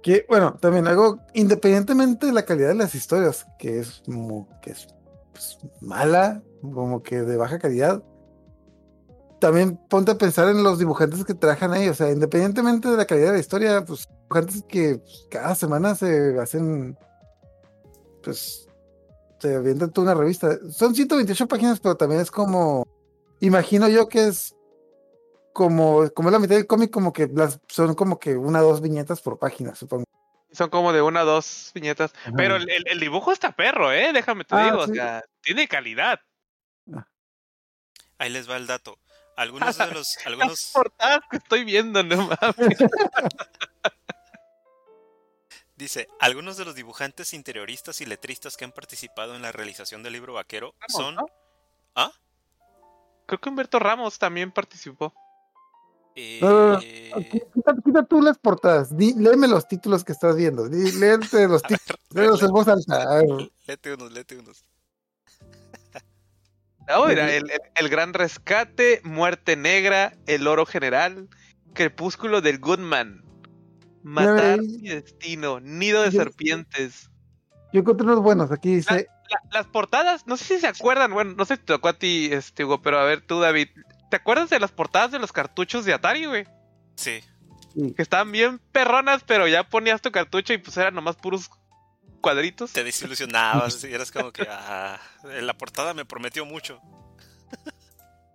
Que, 0.01 0.25
bueno, 0.27 0.57
también 0.59 0.87
algo, 0.87 1.19
independientemente 1.33 2.27
de 2.27 2.33
la 2.33 2.45
calidad 2.45 2.69
de 2.69 2.75
las 2.75 2.95
historias, 2.95 3.47
que 3.59 3.79
es 3.79 4.03
como 4.05 4.47
que 4.61 4.71
es 4.71 4.87
pues, 5.31 5.57
mala, 5.81 6.41
como 6.61 7.03
que 7.03 7.21
de 7.21 7.37
baja 7.37 7.59
calidad, 7.59 8.03
también 9.39 9.77
ponte 9.89 10.11
a 10.11 10.17
pensar 10.17 10.47
en 10.49 10.63
los 10.63 10.79
dibujantes 10.79 11.23
que 11.25 11.33
trabajan 11.33 11.73
ahí, 11.73 11.87
o 11.89 11.93
sea, 11.93 12.11
independientemente 12.11 12.89
de 12.89 12.97
la 12.97 13.05
calidad 13.05 13.27
de 13.27 13.33
la 13.33 13.39
historia, 13.39 13.83
pues 13.85 14.07
dibujantes 14.07 14.63
que 14.67 14.97
pues, 14.97 15.27
cada 15.29 15.55
semana 15.55 15.93
se 15.95 16.39
hacen, 16.39 16.97
pues, 18.23 18.67
se 19.39 19.55
avientan 19.55 19.91
toda 19.91 20.11
una 20.13 20.19
revista. 20.21 20.57
Son 20.71 20.95
128 20.95 21.47
páginas, 21.47 21.79
pero 21.79 21.95
también 21.95 22.21
es 22.21 22.31
como, 22.31 22.87
imagino 23.39 23.87
yo 23.87 24.07
que 24.07 24.27
es 24.27 24.55
como, 25.53 26.09
como 26.13 26.29
es 26.29 26.33
la 26.33 26.39
mitad 26.39 26.55
del 26.55 26.67
cómic, 26.67 26.91
como 26.91 27.13
que 27.13 27.27
las 27.27 27.59
son 27.67 27.93
como 27.95 28.19
que 28.19 28.35
una 28.35 28.61
o 28.61 28.65
dos 28.69 28.81
viñetas 28.81 29.21
por 29.21 29.37
página, 29.39 29.75
supongo. 29.75 30.05
Son 30.51 30.69
como 30.69 30.93
de 30.93 31.01
una 31.01 31.23
o 31.23 31.25
dos 31.25 31.71
viñetas. 31.75 32.13
Ajá. 32.23 32.31
Pero 32.37 32.55
el, 32.55 32.69
el- 32.69 32.87
el 32.87 32.99
dibujo 32.99 33.31
está 33.33 33.51
perro, 33.51 33.91
¿eh? 33.91 34.11
Déjame 34.13 34.45
te 34.45 34.55
Ah, 34.55 34.65
digo. 34.71 34.85
sí. 34.85 34.91
O 34.91 34.95
sea, 34.95 35.23
tiene 35.41 35.67
calidad. 35.67 36.19
Ahí 38.17 38.29
les 38.29 38.49
va 38.49 38.55
el 38.55 38.65
dato. 38.67 38.97
Algunos 39.35 39.77
de 39.77 39.85
los. 39.87 40.15
Las 40.15 40.17
Algunos, 40.27 40.71
portadas 40.73 41.21
que 41.29 41.37
estoy 41.37 41.63
viendo, 41.63 42.03
no 42.03 42.29
mames. 42.29 42.77
dice: 45.75 46.07
Algunos 46.19 46.57
de 46.57 46.65
los 46.65 46.75
dibujantes 46.75 47.33
interioristas 47.33 48.01
y 48.01 48.05
letristas 48.05 48.57
que 48.57 48.65
han 48.65 48.71
participado 48.71 49.35
en 49.35 49.41
la 49.41 49.51
realización 49.51 50.03
del 50.03 50.13
libro 50.13 50.33
vaquero 50.33 50.73
Ramos, 50.79 50.91
son. 51.05 51.15
¿no? 51.15 51.25
¿Ah? 51.95 52.11
Creo 53.25 53.39
que 53.41 53.49
Humberto 53.49 53.79
Ramos 53.79 54.19
también 54.19 54.51
participó. 54.51 55.13
Eh, 56.15 56.39
No, 56.41 56.49
no, 56.49 56.73
no. 56.73 56.79
Quita, 56.79 57.75
quita 57.83 58.03
tú 58.05 58.21
las 58.21 58.37
portadas, 58.37 58.95
di- 58.95 59.15
léeme 59.15 59.47
los 59.49 59.67
títulos 59.67 60.05
que 60.05 60.13
estás 60.13 60.35
viendo, 60.37 60.69
di- 60.69 60.91
léete 60.93 61.45
los 61.47 61.61
títulos, 61.63 61.99
léelos 62.11 62.41
en 62.43 62.51
voz 62.51 62.67
alta. 62.69 63.01
a 63.03 63.15
ver. 63.17 63.51
léete 63.67 63.93
unos, 63.95 64.11
léete 64.13 64.37
unos. 64.37 64.63
Ah, 66.87 67.03
mira, 67.07 67.33
el, 67.35 67.49
el- 67.49 67.61
el 67.75 67.89
Gran 67.89 68.13
Rescate, 68.13 69.01
Muerte 69.03 69.55
Negra, 69.55 70.13
El 70.27 70.47
Oro 70.47 70.65
General, 70.65 71.27
Crepúsculo 71.73 72.41
del 72.41 72.59
Goodman, 72.59 73.23
Matar 74.03 74.59
mi 74.61 74.89
destino, 74.89 75.59
Nido 75.59 76.03
de 76.03 76.11
Yo- 76.11 76.19
Serpientes. 76.19 77.09
Yo 77.73 77.79
encontré 77.81 78.05
unos 78.05 78.21
buenos, 78.21 78.51
aquí 78.51 78.75
dice, 78.75 79.07
La- 79.29 79.39
las 79.51 79.65
portadas, 79.67 80.27
no 80.27 80.37
sé 80.37 80.45
si 80.45 80.59
se 80.59 80.67
acuerdan, 80.67 81.11
bueno, 81.11 81.33
no 81.35 81.45
sé 81.45 81.55
si 81.55 81.61
te 81.61 81.65
tocó 81.73 81.87
a 81.89 81.93
ti, 81.93 82.29
este, 82.31 82.63
Hugo, 82.63 82.81
pero 82.83 82.99
a 82.99 83.03
ver 83.05 83.21
tú, 83.21 83.39
David, 83.39 83.69
¿Te 84.11 84.17
acuerdas 84.17 84.51
de 84.51 84.59
las 84.59 84.71
portadas 84.71 85.11
de 85.11 85.17
los 85.17 85.31
cartuchos 85.33 85.83
de 85.83 85.93
Atari, 85.93 86.25
güey? 86.25 86.45
Sí. 86.95 87.21
Que 87.73 88.01
estaban 88.01 88.31
bien 88.31 88.61
perronas, 88.71 89.23
pero 89.25 89.47
ya 89.47 89.67
ponías 89.67 89.99
tu 89.99 90.11
cartucho 90.11 90.53
y 90.53 90.59
pues 90.59 90.77
eran 90.77 90.93
nomás 90.93 91.15
puros 91.15 91.49
cuadritos. 92.25 92.73
Te 92.73 92.83
desilusionabas 92.83 93.83
y 93.83 93.93
eras 93.93 94.11
como 94.11 94.31
que 94.31 94.47
ah, 94.49 94.99
la 95.23 95.53
portada 95.55 95.93
me 95.93 96.05
prometió 96.05 96.43
mucho. 96.43 96.81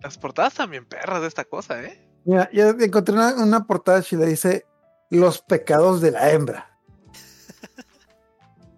Las 0.00 0.16
portadas 0.16 0.54
también 0.54 0.86
perras 0.86 1.20
de 1.22 1.26
esta 1.26 1.44
cosa, 1.44 1.82
¿eh? 1.82 2.08
Mira, 2.24 2.48
ya 2.52 2.68
encontré 2.68 3.12
una, 3.16 3.34
una 3.34 3.66
portada 3.66 4.00
chila, 4.00 4.26
dice 4.26 4.64
Los 5.10 5.42
pecados 5.42 6.00
de 6.00 6.12
la 6.12 6.30
hembra. 6.30 6.78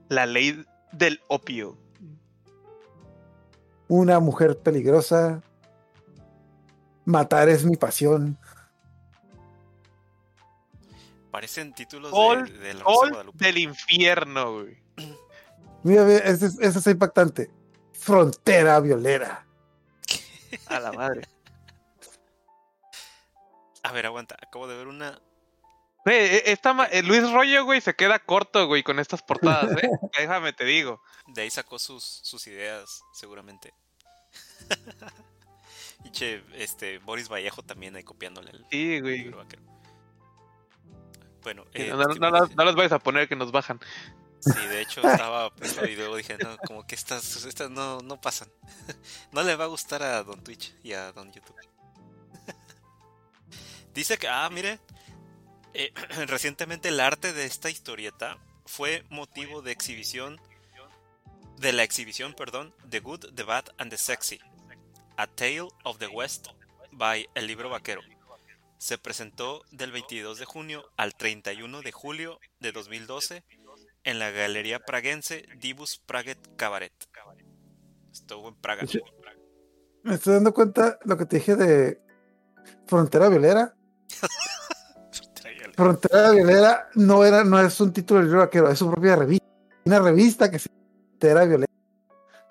La 0.09 0.25
ley 0.25 0.65
del 0.93 1.21
opio. 1.29 1.77
Una 3.89 4.19
mujer 4.19 4.59
peligrosa. 4.59 5.43
Matar 7.05 7.51
es 7.51 7.67
mi 7.67 7.77
pasión. 7.77 8.39
Parecen 11.31 11.75
títulos 11.75 12.11
Gol, 12.11 12.47
de, 12.51 12.59
de 12.59 12.75
la 12.75 12.85
Rosa 12.85 12.91
de 12.91 12.95
Gol 12.95 13.11
Guadalupe. 13.11 13.45
del 13.45 13.59
infierno, 13.59 14.53
güey. 14.55 14.82
Mira, 15.85 16.05
ve, 16.05 16.23
este, 16.25 16.47
es- 16.47 16.87
impactante. 16.87 17.51
Frontera 17.93 18.81
violera. 18.81 19.47
A 20.67 20.81
la 20.81 20.93
madre. 20.93 21.27
A 23.83 23.93
ver, 23.93 24.07
aguanta. 24.07 24.37
Acabo 24.41 24.69
de 24.69 24.77
ver 24.77 24.87
una. 24.87 25.21
E- 26.05 26.43
esta 26.47 26.73
ma- 26.73 26.87
eh, 26.87 27.03
Luis 27.03 27.31
Rollo, 27.31 27.65
güey, 27.65 27.81
se 27.81 27.95
queda 27.95 28.19
corto, 28.19 28.67
güey, 28.67 28.83
con 28.83 28.99
estas 28.99 29.23
portadas, 29.23 29.71
¿eh? 29.83 29.89
Déjame 30.19 30.53
te 30.53 30.65
digo. 30.65 31.01
De 31.29 31.43
ahí 31.43 31.51
sacó 31.51 31.79
sus, 31.79 32.03
sus 32.05 32.47
ideas, 32.49 33.03
seguramente. 33.13 33.73
y 36.05 36.11
che, 36.11 36.43
este, 36.55 36.99
Boris 36.99 37.29
Vallejo 37.29 37.63
también 37.63 37.95
ahí 37.97 38.03
copiándole 38.03 38.51
el 38.51 38.67
Sí, 38.71 39.01
güey. 39.01 39.33
Bueno, 41.43 41.65
eh, 41.75 41.89
No, 41.91 41.97
no, 42.05 42.47
no 42.47 42.65
las 42.65 42.75
vayas 42.77 42.93
a 42.93 42.99
poner 42.99 43.29
que 43.29 43.37
nos 43.37 43.51
bajan. 43.53 43.81
Sí, 44.43 44.67
de 44.67 44.81
hecho 44.81 45.09
estaba 45.09 45.55
punto 45.55 45.85
y 45.87 45.95
luego 45.95 46.17
dije, 46.17 46.37
no, 46.37 46.57
como 46.59 46.85
que 46.85 46.97
estas, 46.97 47.45
estas 47.45 47.71
no, 47.71 48.01
no 48.01 48.21
pasan. 48.21 48.49
no 49.33 49.43
le 49.45 49.55
va 49.55 49.65
a 49.65 49.69
gustar 49.69 50.03
a 50.03 50.23
Don 50.25 50.43
Twitch 50.43 50.75
y 50.83 50.95
a 50.95 51.13
Don 51.13 51.33
YouTube. 51.33 51.57
Dice 53.95 54.19
que, 54.19 54.27
ah, 54.27 54.51
mire, 54.51 54.81
eh, 55.75 55.93
recientemente 56.27 56.89
el 56.89 56.99
arte 56.99 57.33
de 57.33 57.47
esta 57.47 57.71
historieta 57.71 58.37
fue 58.67 59.05
motivo 59.11 59.63
de 59.63 59.71
exhibición, 59.71 60.41
de 61.59 61.73
la 61.73 61.85
exhibición, 61.85 62.35
perdón, 62.35 62.75
The 62.91 62.99
Good, 62.99 63.35
The 63.35 63.45
Bad 63.45 63.67
and 63.79 63.91
The 63.91 63.99
Sexy, 63.99 64.41
A 65.17 65.29
Tale 65.29 65.69
of 65.85 65.99
the 65.99 66.09
West 66.09 66.49
by 66.91 67.29
El 67.35 67.47
Libro 67.47 67.71
Vaquero. 67.71 68.03
Se 68.79 68.99
presentó 68.99 69.63
del 69.71 69.93
22 69.93 70.41
de 70.41 70.45
junio 70.47 70.91
al 70.97 71.15
31 71.15 71.83
de 71.83 71.93
julio 71.93 72.41
de 72.59 72.73
2012 72.73 73.45
en 74.05 74.19
la 74.19 74.31
galería 74.31 74.81
praguense 74.81 75.47
Divus 75.61 75.99
Praget 75.99 76.39
Cabaret. 76.57 76.93
Estuvo 78.13 78.49
en 78.49 78.55
Praga. 78.57 78.87
Sí. 78.87 79.01
Me 80.03 80.15
estoy 80.15 80.35
dando 80.35 80.53
cuenta 80.53 80.99
lo 81.05 81.17
que 81.17 81.27
te 81.27 81.37
dije 81.37 81.57
de 81.57 82.01
Frontera 82.87 83.29
Violera. 83.29 83.75
Frontera 85.75 86.31
Violera 86.33 86.89
no 86.95 87.25
era, 87.25 87.45
no 87.45 87.59
es 87.59 87.81
un 87.81 87.93
título 87.93 88.21
del 88.21 88.29
libro 88.29 88.43
vaquero, 88.43 88.69
es 88.69 88.79
su 88.79 88.91
propia 88.91 89.17
revista. 89.17 89.47
Una 89.85 90.01
revista 90.01 90.51
que 90.51 90.59
se 90.59 90.69
llama 90.69 90.83
Frontera 91.09 91.45
Violera. 91.45 91.73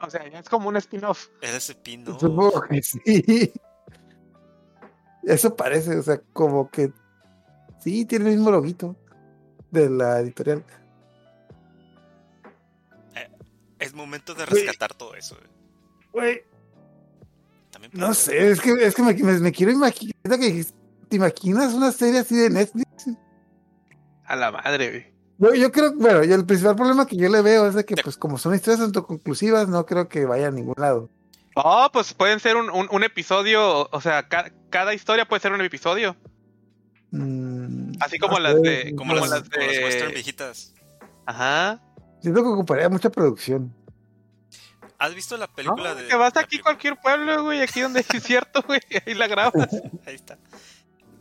O 0.02 0.10
sea, 0.10 0.22
es 0.26 0.50
como 0.50 0.70
un 0.70 0.78
spin-off. 0.78 1.28
Era 1.42 1.58
ese 1.58 1.76
pino. 1.76 2.20
Supongo 2.20 2.62
que 2.62 2.82
sí. 2.82 3.54
Eso 5.24 5.56
parece, 5.56 5.98
o 5.98 6.02
sea, 6.02 6.20
como 6.34 6.72
que 6.72 6.92
sí, 7.80 8.06
tiene 8.06 8.30
el 8.30 8.38
mismo 8.38 8.50
loguito 8.50 8.96
de 9.70 9.90
la 9.90 10.20
editorial. 10.20 10.66
Es 13.82 13.94
momento 13.94 14.34
de 14.34 14.46
rescatar 14.46 14.94
todo 14.94 15.16
eso. 15.16 15.36
Güey, 16.14 16.44
También 17.72 17.92
no 17.96 18.14
sé, 18.14 18.52
es 18.52 18.62
que, 18.62 18.72
es 18.74 18.94
que 18.96 19.02
me, 19.02 19.14
me- 19.14 19.40
me 19.40 19.52
quiero 19.52 19.72
imaginar 19.72 20.14
que 20.24 20.38
dijiste, 20.38 20.74
¿te 21.10 21.16
imaginas 21.16 21.74
una 21.74 21.92
serie 21.92 22.20
así 22.20 22.36
de 22.36 22.50
Netflix? 22.50 22.88
A 24.26 24.36
la 24.36 24.52
madre, 24.52 24.90
güey. 24.90 25.12
Yo, 25.40 25.54
yo 25.56 25.72
creo, 25.72 25.94
bueno, 25.96 26.24
yo 26.24 26.36
el 26.36 26.46
principal 26.46 26.76
problema 26.76 27.08
que 27.08 27.16
yo 27.18 27.28
le 27.30 27.42
veo 27.42 27.66
es 27.68 27.74
de 27.74 27.84
que, 27.86 27.96
pues, 27.96 28.16
como 28.18 28.38
son 28.38 28.54
historias 28.54 28.82
autoconclusivas, 28.82 29.68
no 29.68 29.86
creo 29.86 30.08
que 30.08 30.26
vaya 30.26 30.48
a 30.48 30.52
ningún 30.52 30.76
lado. 30.78 31.10
Oh, 31.56 31.90
pues 31.92 32.14
pueden 32.14 32.40
ser 32.40 32.56
un, 32.58 32.70
un- 32.70 32.88
un 32.92 33.04
episodio, 33.04 33.90
o 33.92 34.02
sea, 34.02 34.28
ca- 34.30 34.54
cada 34.70 34.94
historia 34.94 35.28
puede 35.28 35.42
ser 35.42 35.52
un 35.54 35.62
episodio. 35.62 36.16
Mm, 37.12 37.94
Así 38.00 38.20
como 38.20 38.34
no 38.36 38.40
las 38.40 38.54
sé, 38.54 38.60
de- 38.62 38.96
Como, 38.96 39.14
como 39.14 39.16
las, 39.16 39.30
las 39.30 39.50
como 39.50 39.66
las 39.66 39.76
de- 39.76 39.84
western 39.84 40.14
viejitas. 40.14 40.74
Ajá. 41.26 41.82
Siento 42.22 42.44
que 42.44 42.50
ocuparía 42.50 42.88
mucha 42.90 43.10
producción. 43.10 43.74
¿Has 45.02 45.16
visto 45.16 45.36
la 45.36 45.48
película 45.48 45.96
de. 45.96 46.08
que 46.08 46.16
vas 46.16 46.38
aquí 46.38 46.60
a 46.60 46.62
cualquier 46.62 46.96
pueblo, 47.02 47.44
güey, 47.44 47.60
aquí 47.62 47.82
donde 47.82 48.02
es 48.02 48.24
cierto, 48.24 48.62
güey, 48.68 48.80
ahí 49.04 49.16
la 49.16 49.26
grabas. 49.26 49.68
Ahí 50.06 50.14
está. 50.14 50.38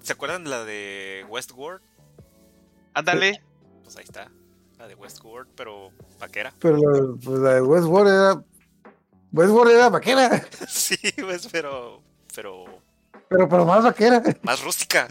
¿Se 0.03 0.12
acuerdan 0.12 0.44
de 0.44 0.51
la 0.51 0.64
de 0.66 1.24
Westworld? 1.28 1.82
Ándale. 2.92 3.42
Pues 3.82 3.96
ahí 3.96 4.05
está. 4.05 4.30
La 4.78 4.86
de 4.86 4.94
Westworld, 4.94 5.48
pero 5.55 5.92
vaquera. 6.18 6.53
Pero 6.59 6.76
la, 6.76 7.16
pues, 7.22 7.38
la 7.38 7.55
de 7.55 7.62
Westworld 7.62 8.09
era. 8.09 8.44
Westworld 9.32 9.72
era 9.72 9.88
vaquera, 9.88 10.46
sí, 10.68 10.96
pues, 11.18 11.48
pero. 11.51 12.03
Pero. 12.34 12.64
pero, 13.28 13.48
pero 13.48 13.64
más 13.64 13.82
vaquera. 13.82 14.22
Más 14.42 14.62
rústica. 14.62 15.09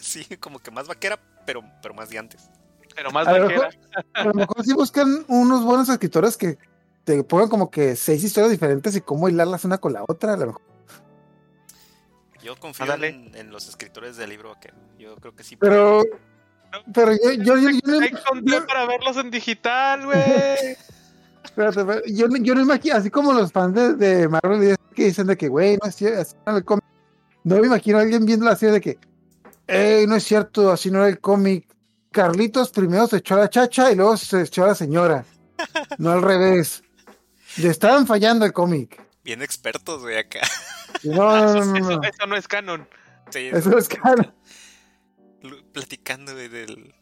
sí, 0.00 0.24
como 0.36 0.60
que 0.60 0.70
más 0.70 0.86
vaquera, 0.86 1.18
pero, 1.44 1.64
pero 1.82 1.92
más 1.94 2.08
de 2.08 2.18
antes. 2.18 2.48
Pero 2.94 3.10
más 3.10 3.26
A 3.26 3.38
lo 3.38 3.44
vaquera. 3.46 3.70
A 4.14 4.24
lo 4.24 4.34
mejor 4.34 4.64
sí 4.64 4.72
buscan 4.74 5.24
unos 5.28 5.64
buenos 5.64 5.88
escritores 5.88 6.36
que 6.36 6.58
te 7.04 7.22
pongan 7.24 7.48
como 7.48 7.70
que 7.70 7.96
seis 7.96 8.22
historias 8.22 8.50
diferentes 8.50 8.94
y 8.96 9.00
cómo 9.00 9.28
hilarlas 9.28 9.64
una 9.64 9.78
con 9.78 9.92
la 9.92 10.04
otra. 10.06 10.34
A 10.34 10.36
lo 10.36 10.46
mejor. 10.46 10.62
Yo 12.42 12.56
confío 12.56 12.92
en, 12.94 13.32
en 13.34 13.50
los 13.50 13.68
escritores 13.68 14.16
del 14.16 14.30
libro 14.30 14.50
vaquero. 14.50 14.74
Yo 14.98 15.14
creo 15.16 15.34
que 15.34 15.44
sí. 15.44 15.56
Pero. 15.56 16.02
Pero 16.94 17.12
yo, 17.12 17.32
yo, 17.32 17.58
yo, 17.58 17.70
yo 17.70 18.00
yo- 18.42 18.66
para 18.66 18.86
verlos 18.86 19.16
en 19.18 19.30
digital, 19.30 20.06
güey. 20.06 20.18
espérate, 21.44 21.80
espérate, 21.80 22.14
yo, 22.14 22.28
no- 22.28 22.36
yo 22.38 22.54
no 22.54 22.62
imagino, 22.62 22.96
así 22.96 23.10
como 23.10 23.32
los 23.34 23.52
fans 23.52 23.74
de, 23.74 23.94
de 23.94 24.28
Marvel 24.28 24.76
que 24.94 25.04
dicen 25.04 25.26
de 25.26 25.36
que, 25.36 25.48
güey, 25.48 25.76
no 25.82 25.88
es 25.88 25.94
cierto, 25.96 26.22
así 26.22 26.34
no 26.46 26.52
era 26.52 26.58
el 26.58 26.64
cómic. 26.64 26.84
No 27.44 27.56
me 27.58 27.66
imagino 27.66 27.98
a 27.98 28.00
alguien 28.00 28.24
viendo 28.24 28.46
la 28.46 28.56
serie 28.56 28.72
de 28.74 28.80
que, 28.80 28.98
hey, 29.66 30.06
no 30.08 30.16
es 30.16 30.24
cierto, 30.24 30.72
así 30.72 30.90
no 30.90 30.98
era 31.00 31.08
el 31.08 31.20
cómic. 31.20 31.66
Carlitos 32.12 32.70
primero 32.70 33.06
se 33.06 33.16
echó 33.18 33.34
a 33.34 33.38
la 33.38 33.50
chacha 33.50 33.90
y 33.90 33.96
luego 33.96 34.16
se 34.16 34.42
echó 34.42 34.64
a 34.64 34.68
la 34.68 34.74
señora. 34.74 35.24
No 35.98 36.10
al 36.12 36.22
revés. 36.22 36.82
Le 37.56 37.68
estaban 37.68 38.06
fallando 38.06 38.44
el 38.44 38.52
cómic. 38.52 39.02
Bien 39.24 39.42
expertos, 39.42 40.02
güey, 40.02 40.18
acá. 40.18 40.40
No, 41.04 41.14
no, 41.54 41.54
no, 41.54 41.64
no, 41.64 41.76
Eso, 41.76 41.90
no. 42.00 42.02
eso 42.02 42.26
no 42.26 42.36
es 42.36 42.46
canon. 42.48 42.88
Sí, 43.30 43.48
Eso 43.52 43.76
es 43.78 43.88
caro. 43.88 44.34
lu- 45.42 45.62
Platicando, 45.72 46.32
güey, 46.32 46.48
del. 46.48 46.94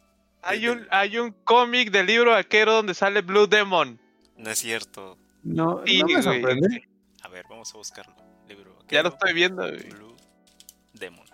Hay 0.43 0.67
un, 0.67 0.87
hay 0.89 1.17
un 1.19 1.31
cómic 1.43 1.91
del 1.91 2.07
libro 2.07 2.31
vaquero 2.31 2.73
donde 2.73 2.93
sale 2.93 3.21
Blue 3.21 3.47
Demon. 3.47 3.99
No 4.37 4.49
es 4.49 4.59
cierto. 4.59 5.17
No, 5.43 5.81
Sí, 5.85 5.99
no 5.99 6.07
me 6.07 6.13
güey. 6.13 6.23
sorprende. 6.23 6.87
A 7.23 7.27
ver, 7.27 7.45
vamos 7.49 7.73
a 7.73 7.77
buscarlo. 7.77 8.15
Libro 8.47 8.73
vaquero. 8.75 8.87
Ya 8.89 9.03
lo 9.03 9.09
estoy 9.09 9.33
viendo, 9.33 9.61
güey. 9.67 9.89
Blue 9.89 10.15
Demon. 10.93 11.25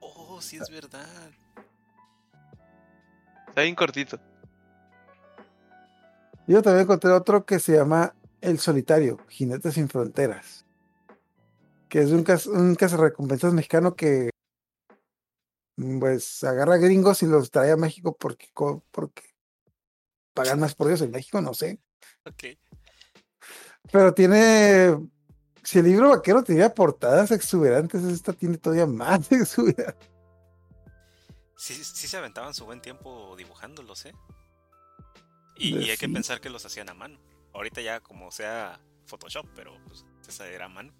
Oh, 0.00 0.40
sí 0.42 0.56
es 0.56 0.68
verdad. 0.70 1.30
Está 3.56 3.62
bien 3.62 3.74
cortito. 3.74 4.20
Yo 6.46 6.60
también 6.60 6.82
encontré 6.82 7.10
otro 7.10 7.46
que 7.46 7.58
se 7.58 7.74
llama 7.74 8.14
El 8.42 8.58
Solitario, 8.58 9.16
Jinete 9.30 9.72
sin 9.72 9.88
Fronteras. 9.88 10.66
Que 11.88 12.02
es 12.02 12.10
un, 12.10 12.22
cas 12.22 12.46
un 12.46 12.74
cazarrecompensas 12.74 13.54
mexicano 13.54 13.96
que 13.96 14.28
mm, 15.78 16.00
pues 16.00 16.44
agarra 16.44 16.76
gringos 16.76 17.22
y 17.22 17.26
los 17.28 17.50
trae 17.50 17.70
a 17.70 17.78
México 17.78 18.14
porque, 18.14 18.48
porque 18.90 19.22
pagan 20.34 20.60
más 20.60 20.74
por 20.74 20.88
ellos 20.88 21.00
en 21.00 21.12
México, 21.12 21.40
no 21.40 21.54
sé. 21.54 21.80
Ok. 22.26 22.58
Pero 23.90 24.12
tiene. 24.12 24.98
Si 25.62 25.78
el 25.78 25.86
libro 25.86 26.10
vaquero 26.10 26.44
tenía 26.44 26.74
portadas 26.74 27.30
exuberantes, 27.30 28.04
esta 28.04 28.34
tiene 28.34 28.58
todavía 28.58 28.86
más 28.86 29.32
exuberantes. 29.32 30.15
Sí, 31.56 31.74
sí 31.74 32.06
se 32.06 32.16
aventaban 32.16 32.54
su 32.54 32.64
buen 32.66 32.80
tiempo 32.80 33.34
dibujándolos, 33.36 34.06
¿eh? 34.06 34.14
Y, 35.56 35.78
y 35.78 35.90
hay 35.90 35.96
que 35.96 36.08
pensar 36.08 36.40
que 36.40 36.50
los 36.50 36.64
hacían 36.66 36.90
a 36.90 36.94
mano. 36.94 37.18
Ahorita 37.54 37.80
ya 37.80 38.00
como 38.00 38.30
sea 38.30 38.78
Photoshop, 39.06 39.46
pero 39.54 39.72
pues 39.88 40.04
esa 40.28 40.46
era 40.48 40.66
a 40.66 40.68
mano. 40.68 40.92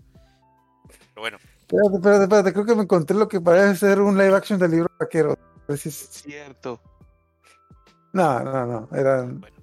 Pero 0.88 1.20
bueno, 1.20 1.38
Espérate, 1.60 1.96
espérate, 1.96 2.22
espérate, 2.24 2.52
creo 2.52 2.64
que 2.64 2.74
me 2.76 2.82
encontré 2.82 3.16
lo 3.16 3.28
que 3.28 3.40
parece 3.40 3.76
ser 3.76 4.00
un 4.00 4.16
live 4.16 4.34
action 4.34 4.58
del 4.58 4.70
libro 4.70 4.90
vaquero. 4.98 5.36
Si 5.76 5.88
es- 5.88 6.08
Cierto. 6.10 6.80
No, 8.12 8.40
no, 8.40 8.64
no, 8.66 8.88
eran. 8.96 9.40
bueno. 9.40 9.56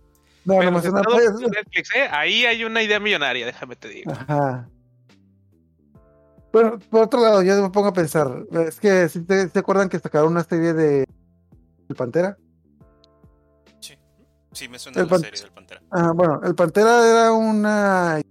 No, 0.46 0.62
nomás 0.62 0.86
una 0.86 1.02
pues- 1.02 1.32
Netflix, 1.40 1.96
¿eh? 1.96 2.08
Ahí 2.12 2.46
hay 2.46 2.66
una 2.66 2.84
idea 2.84 3.00
millonaria, 3.00 3.46
déjame 3.46 3.76
te 3.78 3.88
digo. 3.88 4.12
Ajá. 4.12 4.70
Bueno, 6.54 6.78
por 6.92 7.02
otro 7.02 7.20
lado, 7.20 7.42
yo 7.42 7.60
me 7.64 7.72
pongo 7.72 7.88
a 7.88 7.94
pensar, 7.94 8.46
es 8.52 8.80
que 8.80 9.10
si 9.10 9.22
te, 9.22 9.50
¿se 9.50 9.58
acuerdan 9.58 9.90
que 9.90 9.98
sacaron 9.98 10.34
una 10.34 10.44
serie 10.44 10.74
de 10.74 11.04
El 11.90 11.96
Pantera? 11.96 12.38
Sí, 13.80 13.98
sí 14.52 14.70
me 14.70 14.78
suena 14.78 15.02
El 15.02 15.10
la 15.10 15.18
serie 15.18 15.42
del 15.42 15.52
Pantera. 15.52 15.82
Ah, 15.90 16.12
bueno, 16.14 16.42
El 16.44 16.54
Pantera 16.54 17.10
era 17.10 17.32
una 17.32 18.22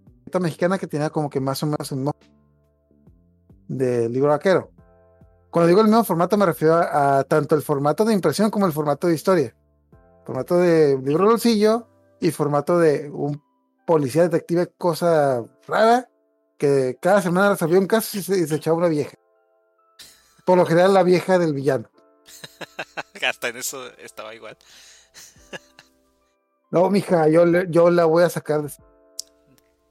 mexicana 0.40 0.78
que 0.78 0.86
tenía 0.86 1.10
como 1.10 1.28
que 1.28 1.40
más 1.40 1.60
o 1.64 1.66
menos 1.66 1.90
el 1.90 1.98
mismo 1.98 2.12
del 3.66 4.12
libro 4.12 4.30
vaquero. 4.30 4.70
Cuando 5.50 5.66
digo 5.66 5.80
el 5.80 5.88
mismo 5.88 6.04
formato 6.04 6.36
me 6.36 6.46
refiero 6.46 6.74
a, 6.74 7.18
a 7.18 7.24
tanto 7.24 7.56
el 7.56 7.62
formato 7.62 8.04
de 8.04 8.14
impresión 8.14 8.50
como 8.50 8.66
el 8.66 8.72
formato 8.72 9.08
de 9.08 9.14
historia. 9.16 9.56
Formato 10.24 10.58
de 10.58 10.96
libro 11.02 11.26
bolsillo 11.26 11.88
y 12.20 12.30
formato 12.30 12.78
de 12.78 13.10
un 13.10 13.42
policía 13.84 14.22
detective 14.22 14.72
cosa 14.78 15.44
rara 15.66 16.08
que 16.62 16.96
cada 17.00 17.20
semana 17.20 17.50
resolvía 17.50 17.80
un 17.80 17.88
caso 17.88 18.16
y 18.16 18.22
se, 18.22 18.38
y 18.38 18.46
se 18.46 18.54
echaba 18.54 18.76
una 18.76 18.86
vieja. 18.86 19.16
Por 20.44 20.56
lo 20.56 20.64
general 20.64 20.94
la 20.94 21.02
vieja 21.02 21.36
del 21.36 21.54
villano. 21.54 21.90
Hasta 23.26 23.48
en 23.48 23.56
eso 23.56 23.84
estaba 23.98 24.32
igual. 24.32 24.56
No, 26.70 26.88
mija, 26.88 27.26
yo, 27.28 27.44
yo 27.64 27.90
la 27.90 28.04
voy 28.04 28.22
a 28.22 28.30
sacar 28.30 28.62
de- 28.62 28.72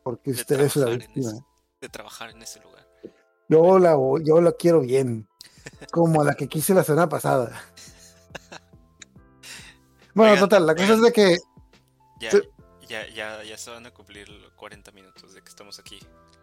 porque 0.02 0.32
De 0.32 0.40
usted 0.40 0.62
es 0.62 0.78
la 0.78 0.86
víctima. 0.92 1.32
ese, 1.32 1.42
de 1.82 1.90
trabajar 1.90 2.30
en 2.30 2.42
ese 2.42 2.62
lugar. 2.62 2.88
Yo 3.50 3.78
la, 3.78 3.98
yo 4.24 4.40
la 4.40 4.54
quiero 4.54 4.80
bien. 4.80 5.28
Como 5.92 6.24
la 6.24 6.36
que 6.36 6.48
quise 6.48 6.74
la 6.74 6.84
semana 6.86 7.10
pasada. 7.10 7.62
Bueno, 10.14 10.34
Oigan, 10.34 10.50
total, 10.50 10.66
la 10.68 10.76
cosa 10.76 10.94
es 10.94 11.02
de 11.02 11.12
que. 11.14 11.38
Ya, 12.20 12.32
ya, 12.88 13.08
ya, 13.08 13.44
ya 13.44 13.58
se 13.58 13.72
van 13.72 13.86
a 13.86 13.92
cumplir 13.92 14.28
los 14.28 14.52
40 14.54 14.92
minutos 14.92 15.34
de 15.34 15.42
que 15.42 15.48
estamos 15.50 15.80
aquí. 15.80 16.00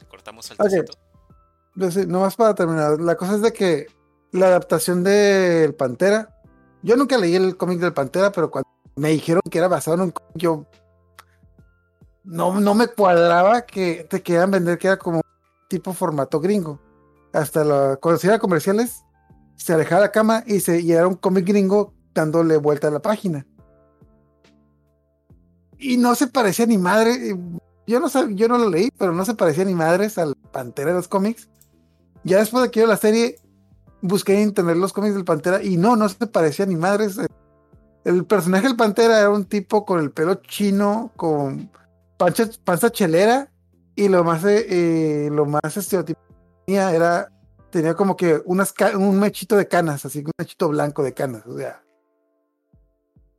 Cortamos 0.09 0.51
al 0.51 0.57
Ok. 0.61 0.65
tecito. 0.71 0.93
no 1.75 1.91
sé, 1.91 2.07
nomás 2.07 2.37
para 2.37 2.55
terminar. 2.55 3.01
La 3.01 3.17
cosa 3.17 3.37
es 3.37 3.43
de 3.43 3.53
que 3.53 3.87
la 4.33 4.47
adaptación 4.47 5.05
del 5.05 5.75
Pantera. 5.75 6.35
Yo 6.83 6.97
nunca 6.97 7.19
leí 7.19 7.35
el 7.35 7.57
cómic 7.57 7.79
del 7.81 7.93
Pantera, 7.93 8.33
pero 8.33 8.51
cuando 8.51 8.69
me 8.97 9.11
dijeron 9.11 9.43
que 9.51 9.59
era 9.59 9.69
basado 9.69 9.97
en 9.97 10.03
un 10.03 10.11
cómic, 10.11 10.33
yo. 10.37 10.65
No, 12.25 12.61
no 12.61 12.75
me 12.75 12.89
cuadraba 12.89 13.63
que 13.63 14.07
te 14.09 14.23
quieran 14.23 14.51
vender 14.51 14.79
que 14.79 14.89
era 14.89 14.99
como 14.99 15.21
tipo 15.69 15.93
formato 15.93 16.41
gringo. 16.41 16.79
Hasta 17.33 17.65
la, 17.65 17.97
cuando 17.97 18.19
se 18.19 18.27
iba 18.27 18.37
a 18.37 18.39
comerciales, 18.39 19.03
se 19.57 19.73
alejaba 19.73 20.03
la 20.03 20.13
cama 20.13 20.45
y, 20.47 20.61
se, 20.61 20.81
y 20.81 20.93
era 20.93 21.07
un 21.07 21.15
cómic 21.15 21.47
gringo 21.47 21.95
dándole 22.15 22.57
vuelta 22.57 22.89
a 22.89 22.91
la 22.91 23.01
página. 23.01 23.47
Y 25.79 25.97
no 25.97 26.15
se 26.15 26.27
parecía 26.27 26.67
ni 26.67 26.77
madre. 26.79 27.37
Yo 27.89 27.99
no, 28.01 28.09
sab- 28.09 28.35
yo 28.35 28.49
no 28.49 28.59
lo 28.59 28.69
leí, 28.69 28.91
pero 28.99 29.13
no 29.13 29.25
se 29.25 29.35
parecía 29.35 29.65
ni 29.65 29.75
madres 29.75 30.19
al 30.19 30.35
Pantera 30.53 30.91
de 30.91 30.97
los 30.97 31.09
cómics. 31.09 31.49
Ya 32.23 32.39
después 32.39 32.63
de 32.63 32.71
que 32.71 32.81
yo 32.81 32.87
la 32.87 32.99
serie, 32.99 33.41
busqué 34.03 34.35
en 34.35 34.49
internet 34.49 34.77
los 34.77 34.93
cómics 34.93 35.15
del 35.15 35.25
Pantera 35.25 35.63
y 35.63 35.77
no, 35.79 35.97
no 35.97 36.09
se 36.09 36.27
parecía 36.27 36.67
ni 36.67 36.77
madres. 36.77 37.19
El 38.05 38.27
personaje 38.27 38.67
del 38.67 38.77
Pantera 38.77 39.19
era 39.19 39.31
un 39.31 39.47
tipo 39.47 39.87
con 39.87 40.01
el 40.01 40.11
pelo 40.11 40.35
chino, 40.37 41.13
con 41.17 41.71
pancha, 42.19 42.49
panza 42.63 42.91
chelera 42.91 43.51
y 43.97 44.09
lo 44.09 44.23
más, 44.23 44.45
eh, 44.45 44.67
eh, 44.69 45.31
lo 45.33 45.47
más 45.47 45.77
estereotipo 45.77 46.21
tenía 46.67 46.93
era, 46.95 47.33
tenía 47.71 47.95
como 47.95 48.17
que 48.17 48.43
un 48.45 49.19
mechito 49.19 49.57
de 49.57 49.67
canas, 49.67 50.05
así 50.05 50.19
un 50.21 50.33
mechito 50.39 50.69
blanco 50.69 51.03
de 51.03 51.15
canas, 51.15 51.47
o 51.47 51.57
sea. 51.57 51.83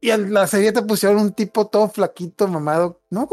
Y 0.01 0.15
la 0.15 0.47
serie 0.47 0.71
te 0.71 0.81
pusieron 0.81 1.19
un 1.19 1.33
tipo 1.33 1.67
todo 1.67 1.89
flaquito, 1.89 2.47
mamado. 2.47 3.01
No, 3.09 3.27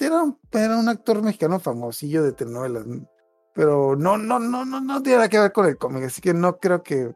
era 0.00 0.22
un, 0.22 0.38
era 0.52 0.78
un 0.78 0.88
actor 0.88 1.22
mexicano 1.22 1.60
famosillo 1.60 2.22
de 2.22 2.32
telenovelas. 2.32 2.84
Pero 3.54 3.96
no, 3.96 4.16
no, 4.16 4.38
no, 4.38 4.64
no, 4.64 4.80
no 4.80 5.02
tiene 5.02 5.18
nada 5.18 5.28
que 5.28 5.38
ver 5.38 5.52
con 5.52 5.66
el 5.66 5.76
cómic. 5.76 6.04
Así 6.04 6.20
que 6.20 6.34
no 6.34 6.58
creo 6.58 6.82
que. 6.82 7.14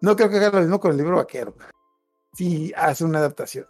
No 0.00 0.16
creo 0.16 0.28
que 0.28 0.36
haga 0.36 0.50
lo 0.50 0.60
mismo 0.60 0.80
con 0.80 0.92
el 0.92 0.96
libro 0.96 1.16
vaquero. 1.16 1.54
Si 2.34 2.72
hace 2.76 3.04
una 3.04 3.18
adaptación. 3.18 3.66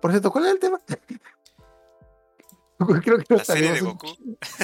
Por 0.00 0.10
cierto, 0.10 0.30
¿cuál 0.30 0.46
es 0.46 0.52
el 0.52 0.60
tema? 0.60 0.80
creo 3.02 3.18
que 3.18 3.34
La 3.34 3.44
serie 3.44 3.72
de 3.72 3.80
Goku. 3.80 4.06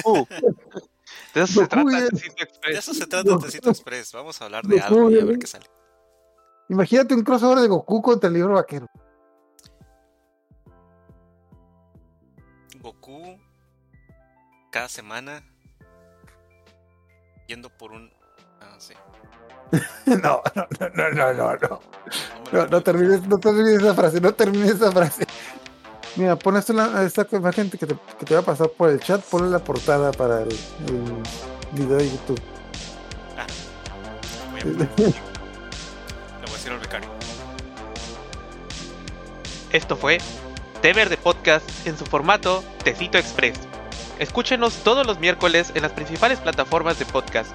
Uh, 0.05 0.25
de 1.33 1.41
eso 1.41 1.61
se 1.61 1.67
trata 1.67 1.89
De 1.89 2.73
eso 2.73 2.93
se 2.93 3.07
trata. 3.07 3.37
Tecito 3.39 3.69
Express. 3.69 4.13
Vamos 4.13 4.41
a 4.41 4.45
hablar 4.45 4.65
de 4.65 4.79
Goku, 4.79 4.93
algo 4.93 5.11
y 5.11 5.19
a 5.19 5.25
ver 5.25 5.39
qué 5.39 5.47
sale. 5.47 5.65
Imagínate 6.69 7.13
un 7.13 7.23
crossover 7.23 7.59
de 7.59 7.67
Goku 7.67 8.01
contra 8.01 8.27
el 8.27 8.35
libro 8.35 8.53
vaquero. 8.53 8.87
Cada 14.73 14.89
semana 14.89 15.43
yendo 17.47 17.69
por 17.69 17.91
un. 17.91 18.11
Ah, 18.59 18.75
sí. 18.79 18.93
No, 20.05 20.41
no, 20.55 20.67
no, 20.79 20.89
no, 21.11 21.33
no, 21.33 21.33
no, 21.33 21.79
no. 22.51 22.83
termines, 22.83 23.25
no 23.27 23.39
termines 23.39 23.81
esa 23.81 23.93
frase, 23.93 24.19
no 24.19 24.33
termines 24.33 24.71
esa 24.71 24.91
frase. 24.91 25.25
Mira, 26.15 26.35
pon 26.35 26.55
la- 26.73 27.03
esta 27.03 27.25
imagen 27.31 27.69
que 27.71 27.77
te, 27.77 27.95
que 28.19 28.25
te 28.25 28.33
va 28.35 28.41
a 28.41 28.45
pasar 28.45 28.69
por 28.69 28.89
el 28.89 28.99
chat, 28.99 29.21
ponle 29.21 29.49
la 29.49 29.59
portada 29.59 30.11
para 30.11 30.41
el, 30.41 30.49
el 30.51 31.23
video 31.71 31.97
de 31.97 32.09
YouTube. 32.11 32.41
Ah, 33.37 33.47
voy 34.51 34.59
a- 34.61 34.63
Le 34.65 34.75
voy 34.75 36.49
a 36.49 36.51
decir 36.51 36.71
al 36.71 36.79
becario. 36.79 37.09
Esto 39.71 39.95
fue 39.97 40.19
Té 40.81 40.93
Verde 40.93 41.17
Podcast 41.17 41.65
en 41.87 41.97
su 41.97 42.05
formato 42.05 42.63
Tecito 42.83 43.17
Express. 43.17 43.59
Escúchenos 44.19 44.75
todos 44.83 45.05
los 45.05 45.19
miércoles 45.19 45.71
en 45.75 45.81
las 45.81 45.91
principales 45.91 46.39
plataformas 46.39 46.99
de 46.99 47.05
podcast. 47.05 47.51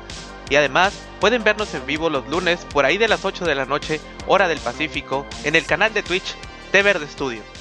Y 0.51 0.57
además 0.57 0.95
pueden 1.21 1.45
vernos 1.45 1.75
en 1.75 1.85
vivo 1.87 2.11
los 2.11 2.27
lunes 2.29 2.67
por 2.73 2.85
ahí 2.85 2.99
de 2.99 3.09
las 3.09 3.25
8 3.25 3.45
de 3.45 3.55
la 3.55 3.67
noche, 3.67 4.01
hora 4.27 4.49
del 4.49 4.59
Pacífico, 4.59 5.27
en 5.45 5.55
el 5.57 5.67
canal 5.67 5.93
de 5.93 6.03
Twitch 6.03 6.35
Té 6.73 6.83
Verde 6.83 7.07
Studio. 7.07 7.58